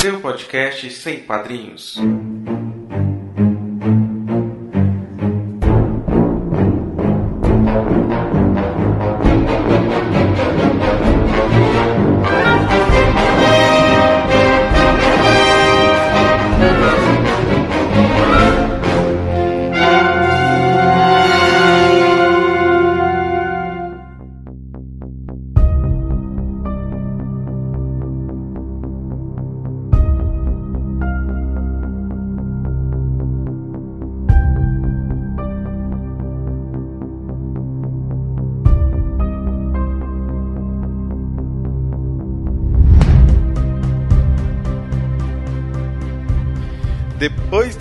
Seu 0.00 0.20
podcast 0.20 0.88
sem 0.92 1.18
padrinhos. 1.24 1.96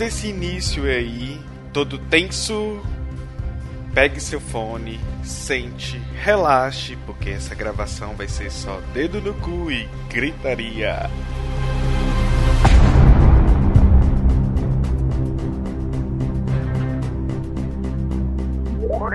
Desse 0.08 0.30
início 0.30 0.86
aí, 0.86 1.38
todo 1.74 1.98
tenso, 1.98 2.82
pegue 3.94 4.22
seu 4.22 4.40
fone, 4.40 5.02
sente, 5.22 6.02
relaxe, 6.24 6.96
porque 7.06 7.32
essa 7.32 7.54
gravação 7.54 8.16
vai 8.16 8.26
ser 8.26 8.50
só 8.50 8.80
dedo 8.94 9.20
no 9.20 9.34
cu 9.34 9.70
e 9.70 9.86
gritaria. 10.10 11.10
Olá, 18.90 19.10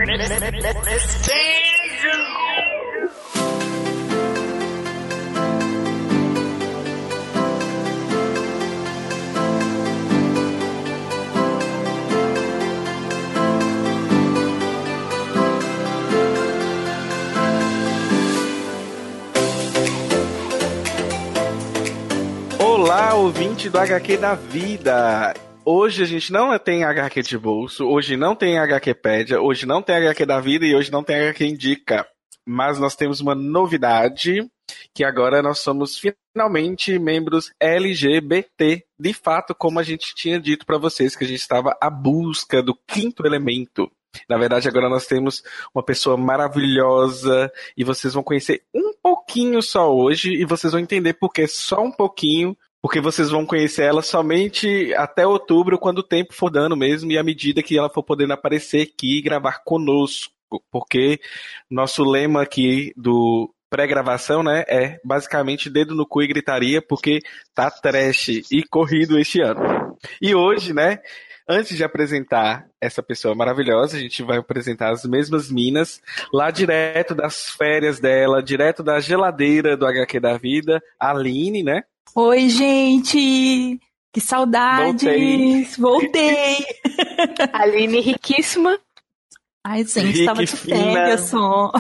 ouvinte 23.23 23.71
do 23.71 23.79
HQ 23.79 24.17
da 24.17 24.35
vida. 24.35 25.33
Hoje 25.65 26.03
a 26.03 26.07
gente 26.07 26.33
não 26.33 26.59
tem 26.59 26.83
HQ 26.83 27.23
de 27.23 27.39
bolso, 27.39 27.87
hoje 27.87 28.17
não 28.17 28.35
tem 28.35 28.59
HQpedia, 28.59 29.41
hoje 29.41 29.65
não 29.65 29.81
tem 29.81 29.95
HQ 29.95 30.27
da 30.27 30.41
vida 30.41 30.67
e 30.67 30.75
hoje 30.75 30.91
não 30.91 31.05
tem 31.05 31.15
HQ 31.15 31.47
indica. 31.47 32.05
Mas 32.45 32.81
nós 32.81 32.97
temos 32.97 33.21
uma 33.21 33.33
novidade, 33.33 34.45
que 34.93 35.05
agora 35.05 35.41
nós 35.41 35.61
somos 35.61 35.97
finalmente 36.35 36.99
membros 36.99 37.53
LGBT, 37.61 38.85
de 38.99 39.13
fato, 39.13 39.55
como 39.55 39.79
a 39.79 39.85
gente 39.85 40.17
tinha 40.17 40.41
dito 40.41 40.67
para 40.67 40.77
vocês 40.77 41.15
que 41.15 41.23
a 41.23 41.29
gente 41.29 41.39
estava 41.39 41.79
à 41.81 41.89
busca 41.89 42.61
do 42.61 42.75
quinto 42.89 43.25
elemento. 43.25 43.89
Na 44.29 44.37
verdade, 44.37 44.67
agora 44.67 44.89
nós 44.89 45.07
temos 45.07 45.45
uma 45.73 45.85
pessoa 45.85 46.17
maravilhosa 46.17 47.53
e 47.77 47.85
vocês 47.85 48.15
vão 48.15 48.23
conhecer 48.25 48.65
um 48.75 48.93
pouquinho 49.01 49.63
só 49.63 49.95
hoje 49.95 50.33
e 50.33 50.45
vocês 50.45 50.73
vão 50.73 50.83
entender 50.83 51.13
por 51.15 51.33
que 51.33 51.47
só 51.47 51.81
um 51.81 51.93
pouquinho, 51.93 52.57
porque 52.83 53.01
vocês 53.01 53.31
vão 53.31 53.47
conhecer 53.47 53.85
ela 53.85 54.03
somente 54.03 54.93
até 54.95 55.25
outubro, 55.25 55.79
quando 55.79 55.99
o 55.99 56.03
tempo 56.03 56.35
for 56.35 56.51
dando 56.51 56.77
mesmo 56.77 57.13
e 57.13 57.17
à 57.17 57.23
medida 57.23 57.63
que 57.63 57.79
ela 57.79 57.89
for 57.89 58.03
podendo 58.03 58.33
aparecer 58.33 58.83
aqui 58.83 59.19
e 59.19 59.23
gravar 59.23 59.63
conosco, 59.65 60.33
porque 60.71 61.21
nosso 61.71 62.03
lema 62.03 62.43
aqui 62.43 62.93
do 62.97 63.55
pré-gravação, 63.71 64.43
né, 64.43 64.65
é 64.69 65.01
basicamente 65.03 65.71
dedo 65.71 65.95
no 65.95 66.07
cu 66.07 66.23
e 66.23 66.27
gritaria, 66.27 66.83
porque 66.83 67.21
tá 67.55 67.71
trash 67.71 68.29
e 68.51 68.63
corrido 68.69 69.19
este 69.19 69.41
ano. 69.41 69.97
E 70.21 70.35
hoje, 70.35 70.75
né, 70.75 70.99
Antes 71.49 71.77
de 71.77 71.83
apresentar 71.83 72.67
essa 72.81 73.03
pessoa 73.03 73.35
maravilhosa, 73.35 73.97
a 73.97 74.01
gente 74.01 74.23
vai 74.23 74.39
apresentar 74.39 74.91
as 74.91 75.05
mesmas 75.05 75.51
minas, 75.51 76.01
lá 76.33 76.53
direto 76.53 77.17
das 77.17 77.51
férias 77.51 77.99
dela, 77.99 78.41
direto 78.41 78.83
da 78.83 79.01
geladeira 79.01 79.77
do 79.77 79.85
HQ 79.85 80.21
da 80.21 80.39
vida, 80.39 80.81
a 80.99 81.11
Aline, 81.11 81.65
né? 81.65 81.83
Oi, 82.15 82.47
gente! 82.51 83.81
Que 84.13 84.21
saudades! 84.21 85.79
Voltei! 85.79 86.59
Aline 87.55 88.01
riquíssima. 88.01 88.79
Ai, 89.65 89.83
gente, 89.85 90.09
Rique 90.09 90.27
tava 90.27 90.45
de 90.45 90.55
férias 90.55 91.21
só. 91.23 91.73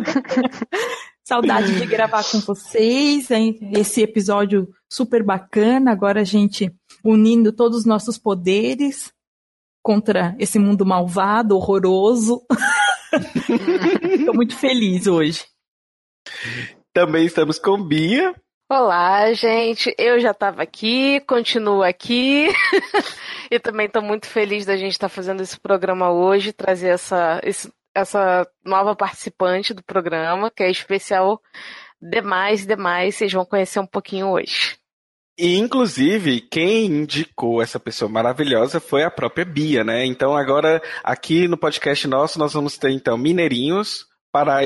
Saudade 1.22 1.78
de 1.78 1.84
gravar 1.84 2.24
com 2.24 2.40
vocês, 2.40 3.30
hein? 3.30 3.58
Esse 3.74 4.00
episódio 4.00 4.66
super 4.90 5.22
bacana. 5.22 5.92
Agora 5.92 6.22
a 6.22 6.24
gente 6.24 6.74
unindo 7.04 7.52
todos 7.52 7.80
os 7.80 7.84
nossos 7.84 8.16
poderes 8.16 9.12
contra 9.82 10.34
esse 10.38 10.58
mundo 10.58 10.86
malvado, 10.86 11.56
horroroso. 11.56 12.40
Tô 14.24 14.32
muito 14.32 14.56
feliz 14.56 15.06
hoje. 15.06 15.44
Também 16.94 17.26
estamos 17.26 17.58
com 17.58 17.86
Bia. 17.86 18.34
Olá, 18.72 19.32
gente. 19.32 19.92
Eu 19.98 20.20
já 20.20 20.30
estava 20.30 20.62
aqui, 20.62 21.18
continuo 21.22 21.82
aqui. 21.82 22.46
e 23.50 23.58
também 23.58 23.86
estou 23.86 24.00
muito 24.00 24.28
feliz 24.28 24.64
da 24.64 24.76
gente 24.76 24.92
estar 24.92 25.08
fazendo 25.08 25.42
esse 25.42 25.58
programa 25.58 26.12
hoje, 26.12 26.52
trazer 26.52 26.90
essa, 26.90 27.40
essa 27.92 28.48
nova 28.64 28.94
participante 28.94 29.74
do 29.74 29.82
programa, 29.82 30.52
que 30.52 30.62
é 30.62 30.70
especial 30.70 31.42
demais, 32.00 32.64
demais. 32.64 33.16
Vocês 33.16 33.32
vão 33.32 33.44
conhecer 33.44 33.80
um 33.80 33.86
pouquinho 33.86 34.28
hoje. 34.28 34.76
E, 35.36 35.58
inclusive, 35.58 36.40
quem 36.40 36.86
indicou 36.86 37.60
essa 37.60 37.80
pessoa 37.80 38.08
maravilhosa 38.08 38.78
foi 38.78 39.02
a 39.02 39.10
própria 39.10 39.44
Bia, 39.44 39.82
né? 39.82 40.06
Então, 40.06 40.36
agora, 40.36 40.80
aqui 41.02 41.48
no 41.48 41.58
podcast 41.58 42.06
nosso, 42.06 42.38
nós 42.38 42.52
vamos 42.52 42.78
ter, 42.78 42.92
então, 42.92 43.18
mineirinhos, 43.18 44.06
para... 44.30 44.60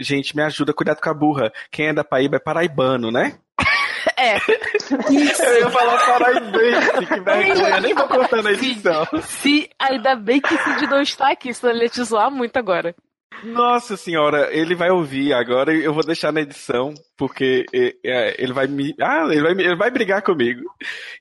gente, 0.00 0.36
me 0.36 0.42
ajuda, 0.42 0.72
cuidado 0.72 1.00
com 1.00 1.10
a 1.10 1.14
burra. 1.14 1.52
Quem 1.70 1.88
é 1.88 1.92
da 1.92 2.04
Paraíba 2.04 2.36
é 2.36 2.40
paraibano, 2.40 3.10
né? 3.10 3.38
É, 4.18 4.36
Eu 4.88 5.58
ia 5.58 5.70
falar 5.70 5.98
paraibense, 6.06 7.06
que 7.06 7.20
vergonha. 7.20 7.80
Nem 7.80 7.92
vou 7.92 8.08
cortar 8.08 8.42
na 8.42 8.52
edição. 8.52 9.04
se 9.20 9.68
ainda 9.78 10.14
bem 10.14 10.40
que 10.40 10.56
Cid 10.56 10.86
não 10.86 11.02
está 11.02 11.32
aqui, 11.32 11.52
senão 11.52 11.74
ele 11.74 11.82
ia 11.82 11.88
te 11.90 12.02
zoar 12.02 12.30
muito 12.30 12.56
agora. 12.56 12.94
Nossa 13.42 13.96
senhora, 13.96 14.48
ele 14.52 14.74
vai 14.74 14.90
ouvir 14.90 15.32
agora 15.32 15.72
eu 15.72 15.92
vou 15.92 16.04
deixar 16.04 16.32
na 16.32 16.40
edição, 16.40 16.94
porque 17.16 17.64
é, 18.04 18.34
ele 18.42 18.52
vai 18.52 18.66
me. 18.66 18.94
Ah, 19.00 19.26
ele 19.30 19.42
vai, 19.42 19.52
ele 19.52 19.76
vai 19.76 19.90
brigar 19.90 20.22
comigo. 20.22 20.62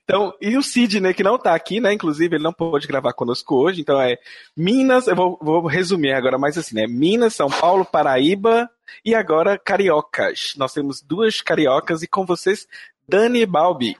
Então, 0.03 0.33
e 0.41 0.57
o 0.57 0.63
Sidney, 0.63 1.13
que 1.13 1.23
não 1.23 1.37
tá 1.37 1.53
aqui, 1.53 1.79
né? 1.79 1.93
Inclusive, 1.93 2.35
ele 2.35 2.43
não 2.43 2.53
pôde 2.53 2.87
gravar 2.87 3.13
conosco 3.13 3.55
hoje, 3.55 3.81
então 3.81 3.99
é 3.99 4.17
Minas, 4.55 5.07
eu 5.07 5.15
vou, 5.15 5.37
vou 5.41 5.67
resumir 5.67 6.13
agora 6.13 6.37
mais 6.37 6.57
assim, 6.57 6.75
né? 6.75 6.87
Minas, 6.87 7.35
São 7.35 7.49
Paulo, 7.49 7.85
Paraíba 7.85 8.69
e 9.03 9.13
agora 9.13 9.57
Cariocas. 9.57 10.53
Nós 10.57 10.73
temos 10.73 11.01
duas 11.01 11.41
cariocas 11.41 12.01
e 12.01 12.07
com 12.07 12.25
vocês, 12.25 12.67
Dani 13.07 13.45
Balbi. 13.45 13.97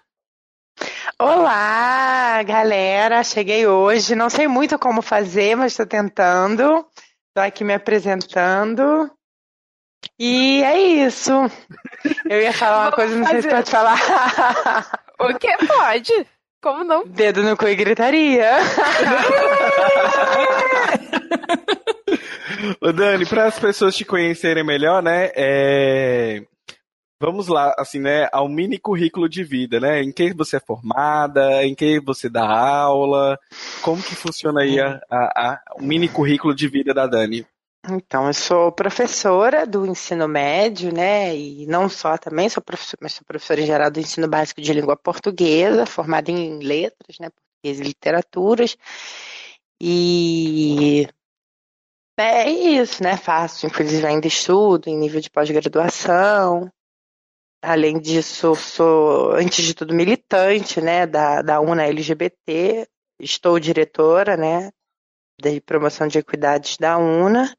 Olá, 1.17 2.43
galera! 2.43 3.23
Cheguei 3.23 3.65
hoje. 3.65 4.15
Não 4.15 4.29
sei 4.29 4.47
muito 4.47 4.77
como 4.77 5.01
fazer, 5.01 5.55
mas 5.55 5.71
estou 5.71 5.85
tentando. 5.85 6.85
Estou 7.35 7.47
aqui 7.49 7.65
me 7.65 7.73
apresentando. 7.73 9.11
E 10.17 10.63
é 10.63 10.79
isso. 10.79 11.33
Eu 12.29 12.41
ia 12.41 12.53
falar 12.53 12.85
uma 12.85 12.93
coisa, 12.93 13.13
não 13.13 13.27
sei 13.27 13.41
se 13.41 13.49
pode 13.49 13.69
falar. 13.69 13.99
O 15.19 15.37
que 15.37 15.57
pode? 15.67 16.27
Como 16.63 16.85
não? 16.85 17.05
Dedo 17.05 17.43
no 17.43 17.57
cu 17.57 17.67
e 17.67 17.75
gritaria. 17.75 18.51
Ô 22.79 22.93
Dani, 22.93 23.25
para 23.25 23.47
as 23.47 23.59
pessoas 23.59 23.97
te 23.97 24.05
conhecerem 24.05 24.63
melhor, 24.63 25.03
né? 25.03 25.29
é, 25.35 26.41
vamos 27.19 27.47
lá, 27.47 27.73
assim, 27.77 27.99
né, 27.99 28.27
ao 28.31 28.47
mini 28.47 28.77
currículo 28.77 29.27
de 29.27 29.43
vida, 29.43 29.79
né? 29.79 30.01
Em 30.01 30.11
que 30.11 30.33
você 30.33 30.57
é 30.57 30.59
formada, 30.59 31.65
em 31.65 31.75
que 31.75 31.99
você 31.99 32.29
dá 32.29 32.45
aula, 32.45 33.39
como 33.81 34.01
que 34.01 34.15
funciona 34.15 34.61
aí 34.61 34.79
a, 34.79 34.99
a, 35.09 35.51
a, 35.51 35.61
o 35.77 35.81
mini 35.81 36.07
currículo 36.07 36.53
de 36.53 36.67
vida 36.67 36.93
da 36.93 37.07
Dani? 37.07 37.45
Então, 37.87 38.25
eu 38.27 38.33
sou 38.33 38.71
professora 38.71 39.65
do 39.65 39.85
ensino 39.85 40.27
médio, 40.27 40.91
né? 40.91 41.35
E 41.37 41.67
não 41.67 41.87
só 41.87 42.17
também, 42.17 42.49
sou 42.49 42.63
professora, 42.63 42.97
mas 43.01 43.13
sou 43.13 43.23
professora 43.25 43.61
em 43.61 43.65
geral 43.65 43.91
do 43.91 43.99
ensino 43.99 44.27
básico 44.27 44.59
de 44.59 44.73
língua 44.73 44.97
portuguesa, 44.97 45.85
formada 45.85 46.31
em 46.31 46.59
letras, 46.59 47.19
né? 47.19 47.29
Português 47.29 47.79
e 47.79 47.83
literaturas. 47.83 48.75
E 49.79 51.07
é 52.17 52.49
isso, 52.49 53.03
né? 53.03 53.17
Faço, 53.17 53.67
inclusive 53.67 54.05
ainda 54.05 54.27
estudo 54.27 54.87
em 54.87 54.97
nível 54.97 55.21
de 55.21 55.29
pós-graduação. 55.29 56.71
Além 57.65 57.99
disso, 57.99 58.55
sou, 58.55 59.31
antes 59.31 59.65
de 59.65 59.73
tudo, 59.73 59.93
militante, 59.93 60.79
né? 60.79 61.07
Da, 61.07 61.41
da 61.41 61.59
UNA 61.59 61.87
LGBT. 61.87 62.87
Estou 63.19 63.59
diretora, 63.59 64.37
né? 64.37 64.71
De 65.41 65.59
promoção 65.61 66.07
de 66.07 66.19
equidades 66.19 66.77
da 66.77 66.97
UNA. 66.97 67.55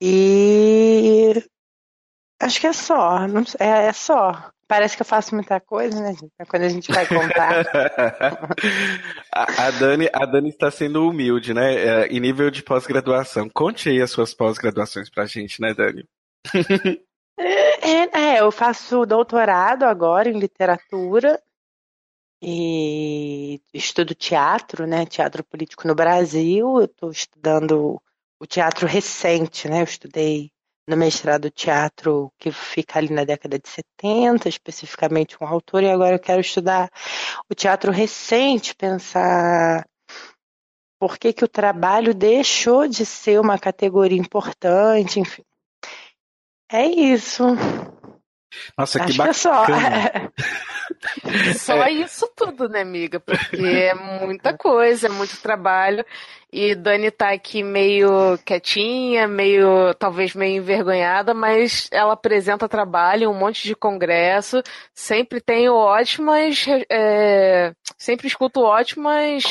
E 0.00 1.32
acho 2.40 2.60
que 2.60 2.66
é 2.66 2.72
só, 2.72 3.28
não, 3.28 3.42
é, 3.60 3.86
é 3.86 3.92
só. 3.92 4.50
Parece 4.66 4.96
que 4.96 5.02
eu 5.02 5.06
faço 5.06 5.34
muita 5.34 5.60
coisa, 5.60 6.00
né, 6.00 6.14
gente? 6.14 6.32
Quando 6.48 6.62
a 6.62 6.68
gente 6.68 6.90
vai 6.90 7.06
contar. 7.06 7.62
a, 9.30 9.66
a, 9.66 9.70
Dani, 9.70 10.08
a 10.12 10.26
Dani 10.26 10.48
está 10.48 10.70
sendo 10.70 11.06
humilde, 11.06 11.54
né? 11.54 11.74
É, 11.74 12.06
em 12.06 12.18
nível 12.18 12.50
de 12.50 12.62
pós-graduação. 12.62 13.48
Conte 13.48 13.90
aí 13.90 14.00
as 14.00 14.10
suas 14.10 14.34
pós-graduações 14.34 15.10
pra 15.10 15.26
gente, 15.26 15.60
né, 15.60 15.74
Dani? 15.74 16.08
É, 18.32 18.40
eu 18.40 18.50
faço 18.50 19.04
doutorado 19.04 19.84
agora 19.84 20.28
em 20.28 20.38
literatura 20.38 21.42
e 22.40 23.60
estudo 23.74 24.14
teatro, 24.14 24.86
né? 24.86 25.04
Teatro 25.04 25.44
político 25.44 25.86
no 25.86 25.94
Brasil. 25.94 26.78
Eu 26.80 26.86
estou 26.86 27.10
estudando 27.10 28.00
o 28.40 28.46
teatro 28.46 28.86
recente, 28.86 29.68
né? 29.68 29.80
Eu 29.80 29.84
estudei 29.84 30.50
no 30.88 30.96
mestrado 30.96 31.50
teatro 31.50 32.32
que 32.38 32.50
fica 32.50 32.98
ali 32.98 33.12
na 33.12 33.24
década 33.24 33.58
de 33.58 33.68
70, 33.68 34.48
especificamente 34.48 35.36
um 35.40 35.46
autor, 35.46 35.82
e 35.82 35.90
agora 35.90 36.16
eu 36.16 36.20
quero 36.20 36.40
estudar 36.40 36.90
o 37.48 37.54
teatro 37.54 37.92
recente, 37.92 38.74
pensar 38.74 39.86
por 40.98 41.18
que, 41.18 41.32
que 41.32 41.44
o 41.44 41.48
trabalho 41.48 42.14
deixou 42.14 42.88
de 42.88 43.04
ser 43.04 43.40
uma 43.40 43.58
categoria 43.58 44.18
importante, 44.18 45.20
enfim. 45.20 45.44
É 46.70 46.86
isso. 46.86 47.44
Nossa, 48.76 49.02
Acho 49.02 49.12
que 49.12 49.18
bacana. 49.18 49.34
Que 49.64 49.72
é 49.72 50.30
só. 50.32 50.32
Só 51.58 51.84
é. 51.84 51.90
isso 51.90 52.30
tudo, 52.36 52.68
né, 52.68 52.82
amiga? 52.82 53.18
Porque 53.18 53.56
é 53.56 53.94
muita 53.94 54.56
coisa, 54.56 55.06
é 55.06 55.10
muito 55.10 55.40
trabalho. 55.40 56.04
E 56.52 56.74
Dani 56.74 57.10
tá 57.10 57.30
aqui 57.32 57.62
meio 57.62 58.36
quietinha, 58.44 59.26
meio, 59.26 59.94
talvez 59.94 60.34
meio 60.34 60.58
envergonhada, 60.58 61.32
mas 61.32 61.88
ela 61.90 62.12
apresenta 62.12 62.68
trabalho 62.68 63.24
em 63.24 63.26
um 63.26 63.34
monte 63.34 63.66
de 63.66 63.74
congresso, 63.74 64.62
sempre 64.94 65.40
tenho 65.40 65.72
ótimas, 65.74 66.66
é, 66.90 67.72
sempre 67.96 68.26
escuto 68.26 68.60
ótimas 68.60 69.44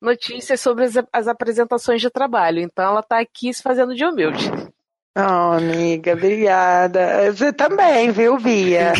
notícias 0.00 0.60
sobre 0.60 0.84
as, 0.84 0.94
as 1.12 1.28
apresentações 1.28 2.00
de 2.00 2.10
trabalho. 2.10 2.58
Então 2.58 2.84
ela 2.84 3.02
tá 3.04 3.20
aqui 3.20 3.54
se 3.54 3.62
fazendo 3.62 3.94
de 3.94 4.04
humilde. 4.04 4.50
Oh, 5.20 5.56
amiga, 5.56 6.12
obrigada. 6.12 7.32
Você 7.32 7.52
também, 7.52 8.12
viu, 8.12 8.38
Bia? 8.38 8.92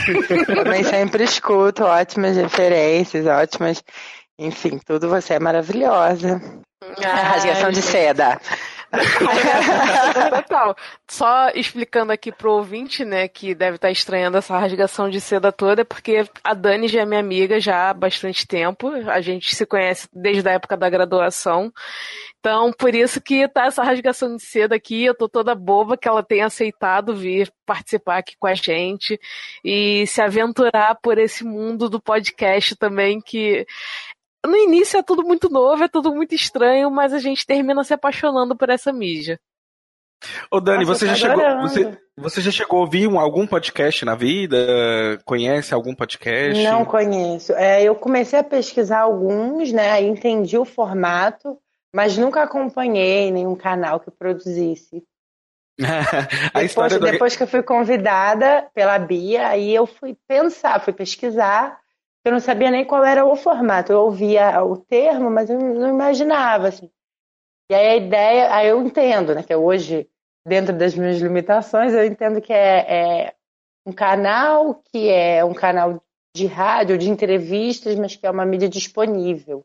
também 0.47 0.83
sempre 0.83 1.23
escuto 1.23 1.85
ótimas 1.85 2.37
referências, 2.37 3.25
ótimas. 3.25 3.85
Enfim, 4.37 4.81
tudo 4.85 5.09
você 5.09 5.35
é 5.35 5.39
maravilhosa. 5.39 6.43
Ah, 7.05 7.23
rasgação 7.23 7.71
de 7.71 7.81
seda. 7.81 8.41
Total. 10.31 10.77
Só 11.07 11.51
explicando 11.55 12.13
aqui 12.13 12.33
pro 12.33 12.53
ouvinte, 12.53 13.05
né, 13.05 13.29
que 13.29 13.55
deve 13.55 13.77
estar 13.77 13.91
estranhando 13.91 14.39
essa 14.39 14.59
rasgação 14.59 15.09
de 15.09 15.21
seda 15.21 15.53
toda, 15.53 15.83
é 15.83 15.85
porque 15.85 16.25
a 16.43 16.55
Dani 16.55 16.89
já 16.89 17.03
é 17.03 17.07
minha 17.07 17.21
amiga 17.21 17.61
já 17.61 17.91
há 17.91 17.95
bastante 17.95 18.47
tempo. 18.47 18.89
A 19.09 19.21
gente 19.21 19.55
se 19.55 19.65
conhece 19.65 20.09
desde 20.13 20.49
a 20.49 20.53
época 20.53 20.77
da 20.77 20.91
graduação. 20.91 21.73
Então, 22.41 22.73
por 22.73 22.95
isso 22.95 23.21
que 23.21 23.49
tá 23.49 23.67
essa 23.67 23.83
rasgação 23.83 24.37
de 24.37 24.43
seda 24.43 24.77
aqui. 24.77 25.05
Eu 25.05 25.15
tô 25.15 25.29
toda 25.29 25.55
boba 25.55 25.97
que 25.97 26.07
ela 26.07 26.23
tenha 26.23 26.47
aceitado 26.47 27.15
vir 27.15 27.53
participar 27.67 28.19
aqui 28.19 28.37
com 28.39 28.47
a 28.47 28.55
gente 28.55 29.19
e 29.65 30.07
se 30.07 30.23
aventurar 30.23 30.97
por 31.03 31.19
esse 31.19 31.45
mundo 31.45 31.89
do 31.89 32.01
podcast 32.01 32.77
também, 32.77 33.21
que 33.21 33.67
no 34.47 34.57
início 34.57 34.99
é 34.99 35.03
tudo 35.03 35.25
muito 35.25 35.51
novo, 35.51 35.83
é 35.83 35.89
tudo 35.89 36.15
muito 36.15 36.35
estranho, 36.35 36.91
mas 36.91 37.13
a 37.13 37.19
gente 37.19 37.45
termina 37.45 37.83
se 37.83 37.93
apaixonando 37.93 38.57
por 38.57 38.71
essa 38.71 38.93
mídia. 38.93 39.39
Ô 40.51 40.61
Dani, 40.61 40.85
Nossa, 40.85 41.01
você 41.01 41.07
já 41.07 41.15
chegou, 41.15 41.61
você, 41.61 41.99
você 42.17 42.41
já 42.41 42.51
chegou 42.51 42.79
a 42.79 42.83
ouvir 42.83 43.07
um, 43.07 43.21
algum 43.21 43.47
podcast 43.47 44.05
na 44.05 44.15
vida? 44.15 44.59
Conhece 45.25 45.73
algum 45.73 45.95
podcast? 45.95 46.63
Não 46.63 46.85
conheço. 46.85 47.53
É, 47.53 47.83
eu 47.83 47.95
comecei 47.95 48.39
a 48.39 48.45
pesquisar 48.45 49.01
alguns, 49.01 49.73
né? 49.73 49.93
Aí 49.93 50.07
entendi 50.07 50.59
o 50.59 50.65
formato, 50.65 51.57
mas 51.95 52.17
nunca 52.17 52.43
acompanhei 52.43 53.31
nenhum 53.31 53.57
canal 53.57 54.01
que 54.01 54.11
produzisse. 54.11 55.03
depois, 56.55 56.93
do... 56.93 57.01
depois 57.01 57.37
que 57.37 57.43
eu 57.43 57.47
fui 57.47 57.63
convidada 57.63 58.69
pela 58.75 58.99
Bia, 58.99 59.49
aí 59.49 59.75
eu 59.75 59.87
fui 59.87 60.17
pensar, 60.27 60.81
fui 60.81 60.93
pesquisar 60.93 61.81
eu 62.29 62.33
não 62.33 62.41
sabia 62.41 62.71
nem 62.71 62.85
qual 62.85 63.05
era 63.05 63.25
o 63.25 63.35
formato. 63.35 63.91
Eu 63.91 64.03
ouvia 64.03 64.63
o 64.63 64.77
termo, 64.77 65.31
mas 65.31 65.49
eu 65.49 65.59
não 65.59 65.89
imaginava, 65.89 66.69
assim. 66.69 66.91
E 67.71 67.75
aí 67.75 67.87
a 67.87 67.97
ideia, 67.97 68.55
aí 68.55 68.69
eu 68.69 68.83
entendo, 68.83 69.35
né, 69.35 69.43
que 69.43 69.55
hoje, 69.55 70.09
dentro 70.47 70.77
das 70.77 70.95
minhas 70.95 71.19
limitações, 71.19 71.93
eu 71.93 72.05
entendo 72.05 72.41
que 72.41 72.53
é, 72.53 73.27
é 73.27 73.35
um 73.87 73.93
canal 73.93 74.83
que 74.93 75.09
é 75.09 75.45
um 75.45 75.55
canal 75.55 76.03
de 76.35 76.47
rádio, 76.47 76.99
de 76.99 77.09
entrevistas, 77.09 77.95
mas 77.97 78.15
que 78.15 78.27
é 78.27 78.31
uma 78.31 78.45
mídia 78.45 78.69
disponível. 78.69 79.65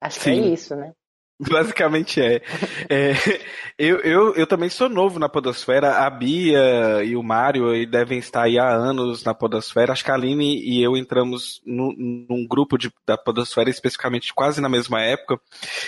Acho 0.00 0.20
Sim. 0.20 0.34
que 0.34 0.48
é 0.48 0.52
isso, 0.52 0.76
né? 0.76 0.94
Basicamente 1.48 2.20
é. 2.20 2.42
é 2.88 3.12
eu, 3.78 3.98
eu, 4.00 4.34
eu 4.34 4.46
também 4.46 4.68
sou 4.68 4.88
novo 4.88 5.20
na 5.20 5.28
Podosfera. 5.28 6.04
A 6.04 6.10
Bia 6.10 7.04
e 7.04 7.14
o 7.14 7.22
Mário 7.22 7.88
devem 7.88 8.18
estar 8.18 8.42
aí 8.42 8.58
há 8.58 8.68
anos 8.68 9.22
na 9.22 9.32
Podosfera. 9.32 9.92
Acho 9.92 10.04
que 10.04 10.10
a 10.10 10.14
Aline 10.14 10.60
e 10.60 10.82
eu 10.82 10.96
entramos 10.96 11.62
no, 11.64 11.94
num 11.96 12.46
grupo 12.46 12.76
de, 12.76 12.92
da 13.06 13.16
Podosfera 13.16 13.70
especificamente 13.70 14.34
quase 14.34 14.60
na 14.60 14.68
mesma 14.68 15.00
época. 15.00 15.40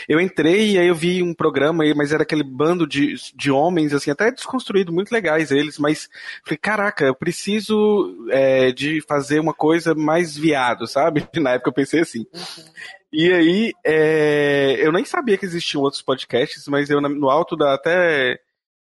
Eu 0.09 0.21
entrei 0.21 0.73
e 0.73 0.79
aí 0.79 0.87
eu 0.87 0.95
vi 0.95 1.23
um 1.23 1.35
programa 1.35 1.85
mas 1.97 2.13
era 2.13 2.23
aquele 2.23 2.45
bando 2.45 2.87
de, 2.87 3.15
de 3.35 3.51
homens, 3.51 3.93
assim, 3.93 4.11
até 4.11 4.31
desconstruído, 4.31 4.93
muito 4.93 5.13
legais 5.13 5.51
eles, 5.51 5.79
mas 5.79 6.09
falei, 6.45 6.59
caraca, 6.59 7.05
eu 7.05 7.15
preciso 7.15 8.27
é, 8.31 8.71
de 8.71 9.01
fazer 9.03 9.41
uma 9.41 9.55
coisa 9.55 9.95
mais 9.95 10.37
viado, 10.37 10.87
sabe? 10.87 11.27
Na 11.41 11.53
época 11.53 11.71
eu 11.71 11.75
pensei 11.75 12.01
assim. 12.01 12.27
Uhum. 12.33 12.65
E 13.13 13.33
aí, 13.33 13.73
é, 13.85 14.77
eu 14.87 14.93
nem 14.93 15.05
sabia 15.05 15.37
que 15.37 15.45
existiam 15.45 15.83
outros 15.83 16.03
podcasts, 16.03 16.67
mas 16.69 16.91
eu 16.91 17.01
no 17.01 17.29
alto 17.29 17.57
da 17.57 17.75
até 17.75 18.39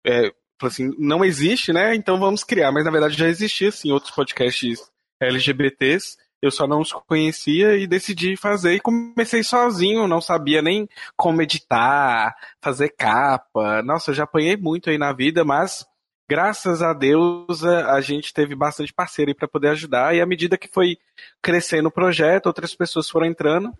é, 0.06 0.32
assim, 0.64 0.92
não 0.98 1.24
existe, 1.24 1.72
né? 1.72 1.96
Então 1.96 2.20
vamos 2.20 2.44
criar. 2.44 2.72
Mas 2.72 2.86
na 2.86 2.92
verdade 2.92 3.18
já 3.18 3.28
existia 3.28 3.72
sim 3.72 3.92
outros 3.92 4.14
podcasts 4.14 4.90
LGBTs. 5.22 6.18
Eu 6.42 6.52
só 6.52 6.68
não 6.68 6.82
os 6.82 6.92
conhecia 6.92 7.78
e 7.78 7.88
decidi 7.88 8.36
fazer 8.38 8.76
e 8.76 8.80
comecei 8.80 9.44
sozinho, 9.44 10.08
não 10.08 10.22
sabia 10.22 10.62
nem 10.62 10.88
como 11.16 11.42
editar, 11.42 12.36
fazer 12.62 12.90
capa. 12.90 13.82
Nossa, 13.82 14.12
eu 14.12 14.16
já 14.16 14.24
apanhei 14.24 14.56
muito 14.56 14.90
aí 14.90 14.98
na 15.00 15.12
vida, 15.14 15.44
mas 15.44 15.86
graças 16.30 16.84
a 16.84 16.94
Deus 16.94 17.64
a 17.64 18.00
gente 18.02 18.34
teve 18.34 18.56
bastante 18.56 18.94
parceiro 18.94 19.32
aí 19.32 19.36
para 19.36 19.48
poder 19.48 19.70
ajudar 19.70 20.16
e 20.16 20.22
à 20.22 20.26
medida 20.28 20.58
que 20.58 20.68
foi 20.68 20.98
crescendo 21.42 21.88
o 21.88 21.92
projeto, 21.92 22.48
outras 22.48 22.76
pessoas 22.76 23.10
foram 23.10 23.26
entrando 23.26 23.74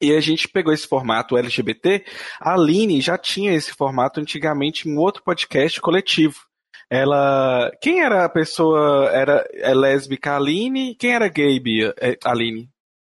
e 0.00 0.14
a 0.14 0.20
gente 0.20 0.48
pegou 0.48 0.72
esse 0.72 0.86
formato 0.86 1.36
LGBT. 1.36 2.04
A 2.40 2.54
Aline 2.54 3.00
já 3.00 3.18
tinha 3.18 3.52
esse 3.52 3.72
formato 3.72 4.20
antigamente 4.20 4.88
em 4.88 4.96
outro 4.96 5.22
podcast 5.22 5.80
coletivo. 5.80 6.36
Ela. 6.90 7.70
Quem 7.80 8.00
era 8.00 8.24
a 8.24 8.28
pessoa? 8.28 9.10
Era 9.12 9.48
é 9.54 9.72
lésbica 9.72 10.36
Aline? 10.36 10.96
Quem 10.96 11.14
era 11.14 11.28
gay, 11.28 11.60
Bia? 11.60 11.94
É, 12.00 12.16
Aline? 12.24 12.68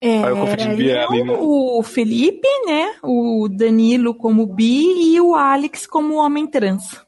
É, 0.04 0.24
eu 0.24 0.36
confundi 0.36 0.76
Bia 0.76 1.08
Aline. 1.08 1.30
O 1.30 1.82
Felipe, 1.84 2.48
né? 2.66 2.96
O 3.04 3.48
Danilo 3.48 4.16
como 4.16 4.46
bi 4.46 5.14
e 5.14 5.22
o 5.22 5.36
Alex 5.36 5.88
como 5.88 6.16
homem 6.16 6.48
trans. 6.48 7.02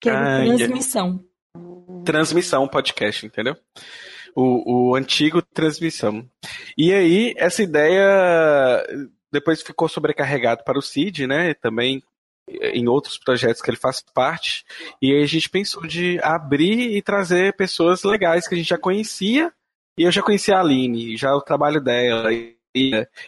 Que 0.00 0.08
era 0.08 0.40
ah, 0.40 0.44
transmissão. 0.44 1.20
É... 1.54 2.04
Transmissão 2.04 2.66
podcast, 2.66 3.26
entendeu? 3.26 3.54
O, 4.34 4.90
o 4.90 4.94
antigo 4.96 5.42
transmissão. 5.42 6.28
E 6.76 6.92
aí, 6.92 7.34
essa 7.36 7.62
ideia 7.62 8.86
depois 9.32 9.62
ficou 9.62 9.88
sobrecarregado 9.88 10.64
para 10.64 10.78
o 10.78 10.82
Cid, 10.82 11.26
né? 11.26 11.54
Também 11.54 12.02
em 12.48 12.88
outros 12.88 13.18
projetos 13.18 13.62
que 13.62 13.70
ele 13.70 13.76
faz 13.76 14.02
parte. 14.14 14.64
E 15.00 15.12
aí 15.12 15.22
a 15.22 15.26
gente 15.26 15.48
pensou 15.48 15.86
de 15.86 16.18
abrir 16.22 16.96
e 16.96 17.02
trazer 17.02 17.54
pessoas 17.54 18.02
legais 18.02 18.48
que 18.48 18.54
a 18.54 18.58
gente 18.58 18.68
já 18.68 18.78
conhecia. 18.78 19.52
E 19.96 20.02
eu 20.02 20.10
já 20.10 20.22
conhecia 20.22 20.56
a 20.56 20.60
Aline, 20.60 21.16
já 21.16 21.34
o 21.34 21.42
trabalho 21.42 21.80
dela. 21.80 22.32
E, 22.32 22.56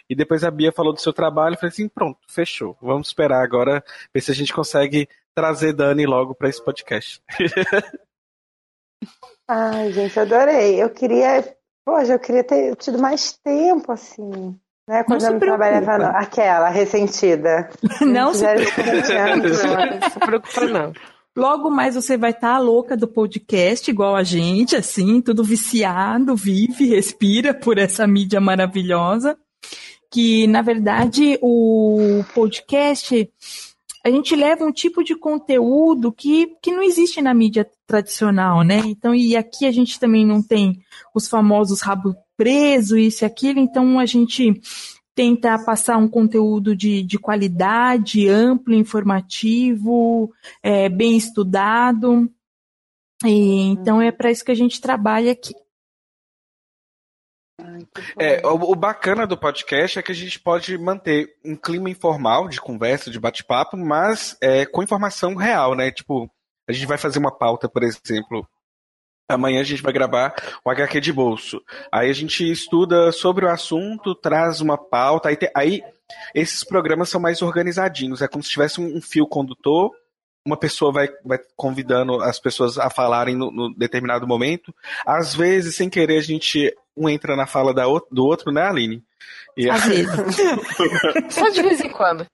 e 0.09 0.15
depois 0.15 0.43
a 0.43 0.51
Bia 0.51 0.71
falou 0.71 0.93
do 0.93 1.01
seu 1.01 1.13
trabalho. 1.13 1.53
e 1.53 1.57
falei 1.57 1.69
assim: 1.69 1.87
pronto, 1.87 2.19
fechou. 2.27 2.77
Vamos 2.81 3.07
esperar 3.07 3.43
agora 3.43 3.83
ver 4.13 4.21
se 4.21 4.31
a 4.31 4.35
gente 4.35 4.53
consegue 4.53 5.07
trazer 5.33 5.73
Dani 5.73 6.05
logo 6.05 6.35
para 6.35 6.49
esse 6.49 6.63
podcast. 6.63 7.21
Ai, 9.47 9.91
gente, 9.91 10.19
adorei. 10.19 10.81
Eu 10.81 10.89
queria. 10.89 11.43
Poxa, 11.85 12.13
eu 12.13 12.19
queria 12.19 12.43
ter 12.43 12.75
tido 12.77 12.99
mais 12.99 13.37
tempo, 13.43 13.91
assim. 13.91 14.57
Né, 14.87 15.01
quando 15.03 15.21
não 15.21 15.33
eu 15.33 15.39
trabalhava 15.39 15.97
no... 15.97 16.05
aquela 16.05 16.69
ressentida. 16.69 17.69
Não 18.01 18.33
se 18.33 18.43
preocupa. 18.43 19.37
não 19.37 20.09
se 20.09 20.19
preocupa, 20.19 20.65
não. 20.65 20.93
Logo 21.35 21.69
mais 21.71 21.95
você 21.95 22.17
vai 22.17 22.31
estar 22.31 22.55
tá 22.55 22.59
louca 22.59 22.95
do 22.95 23.07
podcast, 23.07 23.89
igual 23.89 24.15
a 24.15 24.23
gente, 24.23 24.75
assim, 24.75 25.19
tudo 25.19 25.43
viciado, 25.43 26.35
vive, 26.35 26.85
respira 26.85 27.53
por 27.53 27.77
essa 27.79 28.05
mídia 28.05 28.39
maravilhosa. 28.39 29.37
Que, 30.11 30.45
na 30.47 30.61
verdade, 30.61 31.39
o 31.41 32.23
podcast 32.35 33.31
a 34.03 34.09
gente 34.09 34.35
leva 34.35 34.65
um 34.65 34.71
tipo 34.71 35.01
de 35.01 35.15
conteúdo 35.15 36.11
que, 36.11 36.57
que 36.61 36.71
não 36.71 36.83
existe 36.83 37.21
na 37.21 37.33
mídia 37.33 37.69
tradicional, 37.87 38.61
né? 38.61 38.81
Então, 38.85 39.15
e 39.15 39.35
aqui 39.35 39.65
a 39.65 39.71
gente 39.71 39.97
também 39.97 40.25
não 40.25 40.43
tem 40.43 40.83
os 41.15 41.29
famosos 41.29 41.81
rabo 41.81 42.13
preso, 42.35 42.97
isso 42.97 43.23
e 43.23 43.25
aquilo, 43.25 43.59
então 43.59 43.97
a 43.99 44.05
gente 44.05 44.59
tenta 45.15 45.57
passar 45.63 45.97
um 45.97 46.09
conteúdo 46.09 46.75
de, 46.75 47.01
de 47.03 47.17
qualidade, 47.17 48.27
amplo, 48.27 48.73
informativo, 48.73 50.33
é, 50.61 50.89
bem 50.89 51.15
estudado. 51.15 52.29
E, 53.23 53.67
então 53.67 54.01
é 54.01 54.11
para 54.11 54.31
isso 54.31 54.43
que 54.43 54.51
a 54.51 54.55
gente 54.55 54.81
trabalha 54.81 55.31
aqui. 55.31 55.53
É, 58.17 58.45
o, 58.45 58.71
o, 58.71 58.75
bacana 58.75 59.27
do 59.27 59.37
podcast 59.37 59.99
é 59.99 60.01
que 60.01 60.11
a 60.11 60.15
gente 60.15 60.39
pode 60.39 60.77
manter 60.77 61.35
um 61.43 61.55
clima 61.55 61.89
informal 61.89 62.47
de 62.47 62.59
conversa, 62.59 63.11
de 63.11 63.19
bate-papo, 63.19 63.77
mas 63.77 64.37
é, 64.41 64.65
com 64.65 64.83
informação 64.83 65.35
real, 65.35 65.75
né? 65.75 65.91
Tipo, 65.91 66.29
a 66.67 66.71
gente 66.71 66.85
vai 66.85 66.97
fazer 66.97 67.19
uma 67.19 67.31
pauta, 67.31 67.69
por 67.69 67.83
exemplo. 67.83 68.47
Amanhã 69.29 69.61
a 69.61 69.63
gente 69.63 69.81
vai 69.81 69.93
gravar 69.93 70.33
o 70.65 70.69
HQ 70.69 70.99
de 70.99 71.13
bolso. 71.13 71.61
Aí 71.91 72.09
a 72.09 72.13
gente 72.13 72.49
estuda 72.49 73.11
sobre 73.11 73.45
o 73.45 73.49
assunto, 73.49 74.15
traz 74.15 74.59
uma 74.59 74.77
pauta. 74.77 75.29
Aí, 75.29 75.35
te, 75.35 75.49
aí 75.55 75.81
esses 76.35 76.63
programas 76.63 77.09
são 77.09 77.21
mais 77.21 77.41
organizadinhos. 77.41 78.21
É 78.21 78.27
como 78.27 78.43
se 78.43 78.49
tivesse 78.49 78.81
um, 78.81 78.97
um 78.97 79.01
fio 79.01 79.27
condutor 79.27 79.91
uma 80.45 80.57
pessoa 80.57 80.91
vai, 80.91 81.07
vai 81.23 81.39
convidando 81.55 82.21
as 82.21 82.39
pessoas 82.39 82.77
a 82.77 82.89
falarem 82.89 83.35
no, 83.35 83.51
no, 83.51 83.73
determinado 83.75 84.27
momento. 84.27 84.73
Às 85.05 85.33
vezes, 85.33 85.75
sem 85.75 85.89
querer, 85.89 86.17
a 86.17 86.23
gente 86.23 86.73
um 86.95 87.09
entra 87.09 87.35
na 87.35 87.47
fala 87.47 87.73
da, 87.73 87.83
do 88.11 88.25
outro, 88.25 88.51
né, 88.51 88.61
Aline? 88.61 89.03
E 89.55 89.69
Às 89.69 89.85
vezes. 89.85 90.09
Só 91.31 91.49
de 91.49 91.61
vez 91.61 91.81
em 91.81 91.89
quando. 91.89 92.25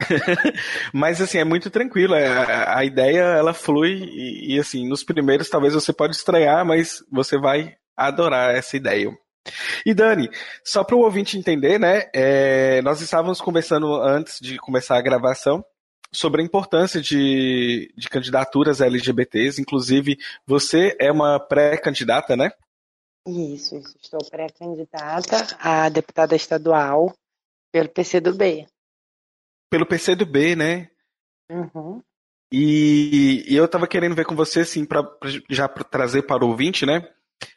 Mas 0.94 1.20
assim, 1.20 1.38
é 1.38 1.44
muito 1.44 1.70
tranquilo. 1.70 2.14
É, 2.14 2.26
a, 2.26 2.78
a 2.78 2.84
ideia 2.84 3.20
ela 3.20 3.52
flui 3.52 3.92
e, 3.92 4.54
e, 4.54 4.58
assim, 4.58 4.88
nos 4.88 5.02
primeiros 5.02 5.50
talvez 5.50 5.74
você 5.74 5.92
pode 5.92 6.16
estranhar, 6.16 6.64
mas 6.64 7.04
você 7.12 7.36
vai 7.36 7.76
adorar 7.96 8.54
essa 8.54 8.76
ideia. 8.76 9.10
E 9.84 9.92
Dani, 9.92 10.30
só 10.64 10.84
para 10.84 10.96
o 10.96 11.00
ouvinte 11.00 11.36
entender, 11.36 11.78
né? 11.78 12.08
É, 12.14 12.80
nós 12.82 13.00
estávamos 13.00 13.40
conversando 13.40 13.94
antes 13.94 14.38
de 14.40 14.56
começar 14.58 14.96
a 14.96 15.02
gravação 15.02 15.64
sobre 16.12 16.42
a 16.42 16.44
importância 16.44 17.00
de, 17.00 17.92
de 17.96 18.08
candidaturas 18.08 18.80
LGBTs. 18.80 19.60
Inclusive, 19.60 20.18
você 20.46 20.96
é 20.98 21.10
uma 21.10 21.38
pré-candidata, 21.38 22.36
né? 22.36 22.50
Isso, 23.26 23.76
isso. 23.76 23.96
Estou 24.02 24.20
pré-candidata 24.30 25.56
a 25.58 25.88
deputada 25.88 26.34
estadual 26.34 27.14
pelo 27.72 27.88
PCdoB. 27.88 28.66
Pelo 29.70 29.86
PCdoB, 29.86 30.56
né? 30.56 30.90
Uhum. 31.50 32.02
E, 32.52 33.44
e 33.46 33.54
eu 33.54 33.64
estava 33.64 33.86
querendo 33.86 34.16
ver 34.16 34.24
com 34.24 34.34
você, 34.34 34.60
assim, 34.60 34.84
para 34.84 35.02
já 35.48 35.68
pra 35.68 35.84
trazer 35.84 36.22
para 36.22 36.44
o 36.44 36.48
ouvinte, 36.48 36.84
né? 36.84 37.08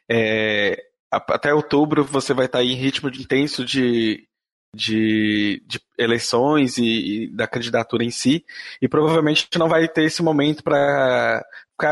É, 0.08 0.80
até 1.10 1.52
outubro 1.52 2.04
você 2.04 2.32
vai 2.32 2.46
estar 2.46 2.62
em 2.62 2.74
ritmo 2.74 3.08
intenso 3.08 3.64
de, 3.64 4.28
de, 4.74 5.62
de 5.66 5.80
eleições 5.98 6.76
e, 6.78 6.84
e, 7.24 7.28
da 7.28 7.46
candidatura 7.46 8.04
em 8.04 8.10
si, 8.10 8.44
e 8.80 8.88
provavelmente 8.88 9.48
não 9.58 9.68
vai 9.68 9.88
ter 9.88 10.04
esse 10.04 10.22
momento 10.22 10.62
para 10.62 11.44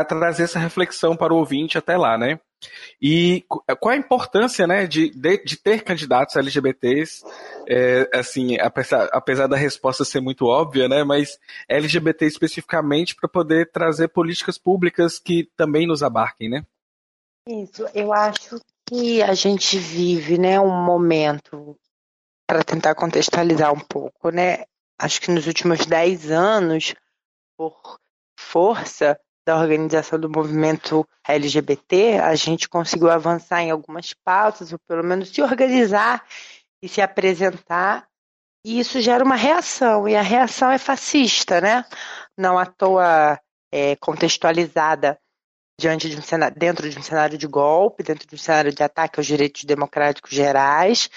trazer 0.07 0.43
essa 0.43 0.59
reflexão 0.59 1.15
para 1.15 1.33
o 1.33 1.37
ouvinte 1.37 1.77
até 1.77 1.97
lá, 1.97 2.17
né? 2.17 2.39
E 3.01 3.43
qual 3.79 3.93
a 3.93 3.97
importância, 3.97 4.65
né, 4.65 4.87
de, 4.87 5.09
de, 5.09 5.43
de 5.43 5.57
ter 5.57 5.83
candidatos 5.83 6.35
LGBTs, 6.35 7.23
é, 7.67 8.09
assim, 8.13 8.57
apesar, 8.59 9.09
apesar 9.11 9.47
da 9.47 9.57
resposta 9.57 10.05
ser 10.05 10.21
muito 10.21 10.45
óbvia, 10.45 10.87
né, 10.87 11.03
mas 11.03 11.37
LGBT 11.67 12.25
especificamente 12.25 13.15
para 13.15 13.27
poder 13.27 13.69
trazer 13.71 14.07
políticas 14.09 14.57
públicas 14.57 15.19
que 15.19 15.49
também 15.57 15.85
nos 15.85 16.03
abarquem, 16.03 16.49
né? 16.49 16.65
Isso, 17.47 17.85
eu 17.93 18.13
acho 18.13 18.57
que 18.87 19.21
a 19.21 19.33
gente 19.33 19.77
vive, 19.77 20.37
né, 20.37 20.59
um 20.59 20.85
momento 20.85 21.77
para 22.53 22.63
tentar 22.63 22.93
contextualizar 22.93 23.73
um 23.73 23.79
pouco, 23.79 24.29
né? 24.29 24.65
Acho 24.99 25.19
que 25.19 25.31
nos 25.31 25.47
últimos 25.47 25.87
10 25.87 26.29
anos, 26.29 26.93
por 27.57 27.97
força 28.39 29.19
da 29.43 29.57
organização 29.57 30.19
do 30.19 30.29
movimento 30.29 31.03
LGBT, 31.27 32.19
a 32.19 32.35
gente 32.35 32.69
conseguiu 32.69 33.09
avançar 33.09 33.63
em 33.63 33.71
algumas 33.71 34.13
pautas, 34.13 34.71
ou 34.71 34.77
pelo 34.87 35.03
menos 35.03 35.29
se 35.29 35.41
organizar 35.41 36.23
e 36.79 36.87
se 36.87 37.01
apresentar, 37.01 38.07
e 38.63 38.79
isso 38.79 39.01
gera 39.01 39.23
uma 39.23 39.35
reação, 39.35 40.07
e 40.07 40.15
a 40.15 40.21
reação 40.21 40.69
é 40.69 40.77
fascista, 40.77 41.59
né? 41.59 41.83
Não 42.37 42.59
à 42.59 42.67
toa 42.67 43.39
é, 43.71 43.95
contextualizada 43.95 45.19
diante 45.79 46.09
de 46.09 46.17
um 46.17 46.21
cenário, 46.21 46.55
dentro 46.55 46.87
de 46.87 46.99
um 46.99 47.01
cenário 47.01 47.37
de 47.37 47.47
golpe, 47.47 48.03
dentro 48.03 48.27
de 48.27 48.35
um 48.35 48.37
cenário 48.37 48.71
de 48.71 48.83
ataque 48.83 49.19
aos 49.19 49.25
direitos 49.25 49.63
democráticos 49.63 50.31
gerais, 50.31 51.09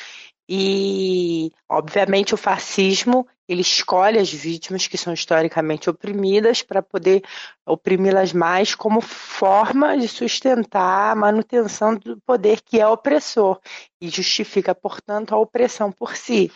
e, 0.48 1.52
obviamente, 1.68 2.34
o 2.34 2.36
fascismo 2.36 3.26
ele 3.48 3.60
escolhe 3.60 4.18
as 4.18 4.32
vítimas 4.32 4.86
que 4.86 4.98
são 4.98 5.12
historicamente 5.12 5.88
oprimidas 5.88 6.62
para 6.62 6.82
poder 6.82 7.22
oprimi-las 7.64 8.32
mais 8.32 8.74
como 8.74 9.00
forma 9.00 9.96
de 9.96 10.08
sustentar 10.08 11.12
a 11.12 11.14
manutenção 11.14 11.94
do 11.94 12.20
poder 12.22 12.60
que 12.60 12.80
é 12.80 12.86
opressor 12.86 13.60
e 14.00 14.08
justifica, 14.08 14.74
portanto, 14.74 15.34
a 15.34 15.38
opressão 15.38 15.92
por 15.92 16.16
si. 16.16 16.50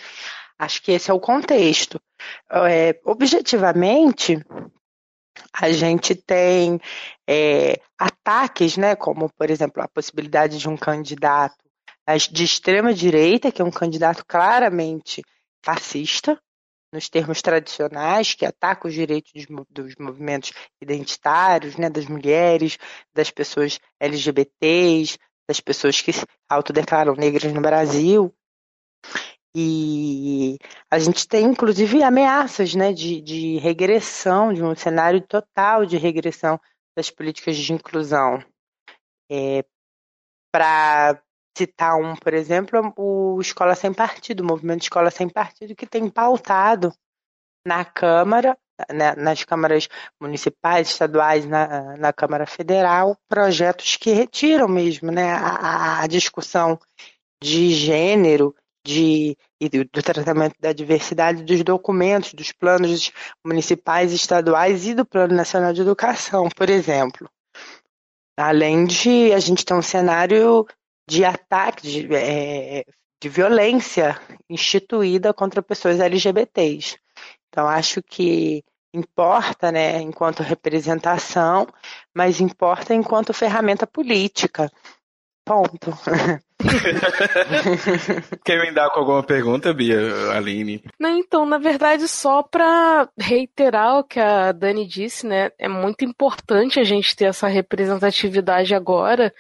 Acho 0.59 0.83
que 0.83 0.93
esse 0.93 1.11
é 1.11 1.15
o 1.15 1.21
contexto. 1.21 2.01
É, 2.51 3.01
objetivamente, 3.05 4.45
a 5.53 5.71
gente 5.71 6.15
tem 6.15 6.81
é, 7.27 7.81
ataques, 7.99 8.77
né, 8.77 8.95
como, 8.97 9.31
por 9.31 9.49
exemplo, 9.49 9.83
a 9.83 9.89
possibilidade 9.89 10.59
de 10.59 10.69
um 10.69 10.77
candidato 10.77 11.70
de 12.19 12.45
extrema 12.45 12.93
direita, 12.93 13.53
que 13.53 13.63
é 13.63 13.65
um 13.65 13.71
candidato 13.71 14.25
claramente 14.27 15.23
fascista, 15.65 16.41
nos 16.93 17.09
termos 17.09 17.41
tradicionais, 17.41 18.35
que 18.35 18.45
ataca 18.45 18.89
os 18.89 18.95
direitos 18.95 19.33
dos 19.69 19.95
movimentos 19.97 20.53
identitários, 20.81 21.77
né, 21.77 21.89
das 21.89 22.07
mulheres, 22.07 22.79
das 23.15 23.31
pessoas 23.31 23.79
LGBTs, 24.01 25.17
das 25.49 25.61
pessoas 25.61 26.01
que 26.01 26.13
se 26.13 26.25
autodeclaram 26.49 27.15
negras 27.15 27.53
no 27.53 27.61
Brasil. 27.61 28.35
E 29.55 30.57
a 30.91 30.99
gente 30.99 31.27
tem, 31.27 31.45
inclusive, 31.45 32.03
ameaças 32.03 32.75
né, 32.75 32.93
de, 32.93 33.21
de 33.21 33.59
regressão, 33.59 34.53
de 34.53 34.63
um 34.63 34.75
cenário 34.75 35.21
total 35.21 35.85
de 35.85 35.97
regressão 35.97 36.61
das 36.97 37.11
políticas 37.11 37.57
de 37.57 37.73
inclusão. 37.73 38.45
É, 39.31 39.65
Para 40.53 41.21
citar 41.57 41.97
um, 41.97 42.15
por 42.17 42.35
exemplo, 42.35 42.93
o 42.97 43.41
Escola 43.41 43.75
Sem 43.75 43.93
Partido, 43.93 44.41
o 44.41 44.47
movimento 44.47 44.83
Escola 44.83 45.11
Sem 45.11 45.29
Partido, 45.29 45.75
que 45.75 45.87
tem 45.87 46.09
pautado 46.09 46.93
na 47.67 47.85
Câmara, 47.85 48.57
né, 48.93 49.15
nas 49.17 49.45
câmaras 49.45 49.89
municipais, 50.21 50.89
estaduais, 50.89 51.45
na, 51.45 51.97
na 51.97 52.13
Câmara 52.13 52.47
Federal, 52.47 53.17
projetos 53.29 53.97
que 53.97 54.11
retiram 54.11 54.69
mesmo 54.69 55.11
né, 55.11 55.33
a, 55.33 56.03
a 56.03 56.07
discussão 56.07 56.79
de 57.43 57.71
gênero 57.73 58.55
de, 58.85 59.37
e 59.61 59.69
do, 59.69 59.85
do, 59.85 60.03
tratamento 60.03 60.55
da 60.59 60.73
diversidade 60.73 61.43
dos 61.43 61.63
documentos, 61.63 62.33
dos 62.33 62.53
planos 62.53 63.13
municipais, 63.45 64.13
estaduais 64.13 64.87
e 64.87 64.95
do 64.95 65.05
Plano 65.05 65.35
Nacional 65.35 65.73
de 65.73 65.83
Educação, 65.83 66.49
por 66.49 66.71
exemplo. 66.71 67.29
Além 68.39 68.87
de 68.87 69.33
a 69.35 69.39
gente 69.39 69.65
ter 69.65 69.75
um 69.75 69.83
cenário 69.83 70.67
de 71.11 71.25
ataque, 71.25 71.83
de, 71.83 72.15
é, 72.15 72.85
de 73.21 73.29
violência 73.29 74.17
instituída 74.49 75.35
contra 75.35 75.61
pessoas 75.61 75.99
LGBTs. 75.99 76.97
Então, 77.49 77.67
acho 77.69 78.01
que 78.01 78.65
importa, 78.95 79.73
né, 79.73 80.01
enquanto 80.01 80.43
representação, 80.43 81.67
mas 82.15 82.41
importa 82.41 82.95
enquanto 82.95 83.35
ferramenta 83.35 83.87
política. 83.87 84.71
Ponto. 85.45 85.91
Quer 88.45 88.59
emendar 88.59 88.91
com 88.91 89.01
alguma 89.01 89.23
pergunta, 89.23 89.73
Bia, 89.73 89.99
Aline? 90.33 90.83
Não, 90.99 91.17
então, 91.17 91.47
na 91.47 91.59
verdade, 91.59 92.07
só 92.09 92.43
para 92.43 93.09
reiterar 93.19 93.99
o 93.99 94.05
que 94.05 94.21
a 94.21 94.53
Dani 94.53 94.87
disse, 94.87 95.27
né? 95.27 95.51
É 95.59 95.69
muito 95.69 96.05
importante 96.05 96.79
a 96.79 96.85
gente 96.85 97.17
ter 97.17 97.27
essa 97.27 97.49
representatividade 97.49 98.75
agora, 98.75 99.33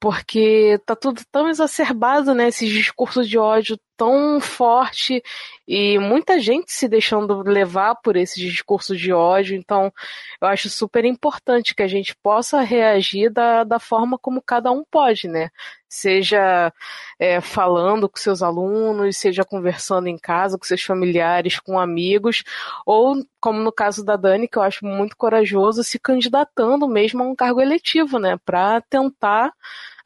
porque 0.00 0.80
tá 0.84 0.94
tudo 0.94 1.22
tão 1.30 1.48
exacerbado, 1.48 2.34
né? 2.34 2.48
Esses 2.48 2.70
discursos 2.70 3.28
de 3.28 3.38
ódio 3.38 3.78
tão 3.96 4.40
forte 4.40 5.22
e 5.66 5.98
muita 5.98 6.38
gente 6.38 6.72
se 6.72 6.88
deixando 6.88 7.42
levar 7.42 7.96
por 7.96 8.16
esse 8.16 8.38
discurso 8.40 8.96
de 8.96 9.12
ódio. 9.12 9.56
Então, 9.56 9.92
eu 10.40 10.48
acho 10.48 10.68
super 10.70 11.04
importante 11.04 11.74
que 11.74 11.82
a 11.82 11.88
gente 11.88 12.14
possa 12.16 12.60
reagir 12.60 13.30
da, 13.30 13.64
da 13.64 13.78
forma 13.78 14.18
como 14.18 14.42
cada 14.42 14.70
um 14.70 14.84
pode, 14.90 15.28
né? 15.28 15.50
Seja 15.88 16.72
é, 17.18 17.40
falando 17.40 18.08
com 18.08 18.16
seus 18.18 18.42
alunos, 18.42 19.16
seja 19.16 19.44
conversando 19.44 20.08
em 20.08 20.18
casa 20.18 20.58
com 20.58 20.64
seus 20.64 20.82
familiares, 20.82 21.58
com 21.58 21.78
amigos, 21.78 22.44
ou, 22.84 23.24
como 23.40 23.60
no 23.60 23.72
caso 23.72 24.04
da 24.04 24.16
Dani, 24.16 24.48
que 24.48 24.58
eu 24.58 24.62
acho 24.62 24.84
muito 24.84 25.16
corajoso, 25.16 25.82
se 25.82 25.98
candidatando 25.98 26.88
mesmo 26.88 27.22
a 27.22 27.26
um 27.26 27.34
cargo 27.34 27.60
eletivo, 27.60 28.18
né? 28.18 28.36
Para 28.44 28.80
tentar 28.82 29.52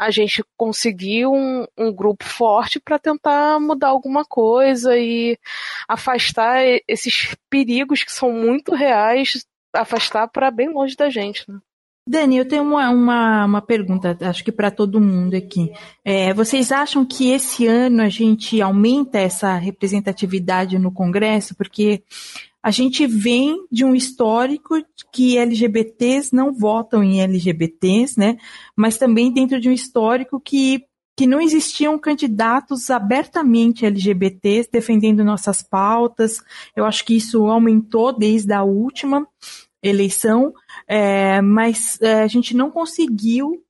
a 0.01 0.11
gente 0.11 0.43
conseguir 0.57 1.27
um, 1.27 1.67
um 1.77 1.93
grupo 1.93 2.25
forte 2.25 2.81
para 2.81 2.99
tentar 2.99 3.61
mudar 3.61 3.89
alguma 3.89 4.25
coisa 4.25 4.97
e 4.97 5.39
afastar 5.87 6.63
esses 6.89 7.37
perigos 7.51 8.03
que 8.03 8.11
são 8.11 8.33
muito 8.33 8.75
reais, 8.75 9.47
afastar 9.75 10.27
para 10.29 10.51
bem 10.51 10.71
longe 10.71 10.97
da 10.97 11.11
gente. 11.11 11.45
Né? 11.47 11.61
Dani, 12.11 12.39
eu 12.39 12.45
tenho 12.45 12.65
uma, 12.65 12.91
uma, 12.91 13.45
uma 13.45 13.63
pergunta, 13.63 14.19
acho 14.23 14.43
que 14.43 14.51
para 14.51 14.69
todo 14.69 15.01
mundo 15.01 15.37
aqui. 15.37 15.71
É, 16.05 16.35
vocês 16.35 16.73
acham 16.73 17.07
que 17.07 17.31
esse 17.31 17.69
ano 17.69 18.03
a 18.03 18.09
gente 18.09 18.61
aumenta 18.61 19.17
essa 19.17 19.55
representatividade 19.55 20.77
no 20.77 20.91
Congresso? 20.91 21.55
Porque 21.55 22.03
a 22.61 22.73
gente 22.73 23.07
vem 23.07 23.65
de 23.71 23.85
um 23.85 23.95
histórico 23.95 24.75
que 25.13 25.39
LGBTs 25.39 26.35
não 26.35 26.53
votam 26.53 27.01
em 27.01 27.21
LGBTs, 27.21 28.19
né? 28.19 28.39
Mas 28.75 28.99
também 28.99 29.33
dentro 29.33 29.61
de 29.61 29.69
um 29.69 29.73
histórico 29.73 30.41
que, 30.41 30.83
que 31.17 31.29
não 31.29 31.41
existiam 31.41 31.97
candidatos 31.97 32.91
abertamente 32.91 33.87
LGBTs 33.87 34.69
defendendo 34.73 35.23
nossas 35.23 35.63
pautas. 35.63 36.39
Eu 36.75 36.85
acho 36.85 37.05
que 37.05 37.15
isso 37.15 37.47
aumentou 37.47 38.13
desde 38.13 38.53
a 38.53 38.65
última 38.65 39.25
eleição, 39.83 40.53
é, 40.87 41.41
mas 41.41 42.01
é, 42.01 42.23
a 42.23 42.27
gente 42.27 42.55
não 42.55 42.71
conseguiu 42.71 43.65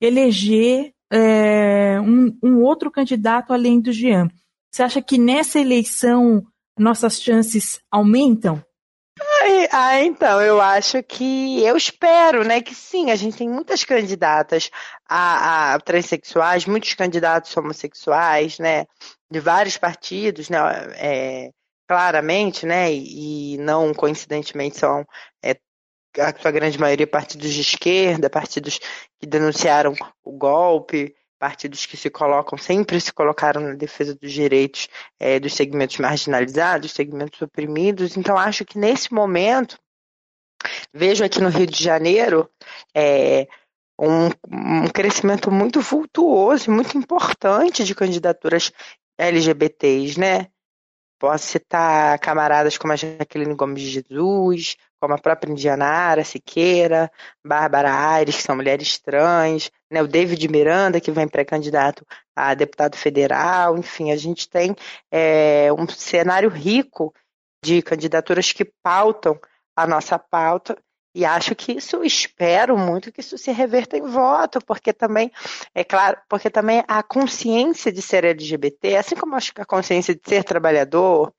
eleger 0.00 0.92
é, 1.10 2.00
um, 2.00 2.36
um 2.42 2.62
outro 2.62 2.90
candidato 2.90 3.52
além 3.52 3.80
do 3.80 3.92
Jean. 3.92 4.28
Você 4.70 4.82
acha 4.82 5.00
que 5.00 5.18
nessa 5.18 5.58
eleição 5.58 6.44
nossas 6.78 7.20
chances 7.20 7.80
aumentam? 7.90 8.62
Ah, 9.72 10.00
então, 10.02 10.42
eu 10.42 10.60
acho 10.60 11.02
que, 11.02 11.62
eu 11.64 11.76
espero, 11.76 12.44
né, 12.44 12.60
que 12.60 12.74
sim, 12.74 13.10
a 13.10 13.16
gente 13.16 13.36
tem 13.36 13.48
muitas 13.48 13.84
candidatas 13.84 14.70
a, 15.08 15.74
a 15.74 15.80
transexuais, 15.80 16.66
muitos 16.66 16.92
candidatos 16.94 17.56
homossexuais, 17.56 18.58
né, 18.58 18.86
de 19.30 19.40
vários 19.40 19.78
partidos, 19.78 20.50
né, 20.50 20.58
é, 20.96 21.50
claramente, 21.86 22.66
né, 22.66 22.92
e, 22.92 23.56
não 23.58 23.94
coincidentemente 23.94 24.78
são 24.78 25.06
é, 25.42 25.56
a 26.18 26.36
sua 26.38 26.50
grande 26.50 26.78
maioria 26.78 27.06
partidos 27.06 27.52
de 27.52 27.60
esquerda, 27.60 28.30
partidos 28.30 28.78
que 29.18 29.26
denunciaram 29.26 29.94
o 30.24 30.32
golpe, 30.32 31.14
partidos 31.38 31.84
que 31.86 31.96
se 31.96 32.10
colocam, 32.10 32.58
sempre 32.58 33.00
se 33.00 33.12
colocaram 33.12 33.60
na 33.60 33.74
defesa 33.74 34.14
dos 34.14 34.32
direitos 34.32 34.88
é, 35.20 35.38
dos 35.38 35.54
segmentos 35.54 35.98
marginalizados, 35.98 36.92
segmentos 36.92 37.40
oprimidos. 37.42 38.16
Então, 38.16 38.38
acho 38.38 38.64
que 38.64 38.78
nesse 38.78 39.12
momento, 39.12 39.78
vejo 40.92 41.24
aqui 41.24 41.40
no 41.40 41.50
Rio 41.50 41.66
de 41.66 41.82
Janeiro 41.82 42.50
é, 42.94 43.46
um, 43.98 44.26
um 44.48 44.88
crescimento 44.88 45.50
muito 45.50 45.80
vultuoso, 45.80 46.70
muito 46.70 46.96
importante 46.96 47.84
de 47.84 47.94
candidaturas 47.94 48.72
LGBTs, 49.18 50.18
né? 50.18 50.48
Posso 51.18 51.46
citar 51.46 52.18
camaradas 52.18 52.76
como 52.76 52.92
a 52.92 52.96
Jaqueline 52.96 53.54
Gomes 53.54 53.80
de 53.82 53.88
Jesus, 53.88 54.76
como 55.00 55.14
a 55.14 55.18
própria 55.18 55.50
Indianara 55.50 56.24
Siqueira, 56.24 57.10
Bárbara 57.44 57.92
Aires, 57.92 58.36
que 58.36 58.42
são 58.42 58.56
mulheres 58.56 58.98
trans, 58.98 59.70
né, 59.90 60.02
o 60.02 60.08
David 60.08 60.46
Miranda, 60.48 61.00
que 61.00 61.10
vem 61.10 61.26
pré-candidato 61.26 62.04
a 62.34 62.52
deputado 62.54 62.96
federal, 62.96 63.78
enfim, 63.78 64.10
a 64.10 64.16
gente 64.16 64.48
tem 64.48 64.76
é, 65.10 65.72
um 65.72 65.88
cenário 65.88 66.50
rico 66.50 67.14
de 67.64 67.80
candidaturas 67.80 68.52
que 68.52 68.64
pautam 68.82 69.38
a 69.74 69.86
nossa 69.86 70.18
pauta 70.18 70.76
e 71.16 71.24
acho 71.24 71.54
que 71.54 71.72
isso, 71.72 72.04
espero 72.04 72.76
muito 72.76 73.10
que 73.10 73.22
isso 73.22 73.38
se 73.38 73.50
reverta 73.50 73.96
em 73.96 74.02
voto, 74.02 74.58
porque 74.66 74.92
também, 74.92 75.32
é 75.74 75.82
claro, 75.82 76.18
porque 76.28 76.50
também 76.50 76.84
a 76.86 77.02
consciência 77.02 77.90
de 77.90 78.02
ser 78.02 78.22
LGBT, 78.22 78.96
assim 78.96 79.14
como 79.14 79.34
acho 79.34 79.54
que 79.54 79.62
a 79.62 79.64
consciência 79.64 80.14
de 80.14 80.20
ser 80.22 80.44
trabalhador, 80.44 81.32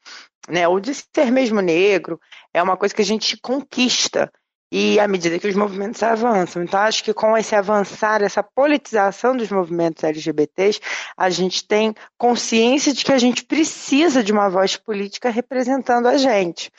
né, 0.50 0.68
ou 0.68 0.80
de 0.80 0.96
ser 0.96 1.32
mesmo 1.32 1.62
negro, 1.62 2.20
é 2.52 2.64
uma 2.64 2.76
coisa 2.76 2.96
que 2.96 3.04
a 3.04 3.06
gente 3.06 3.38
conquista 3.40 4.32
e 4.72 5.00
à 5.00 5.08
medida 5.08 5.40
que 5.40 5.48
os 5.48 5.56
movimentos 5.56 6.02
avançam. 6.04 6.64
Então, 6.64 6.80
acho 6.82 7.04
que 7.04 7.14
com 7.14 7.38
esse 7.38 7.56
avançar, 7.56 8.22
essa 8.22 8.44
politização 8.44 9.36
dos 9.36 9.50
movimentos 9.50 10.04
LGBTs, 10.04 10.80
a 11.16 11.30
gente 11.30 11.66
tem 11.66 11.94
consciência 12.18 12.94
de 12.94 13.04
que 13.04 13.12
a 13.12 13.18
gente 13.18 13.46
precisa 13.46 14.24
de 14.24 14.32
uma 14.32 14.50
voz 14.50 14.76
política 14.76 15.30
representando 15.30 16.08
a 16.08 16.18
gente. 16.18 16.72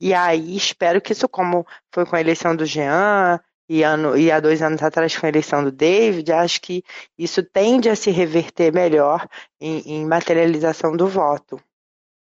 E 0.00 0.14
aí, 0.14 0.56
espero 0.56 1.00
que 1.00 1.12
isso, 1.12 1.28
como 1.28 1.66
foi 1.92 2.06
com 2.06 2.16
a 2.16 2.20
eleição 2.20 2.56
do 2.56 2.64
Jean, 2.64 3.40
e, 3.68 3.82
ano, 3.82 4.16
e 4.16 4.30
há 4.30 4.40
dois 4.40 4.60
anos 4.62 4.82
atrás 4.82 5.16
com 5.16 5.26
a 5.26 5.28
eleição 5.28 5.64
do 5.64 5.72
David, 5.72 6.30
acho 6.32 6.60
que 6.60 6.84
isso 7.18 7.42
tende 7.42 7.88
a 7.88 7.96
se 7.96 8.10
reverter 8.10 8.72
melhor 8.72 9.26
em, 9.60 9.80
em 9.86 10.06
materialização 10.06 10.96
do 10.96 11.08
voto. 11.08 11.60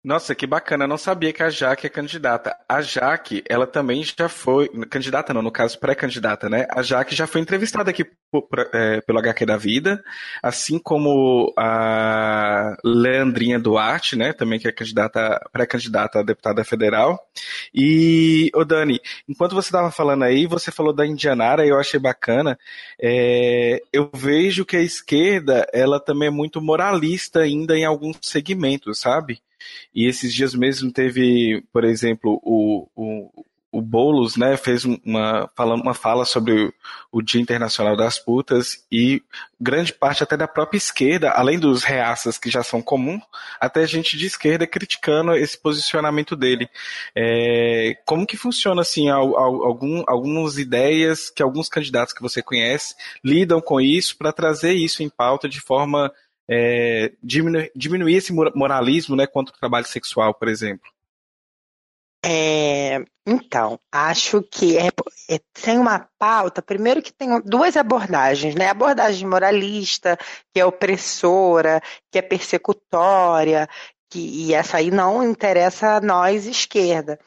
Nossa, 0.05 0.35
que 0.35 0.49
bacana. 0.49 0.83
Eu 0.83 0.89
não 0.89 0.99
sabia 0.99 1.33
que 1.33 1.45
a 1.45 1.49
Jaque 1.51 1.87
é 1.87 1.91
candidata. 1.91 2.57
A 2.69 2.81
Jaque, 2.83 3.45
ela 3.49 3.69
também 3.69 4.03
já 4.03 4.29
foi. 4.29 4.69
Candidata, 4.91 5.33
não, 5.33 5.43
no 5.43 5.53
caso, 5.53 5.79
pré-candidata, 5.79 6.49
né? 6.51 6.67
A 6.71 6.83
Jaque 6.83 7.15
já 7.15 7.25
foi 7.25 7.41
entrevistada 7.41 7.89
aqui 7.89 8.05
por, 8.29 8.45
é, 8.75 9.01
pelo 9.03 9.21
HQ 9.21 9.47
da 9.47 9.57
Vida, 9.57 10.03
assim 10.43 10.77
como 10.77 11.53
a 11.57 12.77
Leandrinha 12.85 13.61
Duarte, 13.61 14.17
né? 14.17 14.33
Também 14.33 14.59
que 14.59 14.67
é 14.67 14.73
candidata, 14.73 15.41
pré-candidata 15.53 16.19
a 16.19 16.25
deputada 16.25 16.65
federal. 16.65 17.21
E, 17.73 18.51
ô 18.57 18.65
Dani, 18.65 19.01
enquanto 19.29 19.55
você 19.55 19.69
estava 19.69 19.93
falando 19.93 20.25
aí, 20.25 20.49
você 20.49 20.73
falou 20.73 20.93
da 20.93 21.07
Indianara, 21.07 21.65
eu 21.65 21.79
achei 21.79 22.01
bacana. 22.01 22.59
É, 23.01 23.81
eu 23.93 24.11
vejo 24.13 24.65
que 24.65 24.77
a 24.77 24.83
esquerda, 24.83 25.65
ela 25.73 26.01
também 26.01 26.27
é 26.27 26.31
muito 26.31 26.61
moralista 26.61 27.41
ainda 27.41 27.79
em 27.79 27.85
alguns 27.85 28.17
segmentos, 28.21 28.99
sabe? 28.99 29.41
E 29.95 30.07
esses 30.07 30.33
dias 30.33 30.55
mesmo 30.55 30.93
teve, 30.93 31.65
por 31.73 31.85
exemplo, 31.85 32.41
o, 32.43 32.89
o, 32.95 33.45
o 33.73 33.81
Boulos 33.81 34.37
né, 34.37 34.55
fez 34.59 34.85
uma, 34.85 35.51
uma 35.59 35.95
fala 35.95 36.27
sobre 36.27 36.71
o, 37.11 37.23
Dia 37.23 37.41
Internacional 37.41 37.97
das 37.97 38.19
Putas 38.19 38.85
e 38.93 39.23
grande 39.59 39.95
parte 39.95 40.23
até 40.23 40.37
da 40.37 40.47
própria 40.47 40.77
esquerda, 40.77 41.31
além 41.31 41.59
dos 41.59 41.83
reaças 41.83 42.37
que 42.37 42.51
já 42.51 42.63
são 42.63 42.83
comuns, 42.83 43.23
até 43.59 43.87
gente 43.87 44.19
de 44.19 44.27
esquerda 44.27 44.67
criticando 44.67 45.35
esse 45.35 45.57
posicionamento 45.57 46.37
dele. 46.37 46.69
É, 47.17 47.97
como 48.05 48.27
que 48.27 48.37
funciona 48.37 48.83
assim, 48.83 49.09
algum, 49.09 50.05
algumas 50.07 50.59
ideias 50.59 51.31
que 51.31 51.43
alguns 51.43 51.71
candidatos 51.71 52.13
que 52.13 52.21
você 52.21 52.43
conhece 52.43 52.95
lidam 53.25 53.61
com 53.63 53.81
isso 53.81 54.19
para 54.19 54.35
trazer 54.35 54.75
isso 54.75 55.03
em 55.03 55.09
pauta 55.09 55.49
de 55.49 55.61
forma 55.61 56.13
é, 56.49 57.13
diminuir, 57.23 57.71
diminuir 57.75 58.17
esse 58.17 58.33
moralismo 58.33 59.17
né, 59.17 59.27
contra 59.27 59.55
o 59.55 59.59
trabalho 59.59 59.87
sexual, 59.87 60.35
por 60.35 60.49
exemplo? 60.49 60.91
É, 62.25 63.05
então, 63.27 63.81
acho 63.91 64.43
que 64.43 64.79
é, 64.79 64.89
é, 65.29 65.41
tem 65.53 65.79
uma 65.79 66.09
pauta, 66.19 66.63
primeiro 66.63 67.03
que 67.03 67.13
tem 67.13 67.41
duas 67.41 67.77
abordagens, 67.77 68.55
né? 68.55 68.69
A 68.69 68.71
abordagem 68.71 69.29
moralista, 69.29 70.17
que 70.53 70.61
é 70.61 70.65
opressora, 70.65 71.83
que 72.11 72.19
é 72.19 72.23
persecutória, 72.23 73.69
que, 74.09 74.21
e 74.21 74.55
essa 74.55 74.77
aí 74.77 74.91
não 74.91 75.23
interessa 75.23 75.97
a 75.97 76.01
nós, 76.01 76.47
esquerda. 76.47 77.19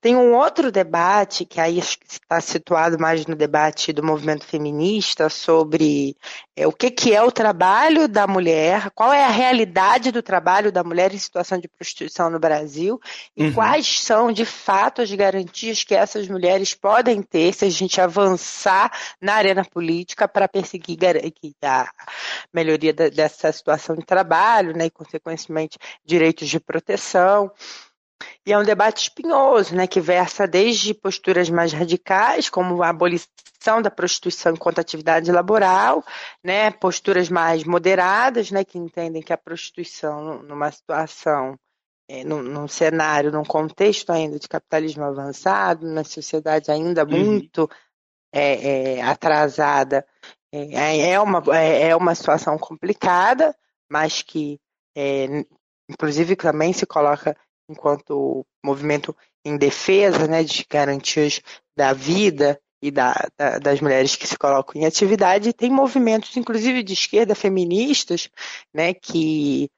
Tem 0.00 0.16
um 0.16 0.34
outro 0.34 0.70
debate, 0.70 1.44
que 1.44 1.60
aí 1.60 1.78
está 1.78 2.40
situado 2.40 2.98
mais 2.98 3.26
no 3.26 3.34
debate 3.34 3.92
do 3.92 4.02
movimento 4.02 4.44
feminista, 4.44 5.28
sobre 5.28 6.16
é, 6.56 6.66
o 6.66 6.72
que, 6.72 6.90
que 6.90 7.14
é 7.14 7.22
o 7.22 7.32
trabalho 7.32 8.06
da 8.06 8.26
mulher, 8.26 8.90
qual 8.90 9.12
é 9.12 9.24
a 9.24 9.30
realidade 9.30 10.10
do 10.10 10.22
trabalho 10.22 10.70
da 10.70 10.84
mulher 10.84 11.12
em 11.12 11.18
situação 11.18 11.58
de 11.58 11.68
prostituição 11.68 12.28
no 12.30 12.38
Brasil 12.38 13.00
e 13.36 13.44
uhum. 13.44 13.54
quais 13.54 14.00
são, 14.00 14.30
de 14.30 14.44
fato, 14.44 15.02
as 15.02 15.10
garantias 15.10 15.84
que 15.84 15.94
essas 15.94 16.28
mulheres 16.28 16.74
podem 16.74 17.22
ter 17.22 17.52
se 17.54 17.64
a 17.64 17.70
gente 17.70 18.00
avançar 18.00 18.92
na 19.20 19.34
arena 19.34 19.64
política 19.64 20.28
para 20.28 20.48
perseguir 20.48 20.98
a 21.62 21.90
melhoria 22.52 22.92
dessa 22.92 23.50
situação 23.52 23.96
de 23.96 24.04
trabalho 24.04 24.76
né, 24.76 24.86
e, 24.86 24.90
consequentemente, 24.90 25.78
direitos 26.04 26.48
de 26.48 26.60
proteção. 26.60 27.50
E 28.46 28.52
é 28.52 28.58
um 28.58 28.62
debate 28.62 29.02
espinhoso, 29.02 29.74
né, 29.74 29.86
que 29.86 30.00
versa 30.00 30.46
desde 30.46 30.92
posturas 30.94 31.48
mais 31.48 31.72
radicais, 31.72 32.48
como 32.48 32.82
a 32.82 32.90
abolição 32.90 33.80
da 33.82 33.90
prostituição 33.90 34.52
enquanto 34.52 34.78
atividade 34.78 35.32
laboral, 35.32 36.04
né, 36.42 36.70
posturas 36.70 37.28
mais 37.28 37.64
moderadas, 37.64 38.50
né, 38.50 38.64
que 38.64 38.78
entendem 38.78 39.22
que 39.22 39.32
a 39.32 39.38
prostituição, 39.38 40.42
numa 40.42 40.70
situação, 40.70 41.58
é, 42.08 42.22
num, 42.22 42.42
num, 42.42 42.68
cenário, 42.68 43.32
num 43.32 43.44
contexto 43.44 44.10
ainda 44.10 44.38
de 44.38 44.46
capitalismo 44.46 45.04
avançado, 45.04 45.86
na 45.86 46.04
sociedade 46.04 46.70
ainda 46.70 47.02
uhum. 47.04 47.24
muito 47.24 47.68
é, 48.30 48.96
é, 48.96 49.02
atrasada, 49.02 50.06
é, 50.52 51.18
uma, 51.18 51.42
é, 51.56 51.96
uma 51.96 52.14
situação 52.14 52.58
complicada, 52.58 53.56
mas 53.90 54.22
que, 54.22 54.60
inclusive, 55.88 56.36
também 56.36 56.72
se 56.72 56.86
coloca 56.86 57.36
enquanto 57.68 58.44
movimento 58.64 59.16
em 59.44 59.56
defesa 59.56 60.26
né, 60.26 60.42
de 60.42 60.66
garantias 60.68 61.40
da 61.76 61.92
vida 61.92 62.58
e 62.82 62.90
da, 62.90 63.14
da, 63.36 63.58
das 63.58 63.80
mulheres 63.80 64.16
que 64.16 64.26
se 64.26 64.36
colocam 64.36 64.80
em 64.80 64.86
atividade, 64.86 65.52
tem 65.52 65.70
movimentos, 65.70 66.36
inclusive 66.36 66.82
de 66.82 66.92
esquerda, 66.92 67.34
feministas, 67.34 68.28
né, 68.72 68.92
que 68.92 69.70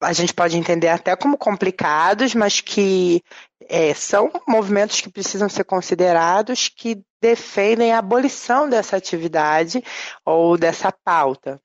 a 0.00 0.12
gente 0.12 0.34
pode 0.34 0.56
entender 0.56 0.88
até 0.88 1.14
como 1.16 1.38
complicados, 1.38 2.34
mas 2.34 2.60
que 2.60 3.22
é, 3.68 3.94
são 3.94 4.30
movimentos 4.48 5.00
que 5.00 5.08
precisam 5.08 5.48
ser 5.48 5.64
considerados 5.64 6.68
que 6.68 7.00
defendem 7.20 7.92
a 7.92 7.98
abolição 7.98 8.68
dessa 8.68 8.96
atividade 8.96 9.82
ou 10.24 10.58
dessa 10.58 10.92
pauta. 11.04 11.60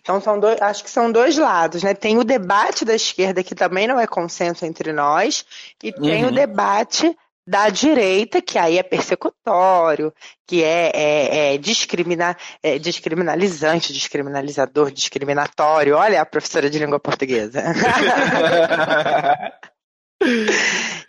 Então 0.00 0.20
são 0.20 0.38
dois, 0.38 0.60
acho 0.62 0.84
que 0.84 0.90
são 0.90 1.10
dois 1.10 1.36
lados, 1.36 1.82
né? 1.82 1.94
Tem 1.94 2.18
o 2.18 2.24
debate 2.24 2.84
da 2.84 2.94
esquerda 2.94 3.42
que 3.42 3.54
também 3.54 3.86
não 3.86 3.98
é 3.98 4.06
consenso 4.06 4.64
entre 4.64 4.92
nós 4.92 5.44
e 5.82 5.92
tem 5.92 6.24
uhum. 6.24 6.30
o 6.30 6.34
debate 6.34 7.16
da 7.46 7.68
direita, 7.68 8.40
que 8.40 8.58
aí 8.58 8.78
é 8.78 8.82
persecutório, 8.82 10.12
que 10.46 10.64
é, 10.64 10.90
é, 10.94 11.54
é, 11.54 11.58
discrimina, 11.58 12.34
é 12.62 12.78
discriminalizante, 12.78 13.92
discriminalizador, 13.92 14.90
discriminatório. 14.90 15.96
Olha 15.96 16.22
a 16.22 16.26
professora 16.26 16.70
de 16.70 16.78
língua 16.78 16.98
portuguesa. 16.98 17.62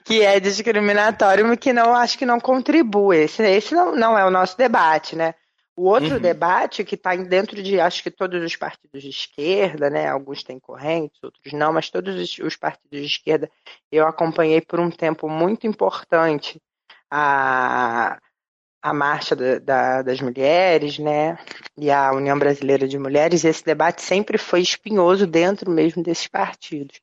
que 0.04 0.22
é 0.22 0.40
discriminatório, 0.40 1.48
mas 1.48 1.58
que 1.58 1.72
não 1.72 1.96
acho 1.96 2.18
que 2.18 2.26
não 2.26 2.40
contribui. 2.40 3.24
Esse, 3.24 3.42
esse 3.44 3.74
não, 3.74 3.96
não 3.96 4.18
é 4.18 4.26
o 4.26 4.32
nosso 4.32 4.58
debate, 4.58 5.16
né? 5.16 5.36
O 5.78 5.90
outro 5.90 6.16
uhum. 6.16 6.22
debate 6.22 6.86
que 6.86 6.96
está 6.96 7.14
dentro 7.16 7.62
de, 7.62 7.82
acho 7.82 8.02
que 8.02 8.10
todos 8.10 8.42
os 8.42 8.56
partidos 8.56 9.04
de 9.04 9.10
esquerda, 9.10 9.90
né? 9.90 10.08
Alguns 10.08 10.42
têm 10.42 10.58
correntes, 10.58 11.22
outros 11.22 11.52
não, 11.52 11.74
mas 11.74 11.90
todos 11.90 12.16
os 12.40 12.56
partidos 12.56 13.00
de 13.02 13.06
esquerda 13.06 13.52
eu 13.92 14.08
acompanhei 14.08 14.62
por 14.62 14.80
um 14.80 14.90
tempo 14.90 15.28
muito 15.28 15.68
importante 15.68 16.62
a, 17.12 18.18
a 18.82 18.94
marcha 18.94 19.36
da, 19.36 19.60
da, 19.60 20.02
das 20.02 20.22
mulheres, 20.22 20.98
né? 20.98 21.38
E 21.78 21.92
a 21.92 22.14
União 22.14 22.40
Brasileira 22.40 22.88
de 22.88 22.98
Mulheres. 22.98 23.44
E 23.44 23.50
esse 23.50 23.64
debate 23.66 24.02
sempre 24.02 24.38
foi 24.38 24.62
espinhoso 24.62 25.28
dentro 25.28 25.70
mesmo 25.70 26.02
desses 26.02 26.28
partidos. 26.28 27.02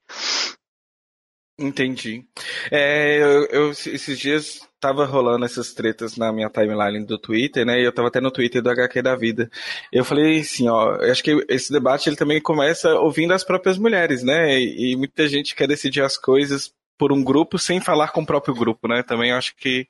Entendi. 1.58 2.26
É, 2.70 3.18
eu, 3.18 3.46
eu, 3.46 3.70
esses 3.70 4.18
dias 4.18 4.66
tava 4.82 5.06
rolando 5.06 5.44
essas 5.44 5.72
tretas 5.72 6.16
na 6.16 6.32
minha 6.32 6.50
timeline 6.50 7.06
do 7.06 7.16
Twitter, 7.16 7.64
né? 7.64 7.80
E 7.80 7.84
eu 7.84 7.92
tava 7.92 8.08
até 8.08 8.20
no 8.20 8.32
Twitter 8.32 8.60
do 8.60 8.68
HQ 8.68 9.00
da 9.00 9.14
vida. 9.14 9.48
Eu 9.92 10.04
falei 10.04 10.40
assim, 10.40 10.68
ó, 10.68 10.96
acho 11.08 11.22
que 11.22 11.46
esse 11.48 11.72
debate 11.72 12.08
ele 12.08 12.16
também 12.16 12.40
começa 12.40 12.92
ouvindo 12.96 13.32
as 13.32 13.44
próprias 13.44 13.78
mulheres, 13.78 14.24
né? 14.24 14.58
E, 14.58 14.90
e 14.90 14.96
muita 14.96 15.28
gente 15.28 15.54
quer 15.54 15.68
decidir 15.68 16.02
as 16.02 16.16
coisas 16.16 16.74
por 16.98 17.12
um 17.12 17.22
grupo 17.22 17.60
sem 17.60 17.80
falar 17.80 18.08
com 18.08 18.22
o 18.22 18.26
próprio 18.26 18.56
grupo, 18.56 18.88
né? 18.88 19.04
Também 19.04 19.30
acho 19.30 19.54
que 19.54 19.86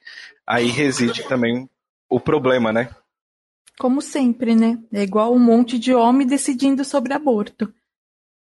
aí 0.46 0.66
reside 0.66 1.22
também 1.26 1.66
o 2.07 2.20
problema, 2.20 2.70
né? 2.70 2.90
Como 3.78 4.02
sempre, 4.02 4.55
né? 4.55 4.78
É 4.92 5.02
igual 5.02 5.33
um 5.33 5.38
monte 5.38 5.78
de 5.78 5.94
homem 5.94 6.26
decidindo 6.26 6.85
sobre 6.85 7.14
aborto. 7.14 7.72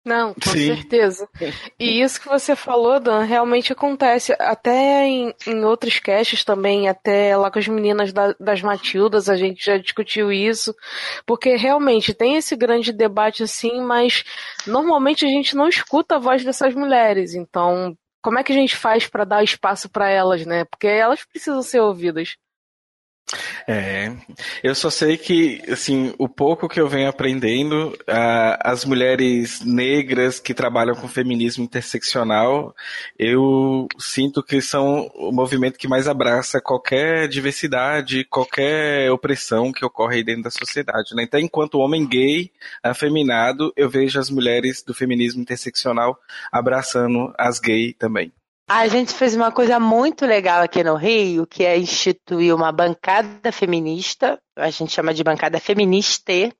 Não, 0.05 0.33
com 0.33 0.51
Sim. 0.51 0.75
certeza. 0.75 1.29
E 1.79 2.01
isso 2.01 2.21
que 2.21 2.29
você 2.29 2.57
falou, 2.57 2.99
Dan, 2.99 3.23
realmente 3.23 3.73
acontece. 3.73 4.35
Até 4.39 5.05
em, 5.05 5.35
em 5.47 5.65
outros 5.65 5.99
casts 5.99 6.43
também, 6.43 6.89
até 6.89 7.37
lá 7.37 7.51
com 7.51 7.59
as 7.59 7.69
meninas 7.69 8.11
da, 8.13 8.35
das 8.41 8.63
Matildas, 8.63 9.29
a 9.29 9.37
gente 9.37 9.65
já 9.65 9.77
discutiu 9.77 10.33
isso. 10.33 10.75
Porque 11.27 11.55
realmente 11.55 12.15
tem 12.15 12.37
esse 12.37 12.57
grande 12.57 12.93
debate 12.93 13.43
assim, 13.43 13.83
mas 13.83 14.25
normalmente 14.67 15.27
a 15.27 15.29
gente 15.29 15.55
não 15.55 15.69
escuta 15.69 16.17
a 16.17 16.19
voz 16.19 16.43
dessas 16.43 16.75
mulheres. 16.75 17.35
Então, 17.35 17.95
como 18.23 18.39
é 18.39 18.43
que 18.43 18.53
a 18.53 18.57
gente 18.57 18.77
faz 18.77 19.07
para 19.07 19.25
dar 19.25 19.45
espaço 19.45 19.91
para 19.91 20.09
elas, 20.09 20.47
né? 20.47 20.65
Porque 20.65 20.87
elas 20.87 21.25
precisam 21.25 21.63
ser 21.63 21.81
ouvidas. 21.81 22.37
É, 23.67 24.13
eu 24.63 24.75
só 24.75 24.91
sei 24.91 25.17
que, 25.17 25.63
assim, 25.71 26.13
o 26.19 26.29
pouco 26.29 26.69
que 26.69 26.81
eu 26.81 26.89
venho 26.89 27.09
aprendendo, 27.09 27.97
uh, 28.09 28.59
as 28.61 28.85
mulheres 28.85 29.61
negras 29.65 30.41
que 30.41 30.55
trabalham 30.55 30.95
com 30.97 31.07
feminismo 31.07 31.65
interseccional, 31.65 32.75
eu 33.19 33.87
sinto 33.99 34.43
que 34.43 34.61
são 34.61 35.11
o 35.15 35.31
movimento 35.31 35.79
que 35.79 35.89
mais 35.89 36.09
abraça 36.09 36.61
qualquer 36.61 37.29
diversidade, 37.29 38.25
qualquer 38.25 39.11
opressão 39.13 39.73
que 39.73 39.85
ocorre 39.85 40.17
aí 40.17 40.25
dentro 40.25 40.45
da 40.45 40.51
sociedade. 40.51 41.15
Né? 41.15 41.23
Então, 41.23 41.39
enquanto 41.39 41.79
homem 41.79 42.07
gay, 42.07 42.51
afeminado, 42.83 43.73
eu 43.77 43.89
vejo 43.89 44.19
as 44.19 44.31
mulheres 44.31 44.83
do 44.83 44.95
feminismo 44.95 45.41
interseccional 45.41 46.19
abraçando 46.53 47.33
as 47.39 47.59
gays 47.59 47.95
também. 47.99 48.33
A 48.73 48.87
gente 48.87 49.13
fez 49.13 49.35
uma 49.35 49.51
coisa 49.51 49.81
muito 49.81 50.25
legal 50.25 50.63
aqui 50.63 50.85
no 50.85 50.95
Rio, 50.95 51.45
que 51.45 51.65
é 51.65 51.77
instituir 51.77 52.55
uma 52.55 52.71
bancada 52.71 53.51
feminista, 53.51 54.41
a 54.55 54.71
gente 54.71 54.93
chama 54.93 55.13
de 55.13 55.25
bancada 55.25 55.59
feministe, 55.59 56.55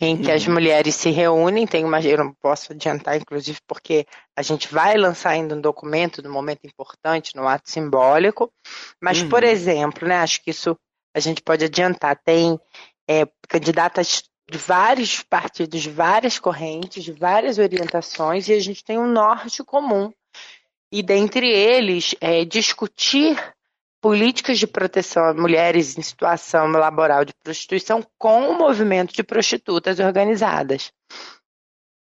em 0.00 0.16
que 0.16 0.28
uhum. 0.28 0.34
as 0.36 0.46
mulheres 0.46 0.94
se 0.94 1.10
reúnem. 1.10 1.66
Tem 1.66 1.84
uma, 1.84 2.00
eu 2.00 2.18
não 2.18 2.32
posso 2.34 2.72
adiantar, 2.72 3.16
inclusive, 3.16 3.58
porque 3.66 4.06
a 4.36 4.42
gente 4.42 4.72
vai 4.72 4.96
lançar 4.96 5.30
ainda 5.30 5.56
um 5.56 5.60
documento 5.60 6.22
num 6.22 6.30
momento 6.30 6.68
importante, 6.68 7.34
no 7.34 7.48
ato 7.48 7.68
simbólico. 7.68 8.48
Mas, 9.02 9.20
uhum. 9.20 9.28
por 9.28 9.42
exemplo, 9.42 10.06
né, 10.06 10.18
acho 10.18 10.40
que 10.40 10.52
isso 10.52 10.78
a 11.12 11.18
gente 11.18 11.42
pode 11.42 11.64
adiantar. 11.64 12.16
Tem 12.24 12.56
é, 13.10 13.26
candidatas 13.48 14.22
de 14.48 14.56
vários 14.56 15.20
partidos, 15.20 15.82
de 15.82 15.90
várias 15.90 16.38
correntes, 16.38 17.02
de 17.02 17.10
várias 17.10 17.58
orientações, 17.58 18.48
e 18.48 18.52
a 18.52 18.60
gente 18.60 18.84
tem 18.84 18.96
um 19.00 19.08
norte 19.08 19.64
comum 19.64 20.12
e 20.94 21.02
dentre 21.02 21.50
eles 21.50 22.14
é, 22.20 22.44
discutir 22.44 23.36
políticas 24.00 24.60
de 24.60 24.66
proteção 24.68 25.24
a 25.24 25.34
mulheres 25.34 25.98
em 25.98 26.02
situação 26.02 26.68
laboral 26.68 27.24
de 27.24 27.34
prostituição 27.42 28.00
com 28.16 28.50
o 28.50 28.56
movimento 28.56 29.12
de 29.12 29.24
prostitutas 29.24 29.98
organizadas. 29.98 30.92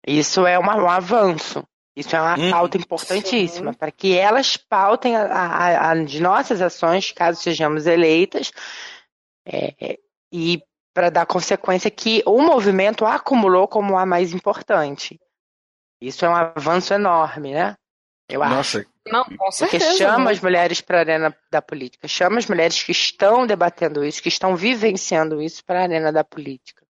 Isso 0.05 0.45
é 0.45 0.59
uma, 0.59 0.75
um 0.75 0.89
avanço. 0.89 1.63
Isso 1.95 2.13
é 2.13 2.19
uma 2.19 2.37
hum, 2.37 2.51
pauta 2.51 2.77
importantíssima 2.77 3.71
sim. 3.71 3.77
para 3.77 3.89
que 3.89 4.17
elas 4.17 4.57
pautem 4.57 5.15
as 5.15 6.19
nossas 6.19 6.61
ações, 6.61 7.13
caso 7.13 7.41
sejamos 7.41 7.87
eleitas, 7.87 8.51
é, 9.45 9.97
e 10.29 10.61
para 10.93 11.09
dar 11.09 11.25
consequência 11.25 11.89
que 11.89 12.21
o 12.25 12.41
movimento 12.41 13.05
acumulou 13.05 13.65
como 13.65 13.97
a 13.97 14.05
mais 14.05 14.33
importante. 14.33 15.21
Isso 16.01 16.25
é 16.25 16.29
um 16.29 16.35
avanço 16.35 16.93
enorme, 16.93 17.53
né? 17.53 17.77
Eu 18.33 18.39
Nossa. 18.39 18.79
acho. 18.79 18.87
Não, 19.05 19.23
com 19.23 19.51
certeza. 19.51 19.85
Porque 19.85 19.97
chama 19.97 20.31
as 20.31 20.39
mulheres 20.39 20.81
para 20.81 20.97
a 20.97 21.01
arena 21.01 21.37
da 21.51 21.61
política, 21.61 22.07
chama 22.07 22.39
as 22.39 22.47
mulheres 22.47 22.81
que 22.81 22.91
estão 22.91 23.45
debatendo 23.45 24.03
isso, 24.03 24.23
que 24.23 24.29
estão 24.29 24.55
vivenciando 24.55 25.39
isso 25.39 25.63
para 25.63 25.81
a 25.81 25.83
arena 25.83 26.11
da 26.11 26.23
política. 26.23 26.81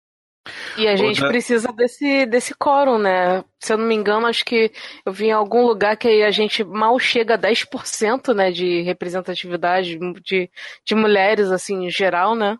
E 0.76 0.86
a 0.86 0.96
gente 0.96 1.20
precisa 1.20 1.72
desse, 1.72 2.26
desse 2.26 2.54
quórum, 2.54 2.98
né? 2.98 3.44
Se 3.60 3.72
eu 3.72 3.78
não 3.78 3.86
me 3.86 3.94
engano, 3.94 4.26
acho 4.26 4.44
que 4.44 4.72
eu 5.04 5.12
vi 5.12 5.26
em 5.26 5.32
algum 5.32 5.64
lugar 5.64 5.96
que 5.96 6.22
a 6.22 6.30
gente 6.30 6.62
mal 6.62 6.98
chega 6.98 7.34
a 7.34 7.38
10% 7.38 8.34
né, 8.34 8.50
de 8.50 8.82
representatividade 8.82 9.98
de, 10.20 10.50
de 10.84 10.94
mulheres, 10.94 11.50
assim, 11.50 11.86
em 11.86 11.90
geral, 11.90 12.34
né? 12.34 12.56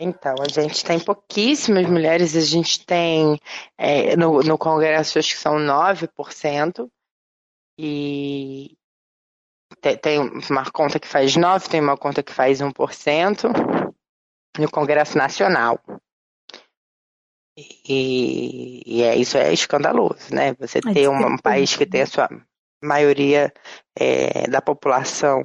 Então, 0.00 0.34
a 0.38 0.48
gente 0.48 0.84
tem 0.84 1.00
pouquíssimas 1.00 1.86
mulheres, 1.86 2.36
a 2.36 2.40
gente 2.40 2.86
tem 2.86 3.40
é, 3.76 4.14
no, 4.16 4.40
no 4.42 4.56
Congresso 4.56 5.18
acho 5.18 5.30
que 5.30 5.40
são 5.40 5.56
9%, 5.56 6.88
e, 7.78 8.76
tem 10.02 10.18
uma 10.18 10.70
conta 10.70 10.98
que 10.98 11.06
faz 11.06 11.36
9%, 11.36 11.68
tem 11.68 11.80
uma 11.80 11.96
conta 11.96 12.22
que 12.22 12.32
faz 12.32 12.60
1% 12.60 13.94
no 14.58 14.70
Congresso 14.70 15.16
Nacional. 15.16 15.80
E, 17.56 18.82
e 18.86 19.02
é, 19.02 19.16
isso 19.16 19.36
é 19.36 19.52
escandaloso, 19.52 20.34
né? 20.34 20.54
Você 20.54 20.80
ter 20.80 21.08
um, 21.08 21.34
um 21.34 21.38
país 21.38 21.76
que 21.76 21.86
tem 21.86 22.02
a 22.02 22.06
sua 22.06 22.28
maioria 22.82 23.52
é, 23.98 24.48
da 24.48 24.62
população 24.62 25.44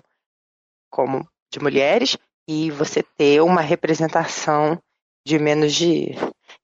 como 0.91 1.27
de 1.51 1.59
mulheres 1.59 2.17
e 2.47 2.69
você 2.69 3.01
ter 3.01 3.41
uma 3.41 3.61
representação 3.61 4.79
de 5.25 5.39
menos 5.39 5.73
de. 5.73 6.11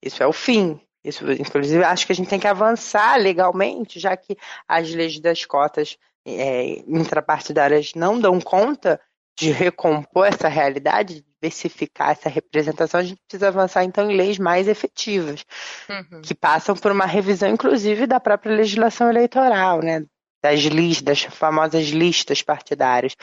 Isso 0.03 0.21
é 0.21 0.27
o 0.27 0.34
fim. 0.34 0.79
Isso, 1.04 1.30
inclusive, 1.32 1.84
acho 1.84 2.06
que 2.06 2.12
a 2.12 2.16
gente 2.16 2.30
tem 2.30 2.40
que 2.40 2.48
avançar 2.48 3.16
legalmente, 3.18 4.00
já 4.00 4.16
que 4.18 4.38
as 4.68 4.90
leis 4.94 5.20
das 5.20 5.46
cotas 5.46 5.98
é, 6.26 6.84
intrapartidárias 6.88 7.94
não 7.96 8.20
dão 8.20 8.40
conta 8.40 9.00
de 9.38 9.52
recompor 9.52 10.28
essa 10.28 10.50
realidade, 10.50 11.24
diversificar 11.42 12.10
essa 12.10 12.28
representação, 12.28 13.00
a 13.00 13.04
gente 13.04 13.22
precisa 13.26 13.48
avançar 13.48 13.86
então 13.86 14.12
em 14.12 14.16
leis 14.16 14.38
mais 14.38 14.68
efetivas, 14.68 15.46
uhum. 15.90 16.22
que 16.22 16.36
passam 16.36 16.76
por 16.76 16.92
uma 16.92 17.06
revisão, 17.06 17.50
inclusive, 17.50 18.06
da 18.06 18.20
própria 18.20 18.54
legislação 18.54 19.10
eleitoral, 19.10 19.82
né? 19.82 20.04
Das 20.44 20.60
listas, 20.60 21.04
das 21.04 21.24
famosas 21.34 21.88
listas 21.88 22.42
partidárias. 22.42 23.16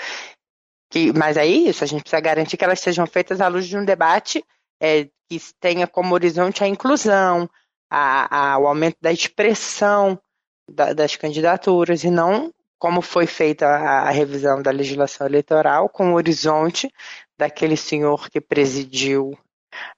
Que, 0.90 1.12
mas 1.12 1.36
é 1.36 1.44
isso, 1.44 1.84
a 1.84 1.86
gente 1.86 2.02
precisa 2.02 2.20
garantir 2.20 2.56
que 2.56 2.64
elas 2.64 2.80
sejam 2.80 3.06
feitas 3.06 3.40
à 3.40 3.48
luz 3.48 3.66
de 3.66 3.76
um 3.76 3.84
debate 3.84 4.42
é, 4.80 5.04
que 5.28 5.38
tenha 5.60 5.86
como 5.86 6.14
horizonte 6.14 6.64
a 6.64 6.68
inclusão, 6.68 7.50
a, 7.90 8.54
a, 8.54 8.58
o 8.58 8.66
aumento 8.66 8.96
da 9.00 9.12
expressão 9.12 10.20
da, 10.68 10.92
das 10.92 11.16
candidaturas 11.16 12.04
e 12.04 12.10
não 12.10 12.52
como 12.78 13.00
foi 13.00 13.26
feita 13.26 13.66
a, 13.66 14.08
a, 14.08 14.10
revisão 14.10 14.60
da 14.60 14.70
legislação 14.70 15.26
eleitoral 15.26 15.88
com 15.88 16.12
o 16.12 16.14
horizonte 16.14 16.92
daquele 17.38 17.76
senhor 17.76 18.28
que 18.28 18.40
presidiu 18.40 19.36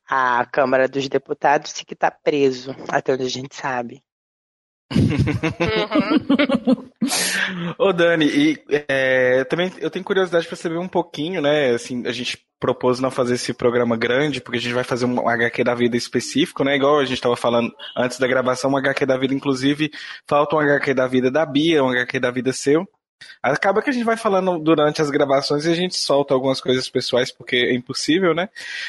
a 0.09 0.45
Câmara 0.47 0.89
dos 0.89 1.09
Deputados 1.09 1.73
e 1.79 1.85
que 1.85 1.95
está 1.95 2.11
preso, 2.11 2.75
até 2.89 3.13
onde 3.13 3.25
a 3.25 3.29
gente 3.29 3.55
sabe. 3.55 4.03
Uhum. 4.91 6.89
Ô 7.79 7.93
Dani, 7.93 8.27
e 8.27 8.59
é, 8.89 9.45
também 9.45 9.71
eu 9.79 9.91
tenho 9.91 10.05
curiosidade 10.05 10.47
para 10.47 10.57
saber 10.57 10.79
um 10.79 10.89
pouquinho, 10.89 11.41
né? 11.41 11.71
Assim, 11.71 12.07
a 12.07 12.13
gente 12.13 12.39
propôs 12.59 12.99
não 12.99 13.11
fazer 13.11 13.35
esse 13.35 13.55
programa 13.55 13.97
grande, 13.97 14.41
porque 14.41 14.59
a 14.59 14.61
gente 14.61 14.75
vai 14.75 14.85
fazer 14.85 15.07
um 15.07 15.29
HQ 15.29 15.63
da 15.63 15.75
vida 15.75 15.97
específico, 15.97 16.65
né? 16.65 16.77
Igual 16.77 16.99
a 16.99 17.05
gente 17.05 17.19
estava 17.19 17.37
falando 17.37 17.71
antes 17.97 18.19
da 18.19 18.27
gravação, 18.27 18.73
um 18.73 18.77
HQ 18.77 19.07
da 19.07 19.17
vida, 19.17 19.35
inclusive, 19.35 19.91
falta 20.27 20.57
um 20.57 20.61
HQ 20.61 20.95
da 20.95 21.07
vida 21.07 21.31
da 21.31 21.47
Bia, 21.47 21.85
um 21.85 21.91
HQ 21.91 22.19
da 22.19 22.31
vida 22.31 22.53
seu. 22.53 22.87
Acaba 23.43 23.83
que 23.83 23.91
a 23.91 23.93
gente 23.93 24.05
vai 24.05 24.17
falando 24.17 24.59
durante 24.59 25.03
as 25.03 25.11
gravações 25.11 25.65
e 25.65 25.71
a 25.71 25.75
gente 25.75 25.97
solta 25.97 26.35
algumas 26.35 26.61
coisas 26.61 26.89
pessoais, 26.89 27.33
porque 27.33 27.57
é 27.57 27.75
impossível, 27.75 28.35
né? 28.35 28.49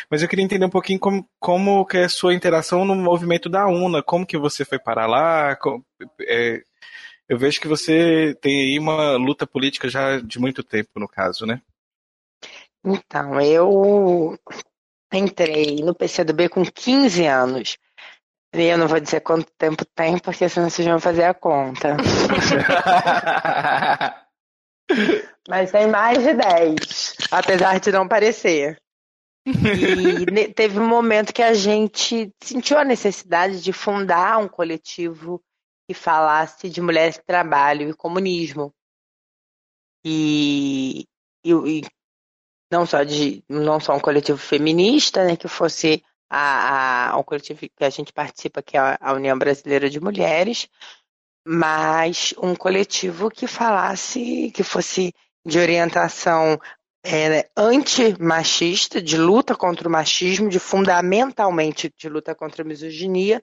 Mas 0.09 0.21
eu 0.21 0.27
queria 0.27 0.45
entender 0.45 0.65
um 0.65 0.69
pouquinho 0.69 0.99
como, 0.99 1.27
como 1.39 1.85
que 1.85 1.97
é 1.97 2.05
a 2.05 2.09
sua 2.09 2.33
interação 2.33 2.85
no 2.85 2.95
movimento 2.95 3.49
da 3.49 3.67
UNA, 3.67 4.03
como 4.03 4.25
que 4.25 4.37
você 4.37 4.63
foi 4.63 4.79
para 4.79 5.07
lá, 5.07 5.55
como, 5.55 5.83
é, 6.21 6.61
eu 7.27 7.37
vejo 7.37 7.61
que 7.61 7.67
você 7.67 8.35
tem 8.41 8.61
aí 8.61 8.79
uma 8.79 9.15
luta 9.15 9.45
política 9.45 9.87
já 9.87 10.19
de 10.19 10.39
muito 10.39 10.63
tempo, 10.63 10.99
no 10.99 11.07
caso, 11.07 11.45
né? 11.45 11.61
Então, 12.83 13.39
eu 13.41 14.37
entrei 15.13 15.77
no 15.83 15.93
PCdoB 15.93 16.49
com 16.49 16.63
15 16.63 17.25
anos. 17.25 17.77
E 18.53 18.63
eu 18.63 18.77
não 18.77 18.87
vou 18.87 18.99
dizer 18.99 19.21
quanto 19.21 19.51
tempo 19.57 19.85
tem, 19.85 20.17
porque 20.17 20.49
senão 20.49 20.69
vocês 20.69 20.87
vão 20.87 20.99
fazer 20.99 21.23
a 21.23 21.33
conta. 21.33 21.95
Mas 25.47 25.71
tem 25.71 25.87
mais 25.87 26.23
de 26.23 26.33
10, 26.33 27.15
apesar 27.31 27.79
de 27.79 27.91
não 27.91 28.07
parecer. 28.07 28.81
E 29.45 29.45
teve 30.53 30.79
um 30.79 30.87
momento 30.87 31.33
que 31.33 31.43
a 31.43 31.53
gente 31.53 32.33
sentiu 32.43 32.77
a 32.77 32.83
necessidade 32.83 33.61
de 33.61 33.71
fundar 33.71 34.39
um 34.39 34.47
coletivo 34.47 35.41
que 35.87 35.93
falasse 35.93 36.69
de 36.69 36.81
mulheres 36.81 37.15
de 37.15 37.23
trabalho 37.23 37.89
e 37.89 37.93
comunismo. 37.93 38.73
E, 40.03 41.05
e, 41.43 41.51
e 41.51 41.81
não 42.71 42.85
só 42.85 43.03
de 43.03 43.43
não 43.49 43.79
só 43.79 43.95
um 43.95 43.99
coletivo 43.99 44.37
feminista, 44.37 45.25
né, 45.25 45.35
que 45.35 45.47
fosse 45.47 46.03
a, 46.29 47.11
a, 47.11 47.17
um 47.17 47.23
coletivo 47.23 47.59
que 47.59 47.83
a 47.83 47.89
gente 47.89 48.13
participa, 48.13 48.61
que 48.61 48.77
é 48.77 48.97
a 48.99 49.13
União 49.13 49.37
Brasileira 49.37 49.89
de 49.89 49.99
Mulheres, 49.99 50.69
mas 51.45 52.33
um 52.37 52.55
coletivo 52.55 53.31
que 53.31 53.47
falasse, 53.47 54.51
que 54.53 54.63
fosse 54.63 55.13
de 55.45 55.57
orientação 55.57 56.59
é, 57.03 57.49
antimachista, 57.57 59.01
de 59.01 59.17
luta 59.17 59.55
contra 59.55 59.87
o 59.87 59.91
machismo, 59.91 60.49
de 60.49 60.59
fundamentalmente 60.59 61.91
de 61.97 62.09
luta 62.09 62.35
contra 62.35 62.61
a 62.61 62.65
misoginia, 62.65 63.41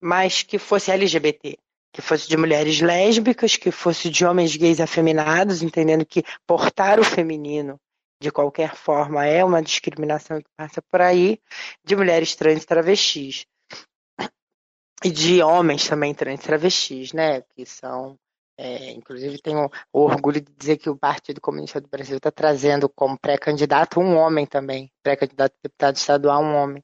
mas 0.00 0.42
que 0.42 0.58
fosse 0.58 0.90
LGBT, 0.90 1.58
que 1.92 2.02
fosse 2.02 2.28
de 2.28 2.36
mulheres 2.36 2.80
lésbicas, 2.80 3.56
que 3.56 3.70
fosse 3.70 4.10
de 4.10 4.24
homens 4.24 4.56
gays 4.56 4.80
afeminados, 4.80 5.62
entendendo 5.62 6.04
que 6.04 6.24
portar 6.46 6.98
o 6.98 7.04
feminino 7.04 7.78
de 8.20 8.30
qualquer 8.30 8.74
forma 8.74 9.26
é 9.26 9.44
uma 9.44 9.62
discriminação 9.62 10.40
que 10.40 10.48
passa 10.56 10.80
por 10.82 11.00
aí, 11.00 11.38
de 11.84 11.94
mulheres 11.94 12.34
trans 12.34 12.62
e 12.62 12.66
travestis. 12.66 13.46
E 15.04 15.10
de 15.10 15.42
homens 15.42 15.86
também 15.86 16.14
trans 16.14 16.40
e 16.40 16.42
travestis, 16.42 17.12
né? 17.12 17.42
Que 17.54 17.66
são. 17.66 18.18
É, 18.58 18.90
inclusive, 18.92 19.38
tenho 19.42 19.70
o 19.92 20.00
orgulho 20.00 20.40
de 20.40 20.50
dizer 20.50 20.78
que 20.78 20.88
o 20.88 20.96
Partido 20.96 21.42
Comunista 21.42 21.78
do 21.78 21.88
Brasil 21.88 22.16
está 22.16 22.30
trazendo 22.30 22.88
como 22.88 23.18
pré-candidato 23.18 24.00
um 24.00 24.16
homem 24.16 24.46
também, 24.46 24.90
pré-candidato 25.02 25.52
a 25.52 25.62
deputado 25.62 25.96
estadual, 25.96 26.42
um 26.42 26.54
homem 26.54 26.82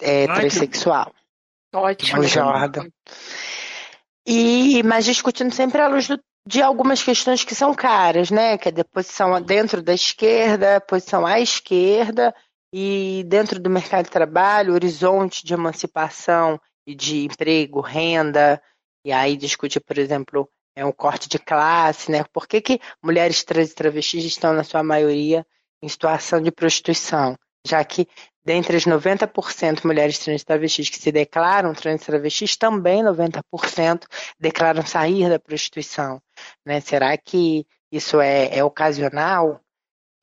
é, 0.00 0.26
Ai, 0.26 0.40
transexual. 0.40 1.12
Que... 1.70 1.76
Ótimo. 1.76 2.22
O 2.22 2.24
Jordan. 2.24 2.88
E, 4.26 4.82
mas 4.82 5.04
discutindo 5.04 5.52
sempre 5.54 5.82
à 5.82 5.88
luz 5.88 6.08
do, 6.08 6.18
de 6.46 6.62
algumas 6.62 7.02
questões 7.02 7.44
que 7.44 7.54
são 7.54 7.74
caras, 7.74 8.30
né? 8.30 8.56
Que 8.56 8.68
é 8.68 8.80
a 8.80 8.84
posição 8.84 9.40
dentro 9.40 9.82
da 9.82 9.94
esquerda, 9.94 10.80
posição 10.80 11.26
à 11.26 11.40
esquerda 11.40 12.34
e 12.72 13.24
dentro 13.26 13.60
do 13.60 13.68
mercado 13.68 14.04
de 14.04 14.10
trabalho, 14.10 14.74
horizonte 14.74 15.44
de 15.44 15.54
emancipação 15.54 16.60
e 16.86 16.94
de 16.94 17.24
emprego, 17.24 17.80
renda. 17.80 18.60
E 19.04 19.12
aí 19.12 19.36
discute, 19.36 19.80
por 19.80 19.98
exemplo, 19.98 20.48
é 20.74 20.84
um 20.84 20.92
corte 20.92 21.28
de 21.28 21.38
classe, 21.38 22.10
né? 22.10 22.24
Por 22.32 22.46
que, 22.46 22.60
que 22.60 22.80
mulheres 23.02 23.44
trans 23.44 23.70
e 23.70 23.74
travestis 23.74 24.24
estão, 24.24 24.52
na 24.52 24.64
sua 24.64 24.82
maioria, 24.82 25.46
em 25.82 25.88
situação 25.88 26.40
de 26.40 26.50
prostituição? 26.50 27.36
Já 27.66 27.84
que 27.84 28.08
Dentre 28.42 28.76
as 28.76 28.84
90% 28.84 29.84
mulheres 29.84 30.18
trans 30.18 30.42
travestis 30.42 30.88
que 30.88 30.98
se 30.98 31.12
declaram 31.12 31.74
trans 31.74 32.02
travestis, 32.02 32.56
também 32.56 33.02
90% 33.02 34.06
declaram 34.38 34.84
sair 34.84 35.28
da 35.28 35.38
prostituição. 35.38 36.22
Né? 36.64 36.80
Será 36.80 37.16
que 37.16 37.66
isso 37.90 38.20
é, 38.20 38.56
é 38.56 38.64
ocasional? 38.64 39.60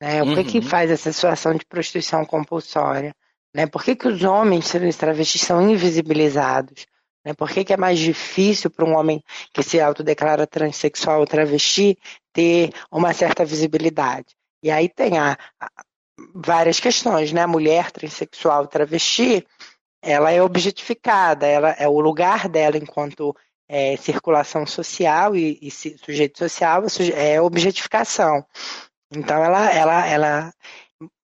Né? 0.00 0.22
O 0.22 0.26
uhum. 0.26 0.34
que, 0.34 0.44
que 0.44 0.58
uhum. 0.58 0.64
faz 0.64 0.90
essa 0.90 1.12
situação 1.12 1.54
de 1.54 1.64
prostituição 1.64 2.24
compulsória? 2.24 3.14
Né? 3.54 3.66
Por 3.66 3.82
que, 3.82 3.96
que 3.96 4.08
os 4.08 4.22
homens 4.22 4.70
trans 4.70 4.96
travestis 4.96 5.42
são 5.42 5.68
invisibilizados? 5.68 6.86
Né? 7.24 7.34
Por 7.34 7.50
que, 7.50 7.64
que 7.64 7.72
é 7.72 7.76
mais 7.76 7.98
difícil 7.98 8.70
para 8.70 8.84
um 8.84 8.96
homem 8.96 9.22
que 9.52 9.62
se 9.62 9.80
autodeclara 9.80 10.46
transexual 10.46 11.20
ou 11.20 11.26
travesti 11.26 11.98
ter 12.32 12.72
uma 12.90 13.12
certa 13.12 13.44
visibilidade? 13.44 14.36
E 14.62 14.70
aí 14.70 14.88
tem 14.88 15.18
a, 15.18 15.36
várias 16.34 16.80
questões, 16.80 17.32
né? 17.32 17.42
A 17.42 17.48
mulher 17.48 17.90
transexual 17.90 18.66
travesti, 18.66 19.46
ela 20.02 20.30
é 20.30 20.42
objetificada, 20.42 21.46
ela 21.46 21.70
é 21.70 21.88
o 21.88 22.00
lugar 22.00 22.48
dela 22.48 22.76
enquanto 22.76 23.34
é, 23.68 23.96
circulação 23.96 24.66
social 24.66 25.36
e, 25.36 25.58
e, 25.60 25.70
sujeito 25.70 26.38
social 26.38 26.84
é 27.14 27.40
objetificação. 27.40 28.44
Então 29.14 29.44
ela, 29.44 29.70
ela, 29.70 30.06
ela, 30.06 30.54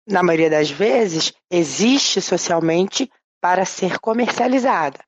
na 0.07 0.23
maioria 0.23 0.51
das 0.51 0.71
vezes, 0.71 1.33
existe 1.51 2.21
socialmente 2.21 3.11
para 3.41 3.65
ser 3.65 3.99
comercializada, 3.99 4.99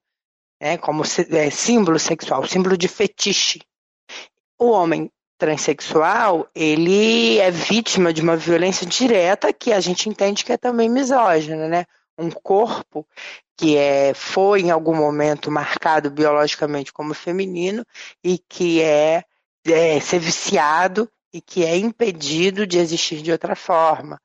né? 0.61 0.77
Como 0.79 1.03
é, 1.03 1.51
símbolo 1.51 1.99
sexual, 1.99 2.47
símbolo 2.47 2.77
de 2.77 2.89
fetiche. 2.89 3.61
O 4.59 4.71
homem 4.71 5.11
transexual, 5.39 6.49
ele 6.55 7.39
é 7.39 7.51
vítima 7.51 8.13
de 8.13 8.23
uma 8.23 8.37
violência 8.37 8.87
direta 8.87 9.53
que 9.53 9.73
a 9.73 9.81
gente 9.81 10.09
entende 10.09 10.45
que 10.45 10.53
é 10.53 10.57
também 10.57 10.89
misógina, 10.89 11.69
né? 11.69 11.85
Um 12.19 12.31
corpo 12.31 13.07
que 13.57 13.77
é, 13.77 14.15
foi 14.15 14.63
em 14.63 14.71
algum 14.71 14.95
momento 14.95 15.51
marcado 15.51 16.11
biologicamente 16.11 16.93
como 16.93 17.15
feminino 17.15 17.85
e 18.23 18.39
que 18.39 18.83
é, 18.83 19.25
é 19.67 20.01
ser 20.01 20.19
viciado 20.19 21.11
e 21.33 21.41
que 21.41 21.65
é 21.65 21.77
impedido 21.77 22.67
de 22.67 22.79
existir 22.79 23.23
de 23.23 23.33
outra 23.33 23.55
forma 23.55 24.19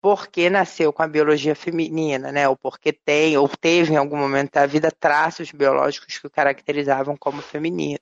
porque 0.00 0.48
nasceu 0.48 0.92
com 0.92 1.02
a 1.02 1.08
biologia 1.08 1.54
feminina, 1.54 2.30
né? 2.30 2.48
Ou 2.48 2.56
porque 2.56 2.92
tem, 2.92 3.36
ou 3.36 3.48
teve 3.48 3.92
em 3.92 3.96
algum 3.96 4.16
momento 4.16 4.52
da 4.52 4.66
vida 4.66 4.90
traços 4.90 5.50
biológicos 5.50 6.18
que 6.18 6.26
o 6.26 6.30
caracterizavam 6.30 7.16
como 7.16 7.42
feminino. 7.42 7.98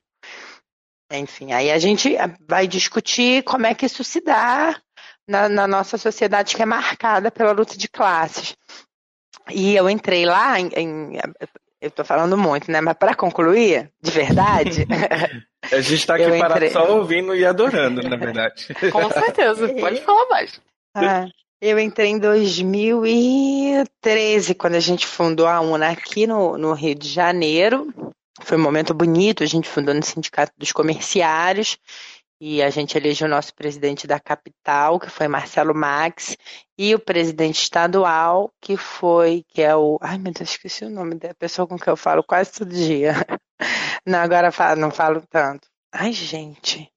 Enfim, 1.10 1.52
aí 1.52 1.70
a 1.70 1.78
gente 1.78 2.16
vai 2.40 2.66
discutir 2.66 3.42
como 3.44 3.66
é 3.66 3.74
que 3.74 3.86
isso 3.86 4.02
se 4.02 4.20
dá 4.20 4.80
na, 5.26 5.48
na 5.48 5.66
nossa 5.66 5.96
sociedade 5.96 6.54
que 6.54 6.62
é 6.62 6.66
marcada 6.66 7.30
pela 7.30 7.52
luta 7.52 7.76
de 7.76 7.88
classes. 7.88 8.56
E 9.50 9.76
eu 9.76 9.88
entrei 9.88 10.26
lá 10.26 10.58
em, 10.58 10.68
em 10.76 11.18
eu 11.80 11.90
tô 11.90 12.04
falando 12.04 12.36
muito, 12.36 12.70
né? 12.70 12.78
Mas 12.80 12.96
para 12.96 13.14
concluir, 13.14 13.90
de 14.02 14.10
verdade. 14.10 14.86
a 15.70 15.80
gente 15.80 15.94
está 15.94 16.16
aqui 16.16 16.38
parado 16.38 16.54
entrei... 16.54 16.70
só 16.70 16.96
ouvindo 16.96 17.34
e 17.34 17.44
adorando, 17.44 18.02
na 18.02 18.16
verdade. 18.16 18.68
Com 18.92 19.10
certeza, 19.10 19.68
pode 19.74 20.00
falar 20.02 20.26
mais. 20.28 20.60
Ah, 20.98 21.26
eu 21.60 21.78
entrei 21.78 22.08
em 22.08 22.18
2013, 22.18 24.54
quando 24.54 24.76
a 24.76 24.80
gente 24.80 25.06
fundou 25.06 25.46
a 25.46 25.60
UNA 25.60 25.90
aqui 25.90 26.26
no, 26.26 26.56
no 26.56 26.72
Rio 26.72 26.94
de 26.94 27.06
Janeiro. 27.06 27.92
Foi 28.40 28.56
um 28.56 28.62
momento 28.62 28.94
bonito, 28.94 29.42
a 29.42 29.46
gente 29.46 29.68
fundou 29.68 29.94
no 29.94 30.02
Sindicato 30.02 30.54
dos 30.56 30.72
Comerciários 30.72 31.76
e 32.40 32.62
a 32.62 32.70
gente 32.70 32.96
elegeu 32.96 33.26
o 33.26 33.30
nosso 33.30 33.54
presidente 33.54 34.06
da 34.06 34.20
capital, 34.20 35.00
que 35.00 35.08
foi 35.08 35.26
Marcelo 35.26 35.74
Max, 35.74 36.36
e 36.78 36.94
o 36.94 36.98
presidente 36.98 37.62
estadual, 37.62 38.52
que 38.60 38.76
foi, 38.76 39.42
que 39.48 39.62
é 39.62 39.74
o. 39.74 39.98
Ai, 40.02 40.18
meu 40.18 40.32
Deus, 40.32 40.50
esqueci 40.50 40.84
o 40.84 40.90
nome 40.90 41.14
da 41.14 41.34
pessoa 41.34 41.66
com 41.66 41.78
que 41.78 41.88
eu 41.88 41.96
falo 41.96 42.22
quase 42.22 42.52
todo 42.52 42.70
dia. 42.70 43.14
Não, 44.06 44.20
agora 44.20 44.52
não 44.76 44.92
falo 44.92 45.20
tanto. 45.28 45.66
Ai, 45.92 46.12
gente. 46.12 46.88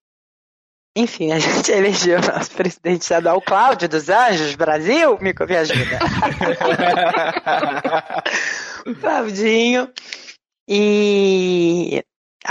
Enfim, 0.95 1.32
a 1.32 1.39
gente 1.39 1.71
elegeu 1.71 2.19
o 2.19 2.21
nosso 2.21 2.52
presidente 2.52 3.02
estadual, 3.02 3.41
Cláudio 3.41 3.88
dos 3.88 4.10
Anjos, 4.10 4.56
Brasil. 4.56 5.17
Me, 5.19 5.34
me 5.34 5.58
ajuda. 5.58 5.99
Claudinho. 8.99 9.91
E 10.67 12.04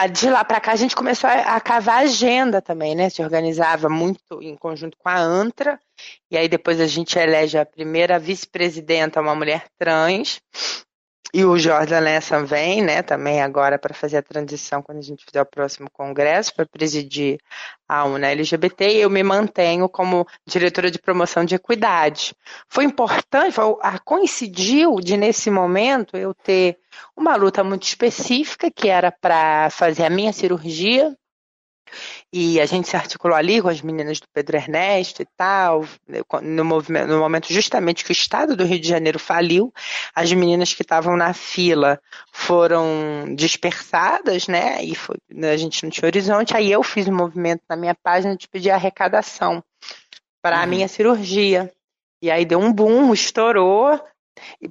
de 0.06 0.30
lá 0.30 0.44
para 0.44 0.60
cá 0.60 0.72
a 0.72 0.76
gente 0.76 0.94
começou 0.94 1.28
a, 1.28 1.56
a 1.56 1.60
cavar 1.60 2.04
agenda 2.04 2.62
também, 2.62 2.94
né? 2.94 3.10
Se 3.10 3.22
organizava 3.22 3.88
muito 3.88 4.42
em 4.42 4.56
conjunto 4.56 4.96
com 4.96 5.08
a 5.08 5.16
ANTRA, 5.16 5.80
e 6.30 6.36
aí 6.36 6.48
depois 6.48 6.80
a 6.80 6.86
gente 6.86 7.18
elege 7.18 7.58
a 7.58 7.66
primeira 7.66 8.18
vice-presidenta, 8.18 9.20
uma 9.20 9.34
mulher 9.34 9.64
trans, 9.78 10.40
e 11.32 11.44
o 11.44 11.58
Jordan 11.58 12.00
Lesson 12.00 12.44
vem, 12.44 12.82
né, 12.82 13.02
também 13.02 13.42
agora 13.42 13.78
para 13.78 13.94
fazer 13.94 14.16
a 14.18 14.22
transição 14.22 14.82
quando 14.82 14.98
a 14.98 15.02
gente 15.02 15.24
fizer 15.24 15.42
o 15.42 15.46
próximo 15.46 15.88
congresso, 15.90 16.54
para 16.54 16.66
presidir 16.66 17.38
a 17.86 18.04
UNA 18.04 18.28
LGBT, 18.28 18.88
e 18.88 19.00
eu 19.02 19.10
me 19.10 19.22
mantenho 19.22 19.88
como 19.88 20.26
diretora 20.46 20.90
de 20.90 20.98
promoção 20.98 21.44
de 21.44 21.54
equidade. 21.54 22.34
Foi 22.68 22.84
importante, 22.84 23.52
foi, 23.52 23.64
coincidiu 24.04 24.96
de 24.96 25.16
nesse 25.16 25.50
momento 25.50 26.16
eu 26.16 26.32
ter 26.32 26.78
uma 27.16 27.36
luta 27.36 27.62
muito 27.62 27.82
específica, 27.82 28.70
que 28.70 28.88
era 28.88 29.12
para 29.12 29.68
fazer 29.70 30.04
a 30.04 30.10
minha 30.10 30.32
cirurgia 30.32 31.14
e 32.32 32.60
a 32.60 32.66
gente 32.66 32.88
se 32.88 32.96
articulou 32.96 33.36
ali 33.36 33.60
com 33.60 33.68
as 33.68 33.80
meninas 33.80 34.20
do 34.20 34.26
Pedro 34.32 34.56
Ernesto 34.56 35.22
e 35.22 35.26
tal, 35.36 35.84
no, 36.42 36.64
movimento, 36.64 37.08
no 37.08 37.18
momento 37.18 37.52
justamente 37.52 38.04
que 38.04 38.10
o 38.10 38.12
estado 38.12 38.56
do 38.56 38.64
Rio 38.64 38.80
de 38.80 38.88
Janeiro 38.88 39.18
faliu, 39.18 39.72
as 40.14 40.32
meninas 40.32 40.74
que 40.74 40.82
estavam 40.82 41.16
na 41.16 41.32
fila 41.32 42.00
foram 42.32 43.34
dispersadas, 43.34 44.46
né? 44.46 44.82
E 44.82 44.94
foi, 44.94 45.16
a 45.50 45.56
gente 45.56 45.82
não 45.82 45.90
tinha 45.90 46.06
horizonte. 46.06 46.56
Aí 46.56 46.70
eu 46.70 46.82
fiz 46.82 47.08
um 47.08 47.16
movimento 47.16 47.62
na 47.68 47.76
minha 47.76 47.94
página 47.94 48.36
de 48.36 48.48
pedir 48.48 48.70
arrecadação 48.70 49.62
para 50.42 50.56
uhum. 50.56 50.62
a 50.62 50.66
minha 50.66 50.88
cirurgia. 50.88 51.72
E 52.22 52.30
aí 52.30 52.44
deu 52.44 52.58
um 52.58 52.72
boom, 52.72 53.12
estourou, 53.12 54.00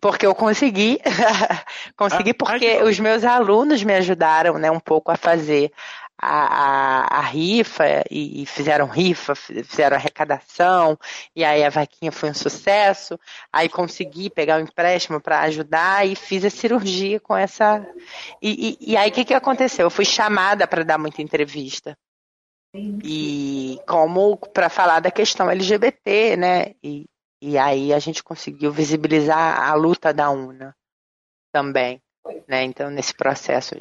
porque 0.01 0.25
eu 0.25 0.36
consegui, 0.36 0.99
consegui 1.95 2.32
ah, 2.32 2.36
porque 2.38 2.84
os 2.84 2.99
meus 2.99 3.23
alunos 3.23 3.84
me 3.84 3.93
ajudaram, 3.93 4.58
né, 4.58 4.69
um 4.69 4.80
pouco 4.80 5.12
a 5.12 5.15
fazer 5.15 5.71
a, 6.19 7.17
a, 7.17 7.19
a 7.19 7.21
rifa 7.21 7.86
e, 8.10 8.41
e, 8.41 8.45
fizeram 8.45 8.88
rifa, 8.88 9.36
fizeram 9.36 9.95
arrecadação, 9.95 10.97
e 11.36 11.43
aí 11.43 11.63
a 11.63 11.69
vaquinha 11.69 12.12
foi 12.12 12.32
um 12.32 12.34
sucesso. 12.34 13.19
Aí 13.51 13.69
consegui 13.69 14.30
pegar 14.30 14.58
o 14.58 14.60
um 14.60 14.63
empréstimo 14.63 15.21
para 15.21 15.41
ajudar 15.41 16.08
e 16.08 16.15
fiz 16.15 16.43
a 16.43 16.49
cirurgia 16.49 17.19
com 17.19 17.36
essa. 17.36 17.86
E, 18.41 18.77
e, 18.82 18.91
e 18.91 18.97
aí 18.97 19.10
o 19.10 19.13
que, 19.13 19.25
que 19.25 19.34
aconteceu? 19.34 19.86
Eu 19.86 19.91
fui 19.91 20.06
chamada 20.06 20.67
para 20.67 20.84
dar 20.84 20.97
muita 20.97 21.21
entrevista. 21.21 21.97
E 23.03 23.80
como 23.88 24.38
para 24.38 24.69
falar 24.69 24.99
da 24.99 25.10
questão 25.10 25.49
LGBT, 25.49 26.36
né? 26.38 26.75
E, 26.84 27.06
e 27.41 27.58
aí 27.58 27.93
a 27.93 27.99
gente 27.99 28.23
conseguiu 28.23 28.71
visibilizar 28.71 29.62
a 29.62 29.73
luta 29.73 30.13
da 30.13 30.30
UNA 30.30 30.75
também, 31.51 32.01
né? 32.47 32.63
Então 32.63 32.89
nesse 32.89 33.13
processo 33.13 33.75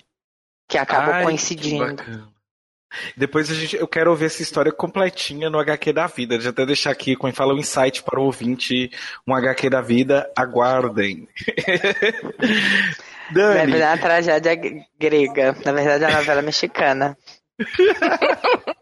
que 0.85 0.93
acabou 0.93 1.15
Ai, 1.15 1.25
coincidindo. 1.25 2.03
Depois 3.17 3.51
a 3.51 3.55
gente, 3.55 3.77
eu 3.77 3.89
quero 3.89 4.11
ouvir 4.11 4.27
essa 4.27 4.43
história 4.43 4.73
completinha 4.73 5.51
no 5.51 5.59
HQ 5.59 5.93
da 5.93 6.07
vida. 6.07 6.41
Já 6.41 6.51
até 6.51 6.65
deixar 6.65 6.91
aqui, 6.91 7.17
como 7.17 7.33
fala, 7.33 7.55
um 7.55 7.59
insight 7.59 8.03
para 8.03 8.21
o 8.21 8.25
ouvinte, 8.25 8.91
um 9.27 9.35
HQ 9.35 9.71
da 9.71 9.81
vida, 9.81 10.31
aguardem. 10.37 11.29
Dani. 13.31 13.59
Na 13.59 13.65
verdade, 13.65 13.83
é 13.83 13.87
uma 13.87 13.99
tragédia 13.99 14.57
grega. 14.99 15.57
Na 15.65 15.73
verdade, 15.73 16.05
é 16.05 16.09
uma 16.09 16.19
novela 16.19 16.43
mexicana. 16.43 17.17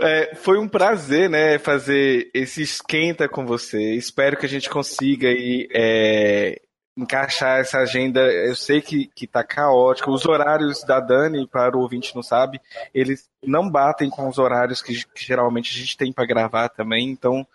É, 0.00 0.32
foi 0.36 0.58
um 0.58 0.68
prazer, 0.68 1.28
né, 1.28 1.58
fazer 1.58 2.30
esse 2.32 2.62
esquenta 2.62 3.28
com 3.28 3.44
você. 3.44 3.94
Espero 3.94 4.36
que 4.36 4.46
a 4.46 4.48
gente 4.48 4.70
consiga 4.70 5.26
aí, 5.26 5.66
é, 5.74 6.60
encaixar 6.98 7.60
essa 7.60 7.78
agenda. 7.78 8.20
Eu 8.20 8.56
sei 8.56 8.82
que, 8.82 9.06
que 9.14 9.26
tá 9.26 9.44
caótico. 9.44 10.10
Os 10.10 10.26
horários 10.26 10.82
da 10.82 10.98
Dani, 10.98 11.46
para 11.46 11.76
o 11.76 11.80
ouvinte 11.80 12.14
não 12.14 12.22
sabe, 12.22 12.60
eles 12.92 13.30
não 13.42 13.70
batem 13.70 14.10
com 14.10 14.28
os 14.28 14.36
horários 14.36 14.82
que, 14.82 14.92
que 15.14 15.24
geralmente 15.24 15.72
a 15.72 15.78
gente 15.78 15.96
tem 15.96 16.12
para 16.12 16.26
gravar 16.26 16.68
também. 16.68 17.08
Então, 17.08 17.46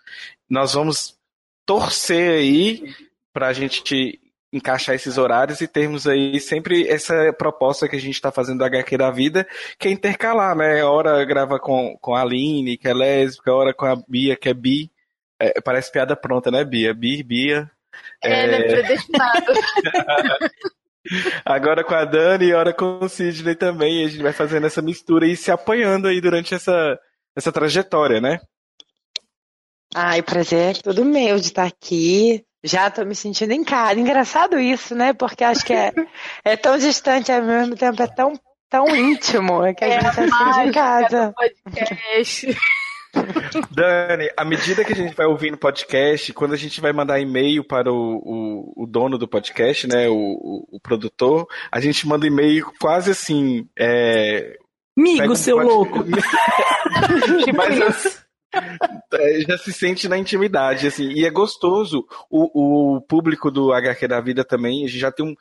nós 0.48 0.72
vamos 0.72 1.18
torcer 1.66 2.38
aí 2.38 2.94
para 3.32 3.48
a 3.48 3.52
gente 3.52 4.18
encaixar 4.50 4.94
esses 4.94 5.18
horários 5.18 5.60
e 5.60 5.66
termos 5.66 6.06
aí 6.06 6.38
sempre 6.38 6.88
essa 6.88 7.32
proposta 7.32 7.88
que 7.88 7.96
a 7.96 8.00
gente 8.00 8.14
está 8.14 8.30
fazendo 8.30 8.58
do 8.58 8.64
HQ 8.64 8.96
da 8.96 9.10
vida, 9.10 9.46
que 9.78 9.88
é 9.88 9.90
intercalar, 9.90 10.56
né? 10.56 10.84
Hora 10.84 11.24
grava 11.24 11.58
com, 11.58 11.98
com 12.00 12.14
a 12.14 12.22
Aline, 12.22 12.78
que 12.78 12.86
é 12.86 12.94
lésbica, 12.94 13.52
hora 13.52 13.74
com 13.74 13.84
a 13.84 13.96
Bia, 14.08 14.36
que 14.36 14.48
é 14.48 14.54
bi. 14.54 14.90
É, 15.40 15.60
parece 15.60 15.90
piada 15.90 16.14
pronta, 16.14 16.52
né, 16.52 16.64
Bia? 16.64 16.94
Bi, 16.94 17.24
Bia, 17.24 17.68
é, 18.22 18.44
ele 18.44 18.54
é 18.54 18.68
predestinado. 18.68 19.52
Agora 21.44 21.84
com 21.84 21.94
a 21.94 22.04
Dani 22.04 22.46
e 22.46 22.54
hora 22.54 22.72
com 22.72 22.98
o 23.00 23.08
Sidney 23.08 23.54
também. 23.54 24.04
A 24.04 24.08
gente 24.08 24.22
vai 24.22 24.32
fazendo 24.32 24.66
essa 24.66 24.80
mistura 24.80 25.26
e 25.26 25.36
se 25.36 25.50
apoiando 25.50 26.08
aí 26.08 26.20
durante 26.20 26.54
essa, 26.54 26.98
essa 27.36 27.52
trajetória, 27.52 28.20
né? 28.20 28.40
Ai, 29.94 30.20
o 30.20 30.24
prazer 30.24 30.76
é 30.76 30.80
todo 30.80 31.04
meu 31.04 31.36
de 31.38 31.48
estar 31.48 31.66
aqui. 31.66 32.44
Já 32.62 32.90
tô 32.90 33.04
me 33.04 33.14
sentindo 33.14 33.52
em 33.52 33.62
casa. 33.62 34.00
Engraçado 34.00 34.58
isso, 34.58 34.94
né? 34.94 35.12
Porque 35.12 35.44
acho 35.44 35.64
que 35.64 35.74
é, 35.74 35.92
é 36.44 36.56
tão 36.56 36.78
distante 36.78 37.30
ao 37.30 37.42
mesmo 37.42 37.76
tempo, 37.76 38.02
é 38.02 38.06
tão, 38.06 38.32
tão 38.70 38.88
íntimo 38.96 39.62
que 39.74 39.84
a 39.84 39.88
é 39.88 40.00
gente 40.00 40.20
está 40.20 40.64
em 40.64 40.72
casa. 40.72 41.34
Podcast. 41.36 42.56
Dani, 43.70 44.28
à 44.36 44.44
medida 44.44 44.84
que 44.84 44.92
a 44.92 44.96
gente 44.96 45.14
vai 45.14 45.26
ouvindo 45.26 45.56
podcast, 45.56 46.32
quando 46.32 46.54
a 46.54 46.56
gente 46.56 46.80
vai 46.80 46.92
mandar 46.92 47.20
e-mail 47.20 47.64
para 47.64 47.92
o, 47.92 48.16
o, 48.76 48.84
o 48.84 48.86
dono 48.86 49.18
do 49.18 49.28
podcast, 49.28 49.86
né, 49.86 50.08
o, 50.08 50.14
o, 50.14 50.68
o, 50.72 50.80
produtor, 50.80 51.46
a 51.70 51.80
gente 51.80 52.06
manda 52.06 52.26
e-mail 52.26 52.70
quase 52.80 53.10
assim. 53.10 53.68
É... 53.78 54.56
Migo, 54.96 55.34
seu 55.34 55.58
louco! 55.58 56.04
Mas, 57.56 58.06
é, 58.06 58.23
já 59.48 59.58
se 59.58 59.72
sente 59.72 60.08
na 60.08 60.18
intimidade, 60.18 60.86
assim, 60.86 61.08
e 61.10 61.24
é 61.24 61.30
gostoso. 61.30 62.06
O, 62.30 62.96
o 62.96 63.00
público 63.02 63.50
do 63.50 63.72
HQ 63.72 64.08
da 64.08 64.20
vida 64.20 64.44
também, 64.44 64.84
a 64.84 64.88
gente 64.88 64.98
já 64.98 65.10
tem 65.10 65.26
um. 65.26 65.34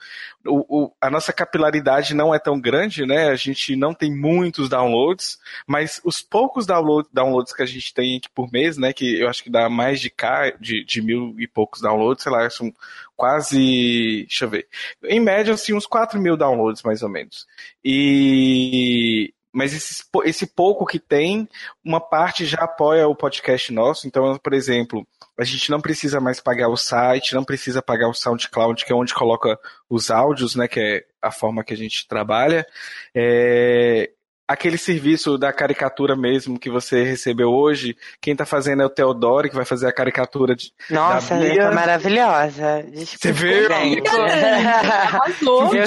O, 0.46 0.84
o, 0.84 0.92
a 1.02 1.10
nossa 1.10 1.32
capilaridade 1.32 2.14
não 2.14 2.34
é 2.34 2.40
tão 2.40 2.60
grande, 2.60 3.06
né? 3.06 3.30
A 3.30 3.36
gente 3.36 3.76
não 3.76 3.94
tem 3.94 4.14
muitos 4.14 4.70
downloads, 4.70 5.38
mas 5.68 6.02
os 6.04 6.22
poucos 6.22 6.66
download, 6.66 7.08
downloads 7.12 7.54
que 7.54 7.64
a 7.64 7.68
gente 7.68 7.94
tem 7.94 8.18
aqui 8.18 8.30
por 8.34 8.52
mês, 8.52 8.78
né? 8.78 8.94
Que 8.94 9.20
eu 9.20 9.30
acho 9.30 9.44
que 9.44 9.50
dá 9.50 9.70
mais 9.70 10.00
de 10.00 10.10
K, 10.10 10.52
de, 10.60 10.84
de 10.84 11.02
mil 11.02 11.36
e 11.40 11.48
poucos 11.48 11.82
downloads, 11.82 12.24
sei 12.24 12.32
lá, 12.32 12.50
são 12.50 12.74
quase. 13.16 14.26
Deixa 14.28 14.46
eu 14.46 14.50
ver. 14.50 14.68
Em 15.04 15.20
média, 15.20 15.54
assim, 15.54 15.74
uns 15.74 15.86
4 15.86 16.20
mil 16.20 16.38
downloads, 16.38 16.84
mais 16.84 17.02
ou 17.02 17.10
menos. 17.10 17.48
E 17.84 19.34
mas 19.54 19.72
esse, 19.72 20.04
esse 20.26 20.48
pouco 20.48 20.84
que 20.84 20.98
tem, 20.98 21.48
uma 21.86 22.02
parte 22.02 22.44
já 22.44 22.58
apoia 22.62 23.08
o 23.08 23.16
podcast 23.16 23.72
nosso. 23.72 24.08
Então, 24.08 24.36
por 24.40 24.52
exemplo, 24.52 25.08
a 25.38 25.44
gente 25.44 25.70
não 25.70 25.80
precisa 25.80 26.20
mais 26.20 26.40
pagar 26.40 26.70
o 26.70 26.76
site, 26.76 27.36
não 27.36 27.44
precisa 27.44 27.80
pagar 27.80 28.10
o 28.10 28.14
SoundCloud, 28.16 28.84
que 28.84 28.92
é 28.92 28.96
onde 28.96 29.14
coloca 29.14 29.60
os 29.88 30.10
áudios, 30.10 30.56
né? 30.56 30.68
Que 30.68 30.80
é 30.80 31.06
a 31.22 31.32
forma 31.32 31.64
que 31.64 31.74
a 31.74 31.78
gente 31.78 32.08
trabalha. 32.08 32.66
É, 33.14 34.12
aquele 34.48 34.78
serviço 34.78 35.38
da 35.38 35.52
caricatura 35.54 36.16
mesmo 36.16 36.60
que 36.60 36.70
você 36.70 37.04
recebeu 37.04 37.50
hoje, 37.50 37.96
quem 38.22 38.36
tá 38.36 38.46
fazendo 38.46 38.84
é 38.84 38.86
o 38.86 38.90
Teodoro, 38.90 39.50
que 39.50 39.56
vai 39.56 39.66
fazer 39.66 39.88
a 39.88 39.94
caricatura 39.94 40.56
de. 40.56 40.72
Nossa, 40.90 41.36
Bia. 41.36 41.70
Tá 41.70 41.72
maravilhosa. 41.72 42.86
Você 42.94 43.32
viu? 43.32 43.64
eu, 43.64 44.04
tô 44.04 45.68
me... 45.70 45.80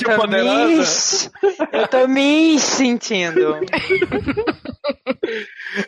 eu 1.73 1.89
tô 1.89 2.09
me 2.09 2.59
sentindo. 2.59 3.59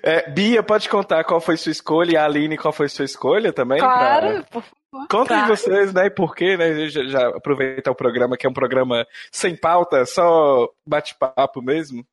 É, 0.02 0.30
Bia, 0.30 0.62
pode 0.62 0.88
contar 0.88 1.24
qual 1.24 1.40
foi 1.40 1.56
sua 1.56 1.72
escolha 1.72 2.12
e 2.12 2.16
a 2.16 2.24
Aline 2.24 2.58
qual 2.58 2.72
foi 2.72 2.88
sua 2.88 3.04
escolha 3.04 3.52
também? 3.52 3.78
Claro, 3.78 4.26
pra... 4.26 4.42
por 4.42 4.62
favor. 4.62 4.78
Contem 5.10 5.36
claro. 5.36 5.54
vocês, 5.54 5.92
né, 5.92 6.06
e 6.06 6.10
por 6.10 6.34
quê, 6.34 6.56
né? 6.56 6.88
Já, 6.88 7.04
já 7.04 7.28
aproveitar 7.28 7.90
o 7.90 7.94
programa, 7.94 8.36
que 8.36 8.46
é 8.46 8.50
um 8.50 8.54
programa 8.54 9.06
sem 9.30 9.54
pauta, 9.54 10.04
só 10.06 10.66
bate-papo 10.86 11.60
mesmo. 11.60 12.04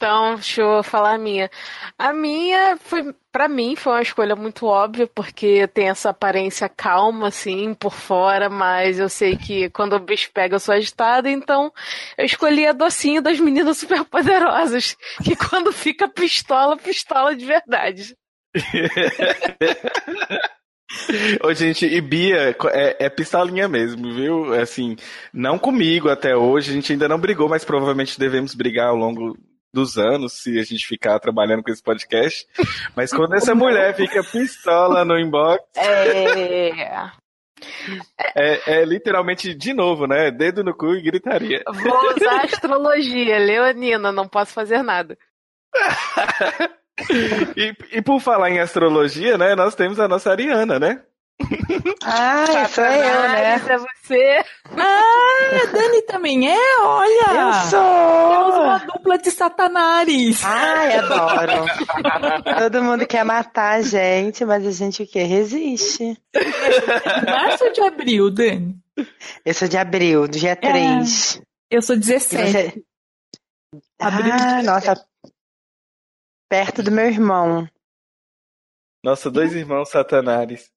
Então, 0.00 0.36
deixa 0.36 0.62
eu 0.62 0.82
falar 0.82 1.16
a 1.16 1.18
minha. 1.18 1.50
A 1.98 2.10
minha 2.10 2.78
foi, 2.78 3.14
para 3.30 3.46
mim, 3.46 3.76
foi 3.76 3.92
uma 3.92 4.00
escolha 4.00 4.34
muito 4.34 4.64
óbvia, 4.64 5.06
porque 5.06 5.68
tem 5.68 5.90
essa 5.90 6.08
aparência 6.08 6.70
calma, 6.70 7.28
assim, 7.28 7.74
por 7.74 7.92
fora, 7.92 8.48
mas 8.48 8.98
eu 8.98 9.10
sei 9.10 9.36
que 9.36 9.68
quando 9.68 9.92
o 9.92 10.00
bicho 10.00 10.30
pega 10.32 10.54
eu 10.54 10.58
sou 10.58 10.74
agitada, 10.74 11.28
então 11.28 11.70
eu 12.16 12.24
escolhi 12.24 12.66
a 12.66 12.72
docinho 12.72 13.20
das 13.20 13.38
meninas 13.38 13.76
superpoderosas, 13.76 14.96
que 15.22 15.36
quando 15.36 15.70
fica 15.70 16.08
pistola, 16.08 16.78
pistola 16.78 17.36
de 17.36 17.44
verdade. 17.44 18.16
Ô, 21.44 21.52
gente, 21.52 21.84
e 21.84 22.00
Bia 22.00 22.56
é, 22.72 23.04
é, 23.04 23.10
pistolinha 23.10 23.68
mesmo, 23.68 24.14
viu? 24.14 24.54
Assim, 24.54 24.96
não 25.30 25.58
comigo 25.58 26.08
até 26.08 26.34
hoje, 26.34 26.70
a 26.70 26.74
gente 26.74 26.90
ainda 26.90 27.06
não 27.06 27.20
brigou, 27.20 27.50
mas 27.50 27.66
provavelmente 27.66 28.18
devemos 28.18 28.54
brigar 28.54 28.88
ao 28.88 28.96
longo 28.96 29.36
dos 29.72 29.98
anos 29.98 30.34
se 30.34 30.58
a 30.58 30.62
gente 30.62 30.86
ficar 30.86 31.18
trabalhando 31.18 31.62
com 31.62 31.70
esse 31.70 31.82
podcast. 31.82 32.46
Mas 32.94 33.10
quando 33.12 33.34
essa 33.34 33.54
mulher 33.54 33.94
fica 33.94 34.22
pistola 34.22 35.04
no 35.04 35.18
inbox. 35.18 35.62
É. 35.76 37.10
É, 38.34 38.80
é, 38.80 38.84
literalmente 38.84 39.54
de 39.54 39.74
novo, 39.74 40.06
né? 40.06 40.30
Dedo 40.30 40.64
no 40.64 40.74
cu 40.74 40.94
e 40.94 41.02
gritaria. 41.02 41.62
Vou 41.66 42.14
usar 42.14 42.44
astrologia, 42.44 43.38
Leonina, 43.38 44.10
não 44.10 44.26
posso 44.26 44.52
fazer 44.52 44.82
nada. 44.82 45.18
e, 47.56 47.74
e 47.92 48.02
por 48.02 48.20
falar 48.20 48.50
em 48.50 48.60
astrologia, 48.60 49.36
né? 49.36 49.54
Nós 49.54 49.74
temos 49.74 50.00
a 50.00 50.08
nossa 50.08 50.30
Ariana, 50.30 50.78
né? 50.78 51.02
Ah, 52.02 52.68
sou 52.68 52.84
eu, 52.84 53.22
né? 53.28 53.54
É 53.54 53.78
você. 53.78 54.44
Ah, 54.76 55.62
a 55.62 55.72
Dani 55.72 56.02
também 56.02 56.50
é? 56.50 56.80
Olha! 56.80 57.26
Eu 57.28 57.70
sou! 57.70 58.30
Temos 58.30 58.54
uma 58.56 58.78
dupla 58.78 59.18
de 59.18 59.30
satanares. 59.30 60.44
Ai, 60.44 60.98
adoro. 60.98 61.66
Todo 62.58 62.82
mundo 62.82 63.06
quer 63.06 63.24
matar 63.24 63.78
a 63.78 63.82
gente, 63.82 64.44
mas 64.44 64.66
a 64.66 64.70
gente 64.70 65.02
o 65.02 65.06
quê? 65.06 65.22
Resiste. 65.22 66.20
Março 67.26 67.64
ou 67.64 67.72
de 67.72 67.80
abril, 67.82 68.30
Dani? 68.30 68.76
Eu 69.44 69.54
sou 69.54 69.68
de 69.68 69.76
abril, 69.76 70.26
do 70.26 70.38
dia 70.38 70.56
3. 70.56 71.36
É, 71.36 71.76
eu 71.76 71.82
sou 71.82 71.96
17. 71.96 72.50
Você... 72.50 72.82
Abril 74.00 74.32
ah, 74.32 74.62
nossa. 74.62 75.06
Perto 76.48 76.82
do 76.82 76.90
meu 76.90 77.06
irmão. 77.06 77.68
Nossa, 79.02 79.30
dois 79.30 79.54
irmãos 79.54 79.88
satanares. 79.88 80.70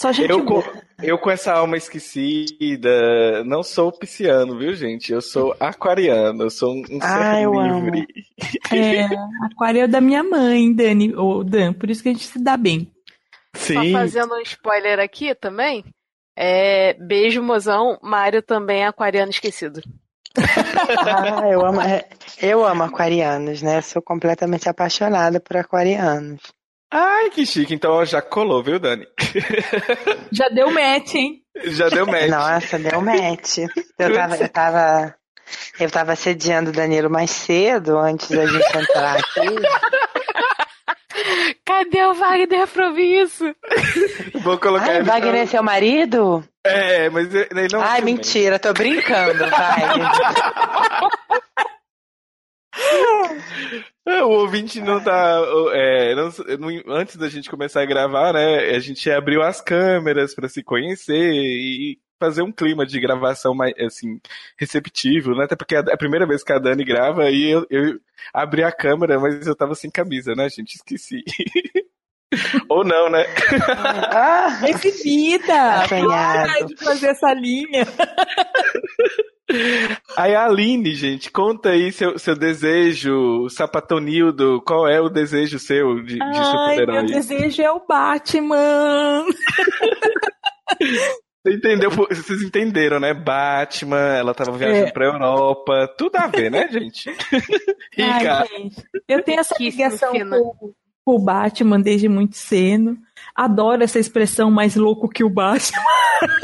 Só 0.00 0.12
gente 0.12 0.30
eu, 0.30 0.42
com, 0.46 0.62
eu 1.02 1.18
com 1.18 1.30
essa 1.30 1.52
alma 1.52 1.76
esquecida, 1.76 3.44
não 3.44 3.62
sou 3.62 3.92
pisciano, 3.92 4.58
viu, 4.58 4.72
gente? 4.72 5.12
Eu 5.12 5.20
sou 5.20 5.54
aquariano, 5.60 6.44
eu 6.44 6.48
sou 6.48 6.72
um, 6.72 6.78
um 6.90 6.98
ah, 7.02 7.34
ser 7.34 7.44
eu 7.44 7.52
livre. 7.52 7.98
Amo. 7.98 8.82
É, 8.82 9.08
aquário 9.44 9.82
é 9.82 9.86
da 9.86 10.00
minha 10.00 10.22
mãe, 10.22 10.74
Dani, 10.74 11.14
ou 11.14 11.44
Dan, 11.44 11.74
por 11.74 11.90
isso 11.90 12.02
que 12.02 12.08
a 12.08 12.12
gente 12.12 12.24
se 12.24 12.42
dá 12.42 12.56
bem. 12.56 12.90
Sim. 13.54 13.74
Só 13.74 13.98
fazendo 13.98 14.34
um 14.36 14.40
spoiler 14.40 14.98
aqui 15.00 15.34
também. 15.34 15.84
É, 16.34 16.94
beijo, 16.94 17.42
mozão. 17.42 17.98
Mário 18.02 18.40
também 18.40 18.84
é 18.84 18.86
aquariano 18.86 19.30
esquecido. 19.30 19.82
ah, 20.38 21.46
eu 21.46 21.62
amo, 21.66 21.82
é, 21.82 22.08
eu 22.40 22.64
amo 22.64 22.84
aquarianos, 22.84 23.60
né? 23.60 23.82
Sou 23.82 24.00
completamente 24.00 24.66
apaixonada 24.66 25.40
por 25.40 25.58
aquarianos. 25.58 26.40
Ai, 26.90 27.30
que 27.30 27.46
chique. 27.46 27.74
Então 27.74 28.04
já 28.04 28.20
colou, 28.20 28.62
viu, 28.62 28.80
Dani? 28.80 29.06
Já 30.32 30.48
deu 30.48 30.70
match, 30.70 31.14
hein? 31.14 31.42
Já 31.66 31.88
deu 31.88 32.06
match. 32.06 32.28
Nossa, 32.28 32.78
deu 32.78 33.00
match. 33.00 33.58
Eu 33.98 34.14
tava, 34.14 34.36
eu 34.36 34.48
tava, 34.48 35.14
eu 35.78 35.90
tava 35.90 36.16
sediando 36.16 36.70
o 36.70 36.72
Danilo 36.72 37.08
mais 37.08 37.30
cedo, 37.30 37.96
antes 37.96 38.28
da 38.30 38.46
gente 38.46 38.76
entrar 38.76 39.18
aqui. 39.18 39.40
Cadê 41.64 42.04
o 42.04 42.14
Wagner 42.14 42.68
isso? 42.98 43.44
Vou 44.42 44.58
colocar 44.58 44.90
Ai, 44.90 44.96
ele. 44.96 45.04
Wagner 45.04 45.42
é 45.42 45.46
seu 45.46 45.62
marido? 45.62 46.44
É, 46.64 47.08
mas 47.10 47.32
ele 47.34 47.68
não. 47.72 47.80
Ai, 47.80 48.00
mentira, 48.00 48.58
tô 48.58 48.72
brincando, 48.72 49.48
vai. 49.48 49.80
É, 54.10 54.22
o 54.24 54.30
ouvinte 54.30 54.80
não 54.80 55.02
tá. 55.02 55.40
É, 55.72 56.14
não, 56.14 56.30
antes 56.94 57.16
da 57.16 57.28
gente 57.28 57.50
começar 57.50 57.82
a 57.82 57.86
gravar, 57.86 58.32
né? 58.32 58.70
A 58.74 58.78
gente 58.78 59.10
abriu 59.10 59.42
as 59.42 59.60
câmeras 59.60 60.34
para 60.34 60.48
se 60.48 60.62
conhecer 60.62 61.32
e 61.32 61.98
fazer 62.18 62.42
um 62.42 62.52
clima 62.52 62.84
de 62.84 63.00
gravação 63.00 63.54
mais 63.54 63.72
assim 63.78 64.20
receptivo, 64.58 65.34
né? 65.34 65.44
Até 65.44 65.56
porque 65.56 65.74
é 65.74 65.78
a 65.78 65.96
primeira 65.96 66.26
vez 66.26 66.44
que 66.44 66.52
a 66.52 66.58
Dani 66.58 66.84
grava 66.84 67.30
e 67.30 67.50
eu, 67.50 67.66
eu 67.70 67.98
abri 68.32 68.62
a 68.62 68.70
câmera, 68.70 69.18
mas 69.18 69.46
eu 69.46 69.56
tava 69.56 69.74
sem 69.74 69.90
camisa, 69.90 70.34
né, 70.34 70.48
gente? 70.50 70.74
Esqueci. 70.76 71.22
Ou 72.68 72.84
não, 72.84 73.10
né? 73.10 73.24
Ah, 74.12 74.60
exibida! 74.68 75.88
Para 75.88 76.66
de 76.66 76.76
fazer 76.76 77.08
essa 77.08 77.32
linha. 77.34 77.84
Aí 80.16 80.34
a 80.34 80.44
Aline, 80.44 80.94
gente, 80.94 81.30
conta 81.30 81.70
aí 81.70 81.92
seu, 81.92 82.18
seu 82.18 82.34
desejo, 82.34 83.48
Sapatonildo, 83.48 84.62
qual 84.66 84.88
é 84.88 85.00
o 85.00 85.08
desejo 85.08 85.58
seu 85.58 86.02
de, 86.02 86.18
de 86.18 86.44
super-herói? 86.44 87.02
Meu 87.02 87.06
desejo 87.06 87.62
é 87.62 87.70
o 87.70 87.84
Batman! 87.86 89.24
Você 91.42 91.54
entendeu? 91.54 91.90
Vocês 91.90 92.42
entenderam, 92.42 93.00
né? 93.00 93.14
Batman, 93.14 94.14
ela 94.14 94.34
tava 94.34 94.58
viajando 94.58 94.88
é. 94.88 94.92
pra 94.92 95.06
Europa, 95.06 95.88
tudo 95.96 96.16
a 96.16 96.26
ver, 96.26 96.50
né, 96.50 96.68
gente? 96.70 97.08
Rica. 97.92 98.40
Ai, 98.40 98.46
gente, 98.48 98.84
eu 99.08 99.22
tenho 99.22 99.40
essa 99.40 99.56
ligação 99.58 100.12
com 100.12 100.74
o 101.14 101.18
Batman 101.18 101.80
desde 101.80 102.08
muito 102.08 102.36
cedo. 102.36 102.96
Adoro 103.34 103.82
essa 103.82 103.98
expressão 103.98 104.50
mais 104.50 104.76
louco 104.76 105.08
que 105.08 105.24
o 105.24 105.30
Batman. 105.30 105.80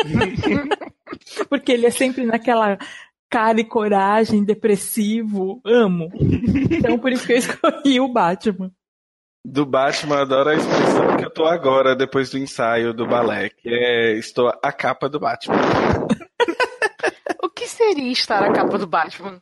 Porque 1.49 1.73
ele 1.73 1.87
é 1.87 1.91
sempre 1.91 2.25
naquela 2.25 2.79
cara 3.29 3.61
e 3.61 3.65
coragem, 3.65 4.45
depressivo. 4.45 5.61
Amo. 5.65 6.11
Então 6.71 6.99
por 6.99 7.13
isso 7.13 7.27
que 7.27 7.33
eu 7.33 7.39
escolhi 7.39 8.01
o 8.01 8.09
Batman. 8.09 8.71
Do 9.45 9.65
Batman, 9.65 10.23
adoro 10.23 10.51
a 10.51 10.55
expressão 10.55 11.17
que 11.17 11.25
eu 11.25 11.31
tô 11.31 11.45
agora, 11.45 11.95
depois 11.95 12.31
do 12.31 12.39
ensaio 12.39 12.93
do 12.93 13.07
balé, 13.07 13.49
que 13.49 13.69
é 13.69 14.19
estou 14.19 14.53
a 14.61 14.73
capa 14.73 15.09
do 15.09 15.21
Batman. 15.21 15.55
o 17.43 17.49
que 17.49 17.69
seria 17.69 18.11
estar 18.11 18.43
a 18.43 18.53
capa 18.53 18.77
do 18.77 18.89
Batman? 18.89 19.41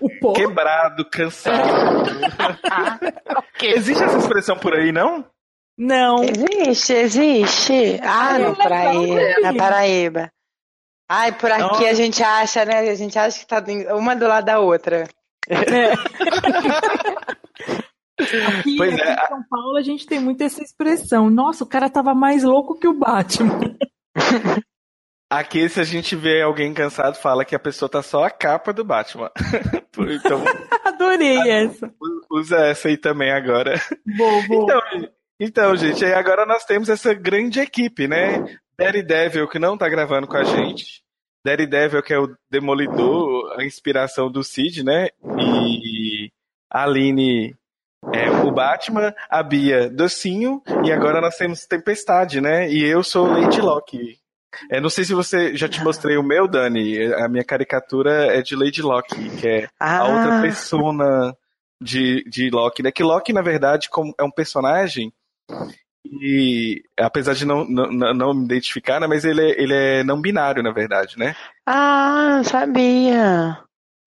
O 0.00 0.10
pó? 0.20 0.32
Quebrado, 0.32 1.08
cansado. 1.08 2.10
ah, 2.70 2.98
okay. 3.54 3.72
Existe 3.72 4.02
essa 4.02 4.18
expressão 4.18 4.56
por 4.56 4.74
aí, 4.74 4.92
não? 4.92 5.24
Não. 5.78 6.22
Existe, 6.22 6.92
existe. 6.92 8.00
Ah, 8.02 8.38
no 8.38 8.56
Paraíba, 8.56 9.40
na 9.42 9.54
Paraíba. 9.54 10.30
Ai, 11.08 11.32
por 11.32 11.50
aqui 11.50 11.84
não. 11.84 11.90
a 11.90 11.94
gente 11.94 12.22
acha, 12.22 12.64
né? 12.64 12.90
A 12.90 12.94
gente 12.94 13.18
acha 13.18 13.38
que 13.38 13.46
tá 13.46 13.62
uma 13.94 14.16
do 14.16 14.26
lado 14.26 14.44
da 14.44 14.58
outra. 14.58 15.08
É. 15.48 15.92
Aqui, 18.18 18.82
aqui 18.82 18.82
é. 18.82 19.12
em 19.12 19.28
São 19.28 19.42
Paulo 19.48 19.76
a 19.76 19.82
gente 19.82 20.06
tem 20.06 20.18
muito 20.18 20.42
essa 20.42 20.62
expressão. 20.62 21.28
Nossa, 21.28 21.64
o 21.64 21.66
cara 21.66 21.90
tava 21.90 22.14
mais 22.14 22.42
louco 22.42 22.78
que 22.78 22.88
o 22.88 22.94
Batman. 22.94 23.60
Aqui, 25.28 25.68
se 25.68 25.80
a 25.80 25.84
gente 25.84 26.14
vê 26.14 26.40
alguém 26.40 26.72
cansado, 26.72 27.16
fala 27.16 27.44
que 27.44 27.54
a 27.54 27.58
pessoa 27.58 27.88
tá 27.88 28.00
só 28.00 28.24
a 28.24 28.30
capa 28.30 28.72
do 28.72 28.84
Batman. 28.84 29.30
então, 29.98 30.44
Adorei 30.84 31.50
essa. 31.50 31.92
Usa 32.30 32.58
essa 32.58 32.88
aí 32.88 32.96
também 32.96 33.32
agora. 33.32 33.80
Boa, 34.16 34.46
boa. 34.46 34.62
Então, 34.62 35.10
então, 35.38 35.76
gente, 35.76 36.04
aí 36.04 36.14
agora 36.14 36.46
nós 36.46 36.64
temos 36.64 36.88
essa 36.88 37.12
grande 37.12 37.60
equipe, 37.60 38.06
né? 38.06 38.58
Daredevil, 38.78 39.48
que 39.48 39.58
não 39.58 39.76
tá 39.76 39.88
gravando 39.88 40.26
com 40.26 40.36
a 40.36 40.44
gente. 40.44 41.02
Daredevil, 41.44 42.02
que 42.02 42.14
é 42.14 42.18
o 42.18 42.34
Demolidor, 42.50 43.54
a 43.58 43.64
inspiração 43.64 44.30
do 44.30 44.42
Cid, 44.42 44.82
né? 44.84 45.08
E 45.38 46.30
a 46.70 46.84
Aline 46.84 47.54
é 48.14 48.30
o 48.30 48.50
Batman, 48.50 49.14
a 49.28 49.42
Bia 49.42 49.90
Docinho, 49.90 50.62
e 50.84 50.92
agora 50.92 51.20
nós 51.20 51.36
temos 51.36 51.66
Tempestade, 51.66 52.40
né? 52.40 52.70
E 52.70 52.84
eu 52.84 53.02
sou 53.02 53.26
Lady 53.26 53.60
Locke. 53.60 54.18
É, 54.70 54.80
não 54.80 54.90
sei 54.90 55.04
se 55.04 55.14
você 55.14 55.56
já 55.56 55.68
te 55.68 55.82
mostrei 55.82 56.16
o 56.16 56.22
meu, 56.22 56.46
Dani. 56.48 57.12
A 57.14 57.28
minha 57.28 57.44
caricatura 57.44 58.26
é 58.26 58.42
de 58.42 58.56
Lady 58.56 58.82
Locke, 58.82 59.30
que 59.38 59.48
é 59.48 59.68
ah. 59.78 59.98
a 59.98 60.08
outra 60.08 60.40
persona 60.40 61.34
de, 61.80 62.24
de 62.28 62.50
Loki, 62.50 62.82
né? 62.82 62.90
Que 62.90 63.02
Loki, 63.02 63.32
na 63.32 63.42
verdade, 63.42 63.88
é 64.18 64.24
um 64.24 64.30
personagem 64.30 65.12
e 66.20 66.82
apesar 66.98 67.34
de 67.34 67.44
não, 67.44 67.64
não, 67.64 68.14
não 68.14 68.34
me 68.34 68.44
identificar, 68.44 69.00
né, 69.00 69.06
mas 69.06 69.24
ele 69.24 69.42
é, 69.42 69.60
ele 69.60 69.74
é 69.74 70.04
não 70.04 70.20
binário, 70.20 70.62
na 70.62 70.70
verdade, 70.70 71.18
né? 71.18 71.34
Ah, 71.66 72.42
sabia. 72.44 73.58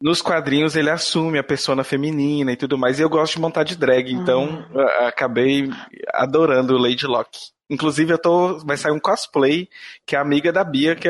Nos 0.02 0.22
quadrinhos 0.22 0.76
ele 0.76 0.89
assume 0.89 1.38
a 1.38 1.43
persona 1.43 1.84
feminina 1.84 2.52
e 2.54 2.56
tudo 2.56 2.78
mais, 2.78 3.00
e 3.00 3.02
eu 3.02 3.10
gosto 3.10 3.34
de 3.36 3.41
montar 3.41 3.64
de 3.64 3.76
drag, 3.76 4.14
então 4.14 4.66
ah. 4.76 5.08
acabei 5.08 5.70
adorando 6.14 6.78
Lady 6.78 7.06
Locke. 7.06 7.52
Inclusive, 7.70 8.13
eu 8.13 8.17
tô. 8.17 8.59
Vai 8.59 8.78
sair 8.78 8.91
um 8.91 8.99
cosplay 8.99 9.70
que 10.05 10.15
é 10.15 10.20
amiga 10.20 10.51
da 10.51 10.63
Bia 10.63 10.95
que 10.95 11.07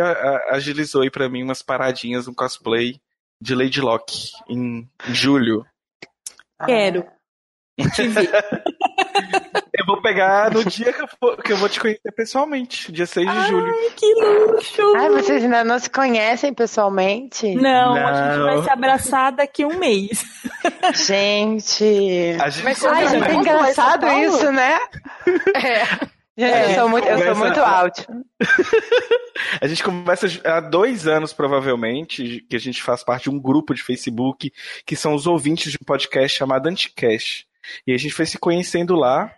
agilizou 0.50 1.02
aí 1.02 1.10
pra 1.10 1.30
mim 1.30 1.44
umas 1.44 1.62
paradinhas, 1.62 2.28
um 2.28 2.34
cosplay 2.34 3.00
de 3.42 3.56
Lady 3.56 3.80
Locke 3.80 4.32
em 4.50 4.88
julho. 5.08 5.66
Quero. 6.66 7.06
Te 7.96 8.08
ver. 8.08 8.30
Eu 9.80 9.86
vou 9.86 10.02
pegar 10.02 10.52
no 10.52 10.66
dia 10.66 10.92
que 10.92 11.02
eu, 11.02 11.08
for, 11.08 11.42
que 11.42 11.54
eu 11.54 11.58
vou 11.58 11.70
te 11.70 11.80
conhecer 11.80 12.12
pessoalmente, 12.12 12.92
dia 12.92 13.06
6 13.06 13.26
de 13.26 13.38
Ai, 13.38 13.48
julho. 13.48 13.74
que 13.96 14.14
luxo! 14.16 14.94
Ai, 14.98 15.10
vocês 15.10 15.42
ainda 15.42 15.64
não 15.64 15.80
se 15.80 15.90
conhecem 15.90 16.54
pessoalmente? 16.54 17.56
Não, 17.56 17.96
não. 17.96 18.08
a 18.08 18.14
gente 18.14 18.44
vai 18.44 18.64
se 18.64 18.70
abraçar 18.70 19.32
daqui 19.32 19.64
a 19.64 19.68
um 19.68 19.80
mês. 19.80 20.22
Gente. 20.94 22.36
A 22.42 22.50
gente 22.50 22.64
Mas 22.66 22.84
ai, 22.84 23.08
gente, 23.08 23.30
é 23.30 23.34
engraçado 23.34 24.08
isso, 24.10 24.52
né? 24.52 24.80
É. 25.56 26.10
É, 26.42 26.72
eu 26.72 26.76
sou 26.76 26.90
muito, 26.90 27.08
eu 27.08 27.18
sou 27.18 27.36
muito 27.36 27.60
alto. 27.60 28.06
a 29.62 29.68
gente 29.68 29.84
começa 29.84 30.28
há 30.46 30.62
dois 30.62 31.06
anos, 31.06 31.34
provavelmente, 31.34 32.46
que 32.50 32.56
a 32.56 32.60
gente 32.60 32.82
faz 32.82 33.04
parte 33.04 33.24
de 33.24 33.30
um 33.30 33.40
grupo 33.40 33.74
de 33.74 33.84
Facebook, 33.84 34.52
que 34.86 34.96
são 34.96 35.14
os 35.14 35.28
ouvintes 35.28 35.72
de 35.72 35.78
um 35.82 35.86
podcast 35.86 36.38
chamado 36.38 36.68
Anticast. 36.68 37.46
E 37.86 37.94
a 37.94 37.98
gente 37.98 38.14
foi 38.14 38.26
se 38.26 38.38
conhecendo 38.38 38.96
lá. 38.96 39.34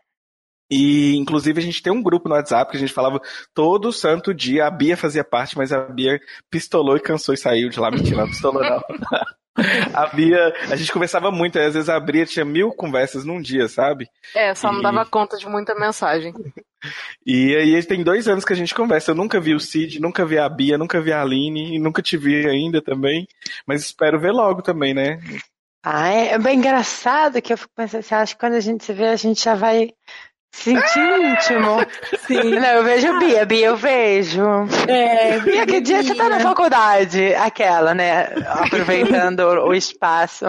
E, 0.70 1.18
inclusive, 1.18 1.60
a 1.60 1.64
gente 1.64 1.82
tem 1.82 1.92
um 1.92 2.04
grupo 2.04 2.30
no 2.30 2.36
WhatsApp 2.36 2.70
que 2.70 2.78
a 2.78 2.80
gente 2.80 2.94
falava 2.94 3.20
todo 3.54 3.92
santo 3.92 4.34
dia. 4.34 4.68
A 4.68 4.72
Bia 4.72 4.96
fazia 4.96 5.24
parte, 5.24 5.58
mas 5.58 5.74
a 5.74 5.80
Bia 5.80 6.20
pistolou 6.50 6.96
e 6.96 7.02
cansou 7.02 7.34
e 7.34 7.38
saiu 7.38 7.68
de 7.68 7.80
lá. 7.80 7.90
Mentira, 7.90 8.22
não 8.22 8.30
pistolou 8.30 8.64
não. 8.64 8.80
A 9.94 10.08
Bia, 10.08 10.54
a 10.70 10.76
gente 10.76 10.92
conversava 10.92 11.32
muito, 11.32 11.60
às 11.60 11.74
vezes 11.74 11.90
a 11.90 12.00
Bia 12.00 12.26
tinha 12.26 12.46
mil 12.46 12.72
conversas 12.72 13.26
num 13.26 13.42
dia, 13.42 13.68
sabe? 13.68 14.10
É, 14.36 14.54
só 14.56 14.70
e... 14.70 14.74
não 14.74 14.82
dava 14.82 15.06
conta 15.06 15.38
de 15.38 15.48
muita 15.48 15.76
mensagem. 15.76 16.34
E 17.26 17.56
aí 17.56 17.84
tem 17.84 18.04
dois 18.04 18.28
anos 18.28 18.44
que 18.44 18.54
a 18.54 18.56
gente 18.56 18.74
conversa. 18.74 19.12
Eu 19.12 19.16
nunca 19.16 19.40
vi 19.40 19.54
o 19.54 19.60
Cid, 19.60 20.00
nunca 20.00 20.26
vi 20.26 20.38
a 20.38 20.50
Bia, 20.50 20.78
nunca 20.78 21.00
vi 21.00 21.12
a 21.12 21.22
Aline, 21.22 21.76
e 21.76 21.80
nunca 21.80 22.02
te 22.02 22.18
vi 22.18 22.48
ainda 22.48 22.82
também. 22.82 23.28
Mas 23.68 23.82
espero 23.82 24.20
ver 24.20 24.32
logo 24.32 24.62
também, 24.62 24.94
né? 24.94 25.20
Ah, 25.84 26.10
é, 26.10 26.34
é 26.34 26.40
bem 26.40 26.58
engraçado 26.58 27.42
que 27.42 27.54
eu 27.54 27.58
fico 27.58 27.72
pensando 27.76 28.02
assim, 28.02 28.16
acho 28.16 28.36
que 28.36 28.40
quando 28.40 28.54
a 28.54 28.60
gente 28.60 28.84
se 28.84 28.94
vê, 28.94 29.08
a 29.08 29.16
gente 29.16 29.44
já 29.44 29.56
vai 29.56 29.92
sentir 30.52 31.22
íntimo. 31.22 31.80
Sim. 32.28 32.52
Não, 32.52 32.70
eu 32.70 32.84
vejo 32.84 33.20
Bia, 33.20 33.46
Bia, 33.46 33.68
eu 33.68 33.76
vejo. 33.76 34.44
É, 34.88 35.40
Bia, 35.40 35.66
que 35.66 35.82
dia 35.82 36.04
você 36.04 36.14
tá 36.16 36.30
na 36.30 36.40
faculdade? 36.40 37.34
Aquela, 37.36 37.94
né? 37.94 38.26
Aproveitando 38.48 39.40
o 39.40 39.74
espaço. 39.74 40.46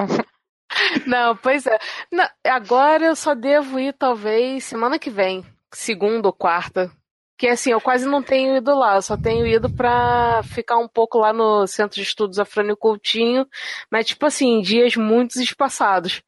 Não, 1.07 1.37
pois 1.37 1.67
é. 1.67 1.79
Não, 2.11 2.27
agora 2.47 3.05
eu 3.05 3.17
só 3.17 3.35
devo 3.35 3.79
ir, 3.79 3.93
talvez, 3.93 4.65
semana 4.65 4.99
que 4.99 5.11
vem, 5.11 5.45
segunda 5.73 6.29
ou 6.29 6.33
quarta. 6.33 6.91
Que 7.39 7.49
assim, 7.49 7.73
eu 7.73 7.81
quase 7.81 8.07
não 8.07 8.23
tenho 8.23 8.57
ido 8.57 8.75
lá, 8.75 8.95
eu 8.95 9.03
só 9.03 9.17
tenho 9.17 9.47
ido 9.47 9.69
pra 9.69 10.43
ficar 10.45 10.79
um 10.79 10.87
pouco 10.87 11.19
lá 11.19 11.33
no 11.33 11.67
Centro 11.67 11.97
de 11.97 12.03
Estudos 12.03 12.39
Afrânio 12.39 12.77
Coutinho, 12.77 13.47
mas 13.91 14.07
tipo 14.07 14.25
assim, 14.27 14.61
dias 14.61 14.97
muito 14.97 15.41
espaçados. 15.41 16.23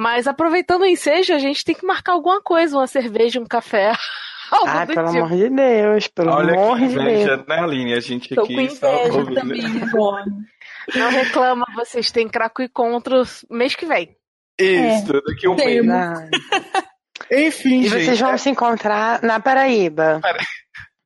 Mas 0.00 0.26
aproveitando 0.26 0.80
o 0.80 0.86
ensejo, 0.86 1.34
a 1.34 1.38
gente 1.38 1.62
tem 1.62 1.74
que 1.74 1.84
marcar 1.84 2.12
alguma 2.12 2.40
coisa, 2.40 2.74
uma 2.74 2.86
cerveja, 2.86 3.38
um 3.38 3.44
café. 3.44 3.92
Ai, 4.66 4.86
pelo 4.86 5.12
tipo. 5.12 5.18
amor 5.26 5.36
de 5.36 5.50
Deus, 5.50 6.08
pelo 6.08 6.32
Olha 6.32 6.54
amor 6.54 6.78
de 6.78 6.94
Deus. 6.94 7.46
né, 7.46 7.58
Aline? 7.60 7.92
A 7.92 8.00
gente 8.00 8.34
Tô 8.34 8.40
aqui 8.40 8.54
com 8.54 8.60
inveja 8.62 9.34
também, 9.34 9.62
Não 10.96 11.10
reclama, 11.10 11.66
vocês 11.76 12.10
têm 12.10 12.26
Craco 12.30 12.62
Encontros 12.62 13.44
mês 13.50 13.76
que 13.76 13.84
vem. 13.84 14.16
Isso, 14.58 15.14
é, 15.14 15.20
daqui 15.20 15.46
um 15.46 15.54
mês. 15.54 15.84
Enfim, 17.30 17.80
e 17.80 17.88
gente. 17.88 18.00
E 18.00 18.04
vocês 18.06 18.20
vão 18.20 18.30
é... 18.30 18.38
se 18.38 18.48
encontrar 18.48 19.22
na 19.22 19.38
Paraíba. 19.38 20.18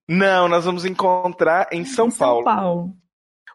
Não, 0.09 0.49
nós 0.49 0.65
vamos 0.65 0.85
encontrar 0.85 1.67
em 1.73 1.85
São, 1.85 2.07
em 2.07 2.13
Paulo. 2.13 2.45
São 2.45 2.57
Paulo. 2.57 2.91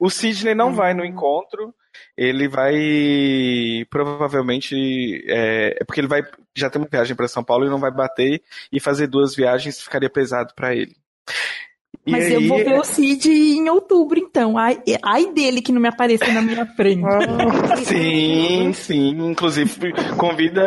O 0.01 0.09
Sidney 0.09 0.53
não 0.53 0.73
vai 0.73 0.93
no 0.93 1.01
hum. 1.01 1.05
encontro. 1.05 1.73
Ele 2.17 2.47
vai 2.47 3.85
provavelmente 3.89 4.75
é, 5.27 5.77
é 5.81 5.83
porque 5.85 6.01
ele 6.01 6.07
vai 6.07 6.21
já 6.55 6.69
tem 6.69 6.81
uma 6.81 6.87
viagem 6.89 7.15
para 7.15 7.27
São 7.27 7.43
Paulo 7.43 7.65
e 7.65 7.69
não 7.69 7.79
vai 7.79 7.91
bater 7.91 8.41
e 8.71 8.79
fazer 8.79 9.07
duas 9.07 9.35
viagens 9.35 9.81
ficaria 9.81 10.09
pesado 10.09 10.53
para 10.55 10.75
ele. 10.75 10.95
Mas 12.05 12.25
aí... 12.25 12.33
eu 12.33 12.47
vou 12.47 12.57
ver 12.57 12.79
o 12.79 12.83
Cid 12.83 13.29
em 13.29 13.69
outubro, 13.69 14.19
então. 14.19 14.57
Ai, 14.57 14.81
ai 15.03 15.31
dele 15.31 15.61
que 15.61 15.71
não 15.71 15.81
me 15.81 15.87
apareceu 15.87 16.33
na 16.33 16.41
minha 16.41 16.65
frente. 16.65 17.03
sim, 17.85 18.73
sim. 18.73 19.09
Inclusive, 19.09 19.93
convida 20.17 20.63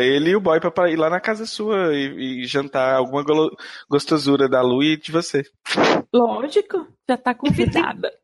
ele 0.00 0.30
e 0.30 0.36
o 0.36 0.40
boy 0.40 0.60
pra 0.60 0.90
ir 0.90 0.96
lá 0.96 1.10
na 1.10 1.20
casa 1.20 1.46
sua 1.46 1.94
e, 1.94 2.42
e 2.42 2.46
jantar 2.46 2.94
alguma 2.94 3.24
gostosura 3.88 4.48
da 4.48 4.62
Lu 4.62 4.82
e 4.82 4.96
de 4.96 5.10
você. 5.10 5.42
Lógico, 6.12 6.86
já 7.08 7.16
tá 7.16 7.34
convidada. 7.34 8.12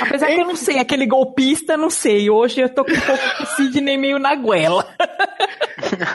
Apesar 0.00 0.26
que 0.26 0.40
eu 0.40 0.46
não 0.46 0.56
sei, 0.56 0.78
aquele 0.78 1.06
golpista, 1.06 1.76
não 1.76 1.88
sei. 1.88 2.28
Hoje 2.28 2.60
eu 2.60 2.68
tô 2.68 2.84
com 2.84 2.92
um 2.92 3.00
pouco 3.00 3.38
de 3.40 3.56
Sidney 3.56 3.96
meio 3.96 4.18
na 4.18 4.34
goela. 4.34 4.86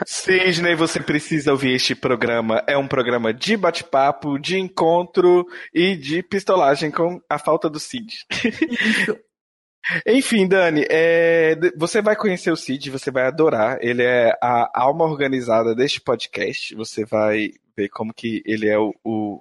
Sidney, 0.05 0.75
você 0.75 0.99
precisa 0.99 1.51
ouvir 1.51 1.73
este 1.73 1.95
programa. 1.95 2.63
É 2.67 2.77
um 2.77 2.87
programa 2.87 3.33
de 3.33 3.57
bate-papo, 3.57 4.37
de 4.37 4.59
encontro 4.59 5.45
e 5.73 5.95
de 5.95 6.21
pistolagem 6.21 6.91
com 6.91 7.19
a 7.27 7.39
falta 7.39 7.69
do 7.69 7.79
Cid. 7.79 8.25
Enfim, 10.05 10.47
Dani, 10.47 10.85
é, 10.87 11.57
você 11.75 12.01
vai 12.01 12.15
conhecer 12.15 12.51
o 12.51 12.55
Cid, 12.55 12.91
você 12.91 13.09
vai 13.09 13.25
adorar. 13.25 13.79
Ele 13.81 14.03
é 14.03 14.31
a 14.41 14.69
alma 14.73 15.05
organizada 15.05 15.73
deste 15.73 15.99
podcast. 15.99 16.75
Você 16.75 17.03
vai 17.03 17.49
ver 17.75 17.89
como 17.89 18.13
que 18.13 18.43
ele 18.45 18.67
é 18.67 18.77
o, 18.77 18.93
o 19.03 19.39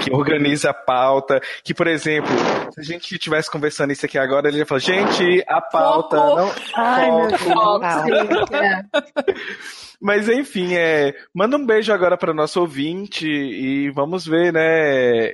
que 0.00 0.12
organiza 0.12 0.70
a 0.70 0.74
pauta. 0.74 1.40
Que, 1.62 1.74
por 1.74 1.86
exemplo, 1.86 2.30
se 2.72 2.80
a 2.80 2.84
gente 2.84 3.14
estivesse 3.14 3.48
conversando 3.50 3.92
isso 3.92 4.06
aqui 4.06 4.18
agora, 4.18 4.48
ele 4.48 4.58
ia 4.58 4.66
falar, 4.66 4.80
gente, 4.80 5.44
a 5.46 5.60
pauta 5.60 6.18
oh, 6.20 6.36
não. 6.36 6.50
Ai, 6.74 7.10
meu 7.10 7.28
Deus. 7.28 7.40
Mas 10.00 10.28
enfim, 10.28 10.74
é, 10.74 11.12
manda 11.34 11.56
um 11.56 11.66
beijo 11.66 11.92
agora 11.92 12.16
para 12.16 12.32
nosso 12.32 12.60
ouvinte 12.60 13.26
e 13.26 13.90
vamos 13.90 14.24
ver, 14.24 14.52
né? 14.52 15.32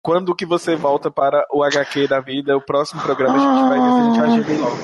Quando 0.00 0.36
que 0.36 0.46
você 0.46 0.76
volta 0.76 1.10
para 1.10 1.44
o 1.52 1.64
HQ 1.64 2.06
da 2.06 2.20
vida, 2.20 2.56
o 2.56 2.64
próximo 2.64 3.02
programa 3.02 3.34
a 3.34 3.40
gente 3.40 3.62
vai 3.68 3.80
ver 3.80 3.90
se 3.90 4.00
a 4.00 4.04
gente 4.04 4.20
agenda 4.20 4.52
logo. 4.64 4.76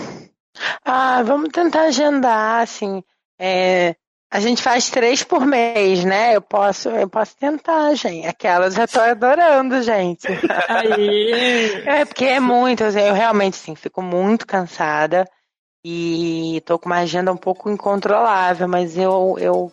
Ah, 0.85 1.23
vamos 1.23 1.51
tentar 1.51 1.83
agendar, 1.83 2.63
assim. 2.63 3.05
É, 3.39 3.95
a 4.33 4.41
gente 4.41 4.63
faz 4.63 4.89
três 4.89 5.23
por 5.23 5.45
mês, 5.45 6.07
né? 6.07 6.35
Eu 6.35 6.41
posso, 6.41 6.89
eu 6.89 7.07
posso 7.07 7.37
tentar, 7.37 7.93
gente. 7.95 8.27
Aquelas 8.27 8.73
já 8.73 8.89
tô 8.89 8.99
adorando, 8.99 9.83
gente. 9.83 10.27
Aí. 10.69 11.83
É 11.85 12.07
porque 12.07 12.25
é 12.25 12.41
muito, 12.41 12.83
eu 12.83 13.13
realmente 13.13 13.59
sim, 13.59 13.75
fico 13.75 14.01
muito 14.01 14.47
cansada 14.47 15.29
e 15.85 16.63
tô 16.65 16.79
com 16.79 16.87
uma 16.87 17.01
agenda 17.01 17.31
um 17.31 17.37
pouco 17.37 17.69
incontrolável, 17.69 18.67
mas 18.67 18.97
eu, 18.97 19.37
eu 19.39 19.71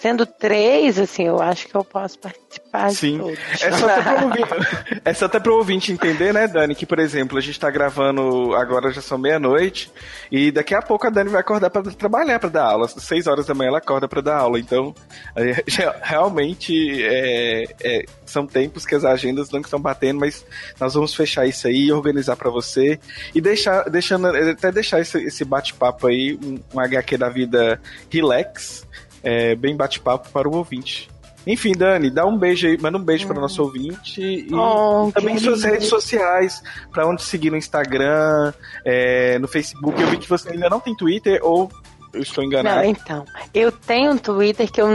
sendo 0.00 0.26
três, 0.26 0.98
assim, 0.98 1.26
eu 1.26 1.40
acho 1.40 1.66
que 1.68 1.74
eu 1.74 1.84
posso 1.84 2.18
participar 2.18 2.90
Sim. 2.90 3.12
de 3.12 3.18
todos. 3.18 3.62
É 3.62 3.72
só, 3.72 3.86
até 3.86 4.02
pro 4.02 4.24
ouvinte, 4.24 5.00
é 5.04 5.14
só 5.14 5.24
até 5.26 5.40
pro 5.40 5.56
ouvinte 5.56 5.92
entender, 5.92 6.32
né, 6.32 6.46
Dani, 6.46 6.74
que, 6.74 6.86
por 6.86 6.98
exemplo, 6.98 7.38
a 7.38 7.40
gente 7.40 7.58
tá 7.58 7.70
gravando 7.70 8.54
agora 8.54 8.92
já 8.92 9.00
são 9.00 9.16
meia-noite 9.16 9.90
e 10.30 10.50
daqui 10.50 10.74
a 10.74 10.82
pouco 10.82 11.06
a 11.06 11.10
Dani 11.10 11.30
vai 11.30 11.40
acordar 11.40 11.70
para 11.70 11.82
trabalhar, 11.92 12.38
para 12.38 12.48
dar 12.48 12.64
aula. 12.64 12.86
Às 12.86 13.02
seis 13.02 13.26
horas 13.26 13.46
da 13.46 13.54
manhã 13.54 13.68
ela 13.68 13.78
acorda 13.78 14.08
para 14.08 14.20
dar 14.20 14.36
aula. 14.36 14.58
Então, 14.58 14.94
é, 15.36 15.64
realmente 16.02 17.02
é, 17.04 17.64
é, 17.82 18.04
são 18.26 18.46
tempos 18.46 18.84
que 18.84 18.94
as 18.94 19.04
agendas 19.04 19.50
não 19.50 19.60
estão 19.60 19.80
batendo, 19.80 20.20
mas 20.20 20.44
nós 20.78 20.94
vamos 20.94 21.14
fechar 21.14 21.46
isso 21.46 21.66
aí, 21.66 21.90
organizar 21.92 22.36
para 22.36 22.50
você 22.50 22.98
e 23.34 23.40
deixar, 23.40 23.88
deixando, 23.88 24.26
até 24.28 24.72
deixar 24.72 25.00
esse, 25.00 25.18
esse 25.18 25.44
bate-papo 25.44 26.06
aí, 26.06 26.38
um, 26.42 26.58
um 26.74 26.80
HQ 26.80 27.16
da 27.16 27.28
vida 27.28 27.80
relax, 28.10 28.86
é, 29.24 29.54
bem 29.54 29.76
bate-papo 29.76 30.28
para 30.30 30.48
o 30.48 30.54
ouvinte. 30.54 31.08
Enfim, 31.46 31.72
Dani, 31.72 32.10
dá 32.10 32.24
um 32.24 32.38
beijo 32.38 32.66
aí, 32.66 32.78
manda 32.78 32.96
um 32.96 33.02
beijo 33.02 33.26
para 33.26 33.36
o 33.36 33.40
nosso 33.40 33.62
ouvinte 33.62 34.22
e 34.22 34.54
oh, 34.54 35.12
também 35.12 35.38
suas 35.38 35.62
redes 35.62 35.88
sociais, 35.88 36.62
para 36.90 37.06
onde 37.06 37.22
seguir 37.22 37.50
no 37.50 37.56
Instagram, 37.56 38.52
é, 38.84 39.38
no 39.38 39.46
Facebook. 39.46 40.00
Eu 40.00 40.08
vi 40.08 40.16
que 40.16 40.28
você 40.28 40.52
ainda 40.52 40.70
não 40.70 40.80
tem 40.80 40.96
Twitter 40.96 41.40
ou 41.42 41.70
eu 42.14 42.22
estou 42.22 42.42
enganado? 42.42 42.76
Não, 42.76 42.84
então. 42.84 43.24
Eu 43.52 43.70
tenho 43.70 44.12
um 44.12 44.16
Twitter 44.16 44.70
que 44.70 44.80
eu, 44.80 44.88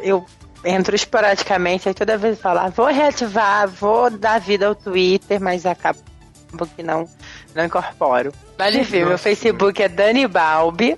eu 0.00 0.26
entro 0.62 0.94
esporadicamente, 0.94 1.88
aí 1.88 1.94
toda 1.94 2.18
vez 2.18 2.36
eu 2.36 2.42
falo, 2.42 2.58
ah, 2.58 2.68
vou 2.68 2.86
reativar, 2.86 3.66
vou 3.68 4.10
dar 4.10 4.40
vida 4.40 4.66
ao 4.66 4.74
Twitter, 4.74 5.40
mas 5.40 5.64
acabo 5.64 5.98
que 6.76 6.82
não, 6.82 7.08
não 7.54 7.64
incorporo. 7.64 8.32
Vale 8.56 8.82
ver, 8.82 9.06
meu 9.06 9.18
Facebook 9.18 9.82
é 9.82 9.88
Dani 9.88 10.28
Balbi. 10.28 10.96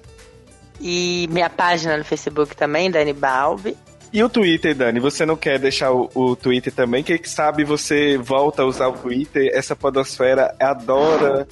E 0.80 1.28
minha 1.30 1.48
página 1.48 1.96
no 1.96 2.04
Facebook 2.04 2.54
também, 2.56 2.90
Dani 2.90 3.12
Balbi. 3.12 3.76
E 4.12 4.22
o 4.22 4.28
Twitter, 4.28 4.74
Dani? 4.74 5.00
Você 5.00 5.26
não 5.26 5.36
quer 5.36 5.58
deixar 5.58 5.92
o, 5.92 6.10
o 6.14 6.36
Twitter 6.36 6.72
também? 6.72 7.02
Quem 7.02 7.22
sabe 7.24 7.64
você 7.64 8.16
volta 8.16 8.62
a 8.62 8.64
usar 8.64 8.88
o 8.88 8.92
Twitter? 8.92 9.50
Essa 9.52 9.74
podosfera 9.74 10.54
adora 10.60 11.46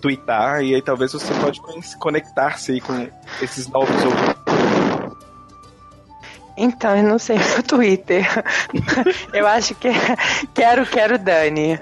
twittar 0.00 0.62
e 0.62 0.74
aí 0.74 0.82
talvez 0.82 1.12
você 1.12 1.32
pode 1.34 1.60
conectar-se 1.98 2.80
com 2.80 3.08
esses 3.40 3.66
novos 3.68 3.96
ouvintes. 4.04 4.40
Então, 6.56 6.94
eu 6.94 7.02
não 7.02 7.18
sei 7.18 7.38
o 7.58 7.62
Twitter. 7.62 8.26
eu 9.32 9.46
acho 9.46 9.74
que 9.76 9.88
quero, 10.52 10.84
quero 10.84 11.18
Dani. 11.18 11.80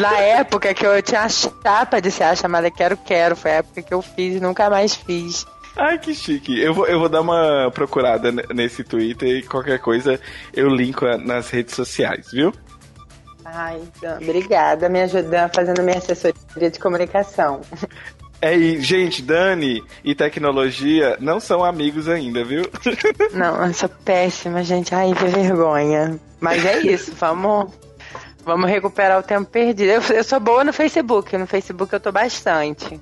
Na 0.00 0.18
época 0.18 0.74
que 0.74 0.84
eu 0.84 1.00
tinha 1.02 1.22
a 1.22 1.28
chapa 1.30 1.98
de 1.98 2.10
ser 2.10 2.24
a 2.24 2.36
chamada 2.36 2.70
Quero, 2.70 2.96
Quero, 2.98 3.34
foi 3.34 3.52
a 3.52 3.54
época 3.54 3.80
que 3.80 3.94
eu 3.94 4.02
fiz 4.02 4.36
e 4.36 4.40
nunca 4.40 4.68
mais 4.68 4.94
fiz. 4.94 5.46
Ai, 5.76 5.98
que 5.98 6.14
chique. 6.14 6.60
Eu 6.60 6.74
vou, 6.74 6.86
eu 6.86 6.98
vou 6.98 7.08
dar 7.08 7.20
uma 7.20 7.70
procurada 7.72 8.30
nesse 8.54 8.84
Twitter 8.84 9.28
e 9.28 9.42
qualquer 9.42 9.78
coisa 9.78 10.20
eu 10.52 10.68
linko 10.68 11.06
nas 11.18 11.50
redes 11.50 11.74
sociais, 11.74 12.30
viu? 12.30 12.52
Ai, 13.44 13.80
então, 13.82 14.16
obrigada, 14.16 14.88
me 14.88 15.02
ajudando, 15.02 15.54
fazendo 15.54 15.82
minha 15.82 15.98
assessoria 15.98 16.70
de 16.70 16.78
comunicação. 16.78 17.60
É, 18.40 18.56
e, 18.56 18.80
gente, 18.80 19.22
Dani 19.22 19.84
e 20.02 20.16
tecnologia 20.16 21.16
não 21.20 21.38
são 21.38 21.64
amigos 21.64 22.08
ainda, 22.08 22.44
viu? 22.44 22.64
Não, 23.32 23.64
eu 23.64 23.72
sou 23.72 23.88
péssima, 23.88 24.64
gente. 24.64 24.92
Ai, 24.92 25.14
que 25.14 25.26
vergonha. 25.26 26.18
Mas 26.40 26.64
é 26.64 26.80
isso, 26.80 27.12
vamos, 27.14 27.72
vamos 28.44 28.68
recuperar 28.68 29.20
o 29.20 29.22
tempo 29.22 29.48
perdido. 29.48 29.90
Eu, 29.90 30.02
eu 30.16 30.24
sou 30.24 30.40
boa 30.40 30.64
no 30.64 30.72
Facebook, 30.72 31.38
no 31.38 31.46
Facebook 31.46 31.92
eu 31.92 32.00
tô 32.00 32.10
bastante. 32.10 33.00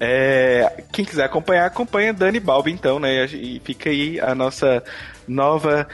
É, 0.00 0.84
quem 0.92 1.04
quiser 1.04 1.24
acompanhar, 1.24 1.66
acompanha 1.66 2.12
Dani 2.12 2.40
Balbi, 2.40 2.72
então, 2.72 2.98
né? 2.98 3.24
E 3.26 3.60
fica 3.64 3.90
aí 3.90 4.20
a 4.20 4.34
nossa 4.34 4.82
nova 5.26 5.86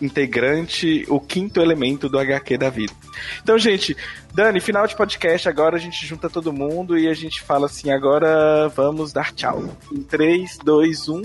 integrante, 0.00 1.04
o 1.08 1.20
quinto 1.20 1.60
elemento 1.60 2.08
do 2.08 2.18
HQ 2.18 2.56
da 2.56 2.70
vida. 2.70 2.92
Então, 3.42 3.58
gente, 3.58 3.96
Dani, 4.32 4.60
final 4.60 4.86
de 4.86 4.96
podcast, 4.96 5.48
agora 5.48 5.76
a 5.76 5.80
gente 5.80 6.06
junta 6.06 6.30
todo 6.30 6.52
mundo 6.52 6.96
e 6.98 7.08
a 7.08 7.14
gente 7.14 7.42
fala 7.42 7.66
assim, 7.66 7.90
agora 7.90 8.68
vamos 8.68 9.12
dar 9.12 9.32
tchau. 9.32 9.64
Em 9.92 10.02
3, 10.02 10.58
2, 10.64 11.08
1. 11.08 11.22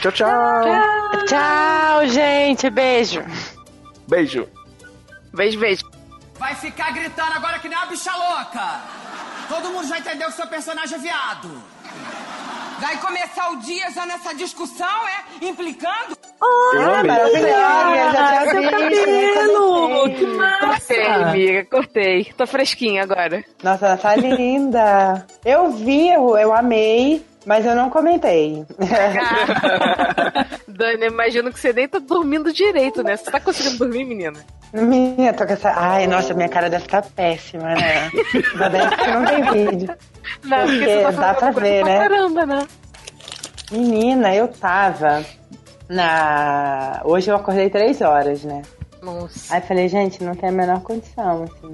Tchau, 0.00 0.12
tchau. 0.12 0.62
Tchau, 0.62 1.26
tchau 1.26 2.06
gente. 2.08 2.70
Beijo. 2.70 3.22
Beijo. 4.06 4.46
Beijo, 5.32 5.58
beijo. 5.58 5.97
Vai 6.38 6.54
ficar 6.54 6.92
gritando 6.92 7.32
agora 7.32 7.58
que 7.58 7.68
nem 7.68 7.76
uma 7.76 7.86
bicha 7.86 8.14
louca. 8.14 8.80
Todo 9.48 9.70
mundo 9.70 9.88
já 9.88 9.98
entendeu 9.98 10.28
que 10.28 10.34
seu 10.34 10.46
personagem 10.46 10.96
é 10.96 11.00
viado. 11.00 11.62
Vai 12.80 12.96
começar 12.98 13.50
o 13.50 13.56
dia 13.56 13.90
já 13.90 14.06
nessa 14.06 14.34
discussão, 14.34 14.86
é? 14.86 15.46
Implicando? 15.46 16.16
Ah, 16.40 17.02
maravilhosa, 17.04 18.12
já 18.12 18.50
tinha 18.50 18.70
cabelo! 18.70 20.14
Que 20.14 20.26
massa! 20.26 20.66
Cortei, 20.66 21.06
amiga, 21.06 21.64
cortei. 21.64 22.24
Tô 22.36 22.46
fresquinha 22.46 23.02
agora. 23.02 23.44
Nossa, 23.62 23.86
ela 23.86 23.96
tá 23.96 24.14
linda. 24.14 25.26
Eu 25.44 25.70
vi, 25.72 26.08
eu, 26.08 26.36
eu 26.36 26.52
amei. 26.54 27.24
Mas 27.46 27.64
eu 27.64 27.74
não 27.74 27.88
comentei. 27.88 28.62
Dani, 30.68 31.06
imagino 31.06 31.50
que 31.50 31.58
você 31.58 31.72
nem 31.72 31.88
tá 31.88 31.98
dormindo 31.98 32.52
direito, 32.52 33.02
né? 33.02 33.16
Você 33.16 33.30
tá 33.30 33.40
conseguindo 33.40 33.78
dormir, 33.78 34.04
menina? 34.04 34.38
Menina, 34.72 35.32
tô 35.32 35.46
com 35.46 35.54
essa. 35.54 35.72
Ai, 35.74 36.06
nossa, 36.06 36.34
minha 36.34 36.48
cara 36.48 36.68
deve 36.68 36.84
estar 36.84 37.00
péssima, 37.02 37.74
né? 37.74 38.10
Ainda 38.52 38.68
bem 38.68 38.90
que 38.90 39.06
não 39.10 39.24
tem 39.24 39.66
vídeo. 39.66 39.96
Não, 40.44 40.66
porque, 40.66 40.78
porque 40.78 41.02
tá 41.02 41.10
dá 41.10 41.34
pra 41.34 41.50
ver, 41.50 41.84
né? 41.84 41.98
Caramba, 41.98 42.46
né? 42.46 42.66
Menina, 43.70 44.34
eu 44.34 44.48
tava 44.48 45.24
na. 45.88 47.00
Hoje 47.04 47.30
eu 47.30 47.36
acordei 47.36 47.70
três 47.70 48.00
horas, 48.00 48.44
né? 48.44 48.62
Nossa. 49.02 49.54
Aí 49.54 49.60
falei, 49.60 49.88
gente, 49.88 50.22
não 50.22 50.34
tem 50.34 50.48
a 50.48 50.52
menor 50.52 50.80
condição, 50.80 51.44
assim. 51.44 51.72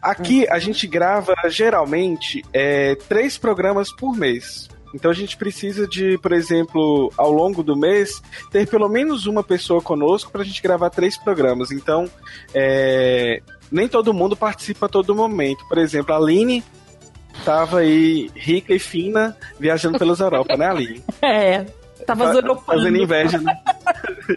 Aqui 0.00 0.48
a 0.48 0.58
gente 0.58 0.86
grava 0.86 1.34
geralmente 1.48 2.44
é, 2.52 2.94
três 3.08 3.38
programas 3.38 3.92
por 3.92 4.16
mês. 4.16 4.68
Então 4.94 5.10
a 5.10 5.14
gente 5.14 5.36
precisa 5.36 5.86
de, 5.86 6.18
por 6.18 6.32
exemplo, 6.32 7.10
ao 7.16 7.32
longo 7.32 7.62
do 7.62 7.76
mês, 7.76 8.22
ter 8.50 8.68
pelo 8.68 8.88
menos 8.88 9.26
uma 9.26 9.42
pessoa 9.42 9.80
conosco 9.80 10.30
para 10.30 10.42
a 10.42 10.44
gente 10.44 10.62
gravar 10.62 10.90
três 10.90 11.16
programas. 11.16 11.70
Então, 11.70 12.08
é, 12.54 13.40
nem 13.72 13.88
todo 13.88 14.14
mundo 14.14 14.36
participa 14.36 14.86
a 14.86 14.88
todo 14.88 15.14
momento. 15.14 15.66
Por 15.66 15.78
exemplo, 15.78 16.14
a 16.14 16.18
Aline 16.18 16.62
tava 17.44 17.78
aí 17.78 18.30
rica 18.36 18.74
e 18.74 18.78
fina 18.78 19.36
viajando 19.58 19.98
pelas 19.98 20.20
Europa, 20.20 20.56
né, 20.56 20.68
Aline? 20.68 21.02
É, 21.22 21.64
tava 22.06 22.32
Fazendo 22.66 22.96
inveja, 22.98 23.38
né? 23.38 23.58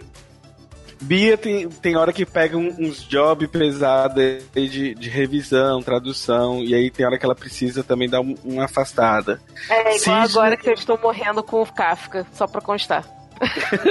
Bia 1.00 1.36
tem, 1.36 1.68
tem 1.68 1.96
hora 1.96 2.12
que 2.12 2.24
pega 2.24 2.56
um, 2.56 2.68
uns 2.78 3.06
jobs 3.06 3.48
pesados 3.50 4.42
de, 4.54 4.94
de 4.94 5.10
revisão, 5.10 5.82
tradução, 5.82 6.62
e 6.62 6.74
aí 6.74 6.90
tem 6.90 7.04
hora 7.04 7.18
que 7.18 7.24
ela 7.24 7.34
precisa 7.34 7.84
também 7.84 8.08
dar 8.08 8.20
um, 8.20 8.34
uma 8.42 8.64
afastada. 8.64 9.40
É, 9.68 9.96
igual 9.96 10.22
agora 10.22 10.56
que 10.56 10.68
eu 10.68 10.74
estou 10.74 10.98
morrendo 10.98 11.42
com 11.42 11.60
o 11.60 11.66
Kafka, 11.66 12.26
só 12.32 12.46
pra 12.46 12.62
constar. 12.62 13.04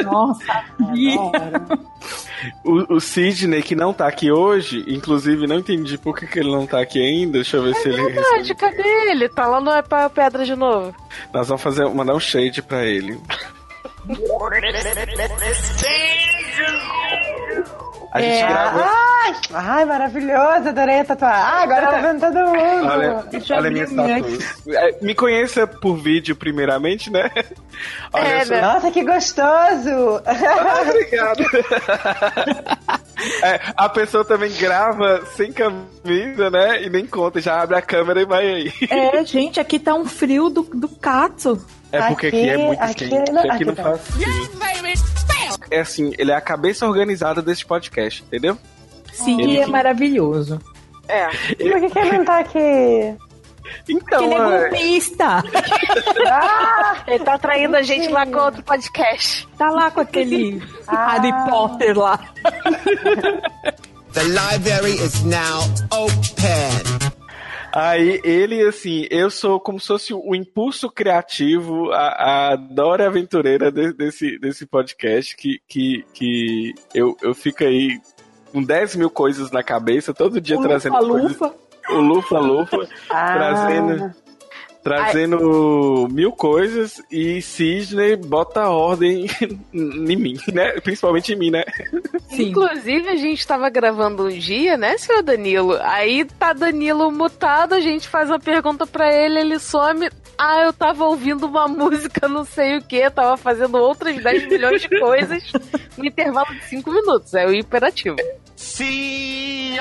Nossa, 0.04 0.64
o, 2.64 2.96
o 2.96 3.00
Sidney, 3.00 3.62
que 3.62 3.76
não 3.76 3.94
tá 3.94 4.08
aqui 4.08 4.32
hoje, 4.32 4.84
inclusive 4.88 5.48
não 5.48 5.58
entendi 5.58 5.98
por 5.98 6.18
que, 6.18 6.28
que 6.28 6.40
ele 6.40 6.52
não 6.52 6.66
tá 6.66 6.82
aqui 6.82 7.00
ainda. 7.00 7.34
Deixa 7.34 7.58
eu 7.58 7.64
ver 7.64 7.72
é 7.72 7.74
se 7.76 7.90
verdade, 7.90 8.08
ele. 8.08 8.22
Verdade, 8.22 8.56
cadê 8.56 8.88
ele? 9.12 9.30
Tá 9.30 9.48
lá 9.48 9.62
no 9.62 9.72
é 9.72 9.82
pra 9.82 10.10
Pedra 10.10 10.46
de 10.46 10.56
novo. 10.56 10.96
Nós 11.34 11.48
vamos 11.48 11.62
fazer, 11.62 11.88
mandar 11.90 12.16
um 12.16 12.20
shade 12.20 12.62
pra 12.62 12.84
ele. 12.84 13.20
A 18.16 18.22
gente 18.22 18.44
é, 18.44 18.48
grava. 18.48 18.82
Ai, 18.82 19.34
ai, 19.54 19.86
maravilhoso, 19.86 20.70
adorei 20.70 21.02
a 21.02 21.04
tatuagem. 21.04 21.42
Ah, 21.42 21.64
agora 21.64 21.88
tá 21.88 22.00
vendo 22.00 22.22
todo 22.22 22.34
mundo. 22.34 22.88
Olha, 22.88 23.26
olha 23.58 23.70
minha 23.70 23.86
é, 24.70 24.98
Me 25.02 25.14
conheça 25.14 25.68
por 25.68 25.98
vídeo, 25.98 26.34
primeiramente, 26.34 27.12
né? 27.12 27.30
Olha 28.14 28.26
é? 28.26 28.62
Nossa, 28.62 28.90
que 28.90 29.04
gostoso! 29.04 30.22
Ah, 30.26 30.82
obrigado. 30.88 31.44
É, 33.42 33.60
a 33.78 33.90
pessoa 33.90 34.26
também 34.26 34.52
grava 34.52 35.26
sem 35.36 35.52
camisa, 35.52 36.50
né? 36.52 36.84
E 36.84 36.90
nem 36.90 37.08
conta, 37.08 37.40
já 37.40 37.62
abre 37.62 37.76
a 37.78 37.82
câmera 37.82 38.22
e 38.22 38.26
vai 38.26 38.46
aí. 38.46 38.74
É, 38.90 39.26
gente, 39.26 39.60
aqui 39.60 39.80
tá 39.80 39.96
um 39.96 40.06
frio 40.06 40.50
do, 40.50 40.62
do 40.62 40.88
cato. 40.90 41.60
É 41.92 42.10
porque 42.10 42.28
aqui, 42.28 42.38
aqui 42.38 42.50
é 42.50 42.58
muito 42.58 42.84
aqui, 42.84 43.10
quente. 43.10 43.32
Aqui, 43.32 43.50
aqui 43.50 43.66
não 43.66 43.76
faz 43.76 44.02
frio. 44.10 45.35
É 45.70 45.80
assim, 45.80 46.14
ele 46.18 46.32
é 46.32 46.36
a 46.36 46.42
cabeça 46.42 46.88
organizada 46.88 47.42
desse 47.42 47.66
podcast, 47.66 48.24
entendeu? 48.24 48.58
Sim, 49.14 49.42
ele 49.42 49.58
é 49.58 49.66
que... 49.66 49.72
maravilhoso. 49.72 50.60
É. 51.08 51.28
Por 51.28 51.80
que, 51.80 51.90
que 51.90 52.00
ele 52.00 52.18
não 52.18 52.26
tá 52.26 52.40
aqui? 52.40 53.16
Então, 53.88 54.24
ele 54.26 54.34
é 54.34 54.70
golpista. 54.70 55.44
ah, 56.28 57.04
ele 57.08 57.24
tá 57.24 57.38
traindo 57.38 57.76
a 57.76 57.82
gente 57.82 58.08
lá 58.10 58.26
com 58.26 58.38
outro 58.38 58.64
podcast. 58.64 59.48
Tá 59.58 59.70
lá 59.70 59.92
com 59.92 60.02
aquele 60.02 60.62
ah. 60.88 61.14
Harry 61.14 61.32
Potter 61.50 61.98
lá. 61.98 62.20
The 64.14 64.24
library 64.24 64.94
is 64.94 65.24
now 65.24 65.64
open. 65.92 67.05
Aí 67.76 68.22
ele, 68.24 68.62
assim, 68.66 69.06
eu 69.12 69.30
sou 69.30 69.60
como 69.60 69.82
se 69.82 69.88
fosse 69.88 70.14
o 70.14 70.34
impulso 70.34 70.90
criativo, 70.90 71.92
a, 71.92 72.54
a 72.54 72.56
Dora 72.56 73.08
Aventureira 73.08 73.70
de, 73.70 73.92
desse, 73.92 74.40
desse 74.40 74.66
podcast, 74.66 75.36
que, 75.36 75.60
que, 75.68 76.06
que 76.14 76.74
eu, 76.94 77.18
eu 77.22 77.36
fico 77.36 77.66
aí 77.66 78.00
com 78.54 78.64
10 78.64 78.96
mil 78.96 79.10
coisas 79.10 79.52
na 79.52 79.62
cabeça, 79.62 80.14
todo 80.14 80.40
dia 80.40 80.58
o 80.58 80.62
trazendo 80.62 80.96
lufa, 81.02 81.10
coisas. 81.10 81.32
Lufa. 81.32 81.56
O 81.90 82.00
Lufa 82.00 82.40
Lufa, 82.40 82.90
ah. 83.12 83.34
trazendo 83.34 84.25
trazendo 84.86 86.06
Ai. 86.08 86.14
mil 86.14 86.32
coisas 86.32 87.02
e 87.10 87.42
Sidney 87.42 88.16
bota 88.16 88.70
ordem 88.70 89.26
em 89.74 90.16
mim, 90.16 90.38
né? 90.54 90.80
Principalmente 90.80 91.34
em 91.34 91.36
mim, 91.36 91.50
né? 91.50 91.64
Sim. 92.30 92.50
Inclusive, 92.50 93.10
a 93.10 93.16
gente 93.16 93.48
tava 93.48 93.68
gravando 93.68 94.28
um 94.28 94.30
dia, 94.30 94.78
né, 94.78 94.96
senhor 95.00 95.24
Danilo? 95.24 95.76
Aí 95.82 96.24
tá 96.24 96.54
Danilo 96.54 97.12
mutado, 97.12 97.74
a 97.74 97.80
gente 97.80 98.08
faz 98.08 98.30
uma 98.30 98.40
pergunta 98.40 98.86
para 98.86 99.12
ele, 99.12 99.40
ele 99.40 99.58
some. 99.58 100.08
Ah, 100.38 100.62
eu 100.62 100.72
tava 100.72 101.06
ouvindo 101.06 101.48
uma 101.48 101.66
música, 101.68 102.28
não 102.28 102.46
sei 102.46 102.78
o 102.78 102.84
que, 102.84 103.10
tava 103.10 103.38
fazendo 103.38 103.80
outras 103.80 104.22
10 104.22 104.48
milhões 104.48 104.82
de 104.82 105.00
coisas 105.00 105.52
no 105.98 106.06
intervalo 106.06 106.54
de 106.54 106.64
5 106.66 106.92
minutos. 106.92 107.34
É 107.34 107.48
o 107.48 107.52
imperativo. 107.52 108.18
Sim! 108.56 109.80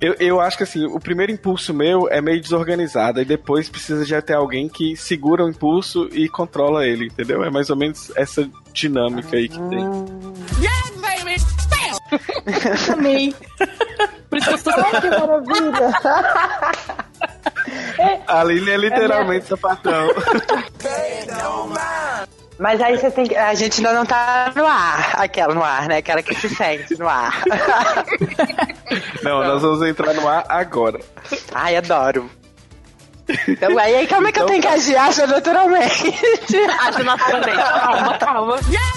Eu, 0.00 0.14
eu 0.18 0.40
acho 0.40 0.56
que 0.56 0.62
assim, 0.62 0.84
o 0.84 1.00
primeiro 1.00 1.32
impulso 1.32 1.72
meu 1.72 2.08
é 2.10 2.20
meio 2.20 2.40
desorganizado, 2.40 3.20
e 3.20 3.24
depois 3.24 3.68
precisa 3.68 4.04
já 4.04 4.20
ter 4.20 4.34
alguém 4.34 4.68
que 4.68 4.96
segura 4.96 5.44
o 5.44 5.48
impulso 5.48 6.08
e 6.12 6.28
controla 6.28 6.86
ele, 6.86 7.06
entendeu? 7.06 7.42
É 7.42 7.50
mais 7.50 7.70
ou 7.70 7.76
menos 7.76 8.12
essa 8.16 8.48
dinâmica 8.72 9.36
aí 9.36 9.48
que 9.48 9.58
tem. 9.68 9.84
Yeah, 10.60 10.90
baby! 11.00 11.36
Amei. 12.92 13.34
Por 14.28 14.38
isso 14.38 14.48
que 14.48 14.52
eu 14.52 14.56
estou... 14.56 14.74
que 14.74 15.10
maravilha! 15.10 15.92
A 18.26 18.44
Lili 18.44 18.70
é 18.70 18.76
literalmente 18.76 19.46
é 19.46 19.48
sapatão. 19.48 20.08
Mas 22.58 22.80
aí 22.80 22.96
você 22.96 23.10
tem 23.10 23.26
que. 23.26 23.36
A 23.36 23.54
gente 23.54 23.78
ainda 23.78 23.92
não 23.92 24.06
tá 24.06 24.52
no 24.54 24.66
ar, 24.66 25.12
aquela 25.20 25.54
no 25.54 25.62
ar, 25.62 25.88
né? 25.88 25.98
Aquela 25.98 26.22
que 26.22 26.34
se 26.34 26.48
sente 26.48 26.98
no 26.98 27.06
ar. 27.08 27.42
Não, 29.22 29.44
nós 29.44 29.60
vamos 29.60 29.86
entrar 29.86 30.14
no 30.14 30.26
ar 30.26 30.44
agora. 30.48 31.00
Ai, 31.52 31.76
adoro. 31.76 32.30
Então, 33.48 33.76
aí, 33.78 34.06
como 34.06 34.28
é 34.28 34.32
que 34.32 34.38
então, 34.38 34.42
eu 34.42 34.46
tenho 34.46 34.62
que 34.62 34.68
agir? 34.68 34.96
Acha 34.96 35.26
naturalmente. 35.26 36.14
Acha 36.80 37.02
naturalmente. 37.02 37.56
Calma, 37.56 38.18
calma. 38.18 38.60
Yeah! 38.70 38.95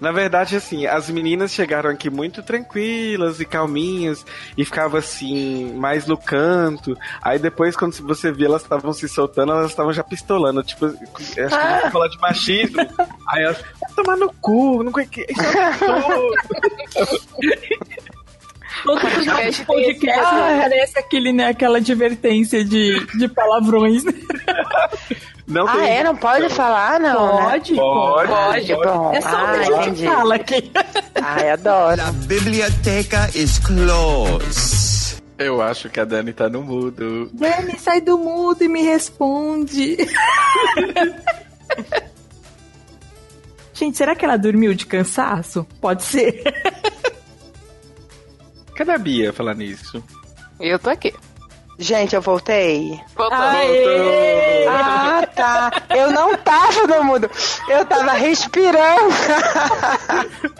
Na 0.00 0.12
verdade, 0.12 0.56
assim, 0.56 0.86
as 0.86 1.08
meninas 1.10 1.52
chegaram 1.52 1.90
aqui 1.90 2.10
muito 2.10 2.42
tranquilas 2.42 3.40
e 3.40 3.44
calminhas 3.44 4.24
e 4.56 4.64
ficava 4.64 4.98
assim, 4.98 5.72
mais 5.74 6.06
no 6.06 6.16
canto. 6.16 6.96
Aí 7.22 7.38
depois, 7.38 7.76
quando 7.76 7.94
você 8.02 8.32
via 8.32 8.46
elas 8.46 8.62
estavam 8.62 8.92
se 8.92 9.08
soltando, 9.08 9.52
elas 9.52 9.70
estavam 9.70 9.92
já 9.92 10.02
pistolando. 10.02 10.62
Tipo, 10.62 10.86
acho 10.86 11.34
que 11.34 11.40
ah. 11.40 11.90
falar 11.90 12.08
de 12.08 12.18
machismo. 12.18 12.80
Aí 13.28 13.42
elas, 13.42 13.62
vai 13.80 13.90
tomar 13.94 14.16
no 14.16 14.32
cu, 14.34 14.82
não 14.82 14.92
que. 14.92 15.26
Isso 15.28 15.42
é 15.42 16.04
Todo 18.82 19.00
podcast, 19.00 19.64
podcast 19.64 20.20
ah, 20.20 20.58
parece 20.60 20.98
aquele, 20.98 21.32
né, 21.32 21.46
aquela 21.46 21.78
advertência 21.78 22.64
de, 22.64 23.06
de 23.18 23.28
palavrões. 23.28 24.02
Não 25.46 25.68
ah, 25.68 25.86
é? 25.86 26.02
Não 26.02 26.16
pode 26.16 26.48
falar, 26.48 26.98
não? 26.98 27.38
Pode, 27.38 27.72
né? 27.72 27.78
pode. 27.78 28.28
Pode, 28.28 28.74
pode. 28.76 29.16
É 29.16 29.20
só 29.20 29.28
ah, 29.28 29.50
a 29.50 29.82
gente 29.82 30.06
fala 30.06 30.34
aqui. 30.36 30.72
Ai, 31.20 31.50
adoro. 31.50 32.00
A 32.00 32.12
biblioteca 32.12 33.30
is 33.34 33.58
closed. 33.58 35.22
Eu 35.36 35.60
acho 35.60 35.90
que 35.90 36.00
a 36.00 36.04
Dani 36.04 36.32
tá 36.32 36.48
no 36.48 36.62
mudo. 36.62 37.28
Dani, 37.32 37.78
sai 37.78 38.00
do 38.00 38.16
mudo 38.16 38.62
e 38.64 38.68
me 38.68 38.82
responde. 38.82 39.98
Gente, 43.74 43.98
será 43.98 44.14
que 44.14 44.24
ela 44.24 44.36
dormiu 44.36 44.72
de 44.72 44.86
cansaço? 44.86 45.66
Pode 45.80 46.04
ser. 46.04 46.42
Cadê 48.76 48.92
a 48.92 48.98
Bia 48.98 49.32
falar 49.32 49.54
nisso? 49.54 50.02
Eu 50.60 50.78
tô 50.78 50.90
aqui. 50.90 51.12
Gente, 51.78 52.14
eu 52.14 52.22
voltei. 52.22 53.00
Voltou. 53.16 53.38
Aê! 53.38 54.66
Ah, 54.68 55.26
tá. 55.34 55.72
Eu 55.90 56.10
não 56.10 56.34
tava 56.36 56.86
no 56.86 57.04
mudo. 57.04 57.30
Eu 57.68 57.84
tava 57.84 58.12
respirando. 58.12 59.14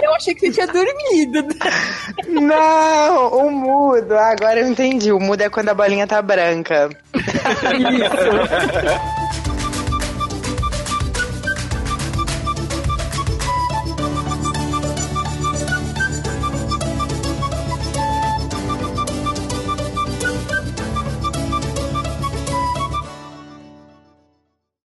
Eu 0.02 0.14
achei 0.14 0.34
que 0.34 0.40
você 0.40 0.52
tinha 0.52 0.66
dormido. 0.66 1.46
Não, 2.28 3.28
o 3.28 3.50
mudo. 3.50 4.16
Agora 4.16 4.60
eu 4.60 4.68
entendi. 4.68 5.12
O 5.12 5.20
mudo 5.20 5.42
é 5.42 5.48
quando 5.48 5.68
a 5.68 5.74
bolinha 5.74 6.06
tá 6.06 6.20
branca. 6.20 6.90
Isso. 7.14 9.23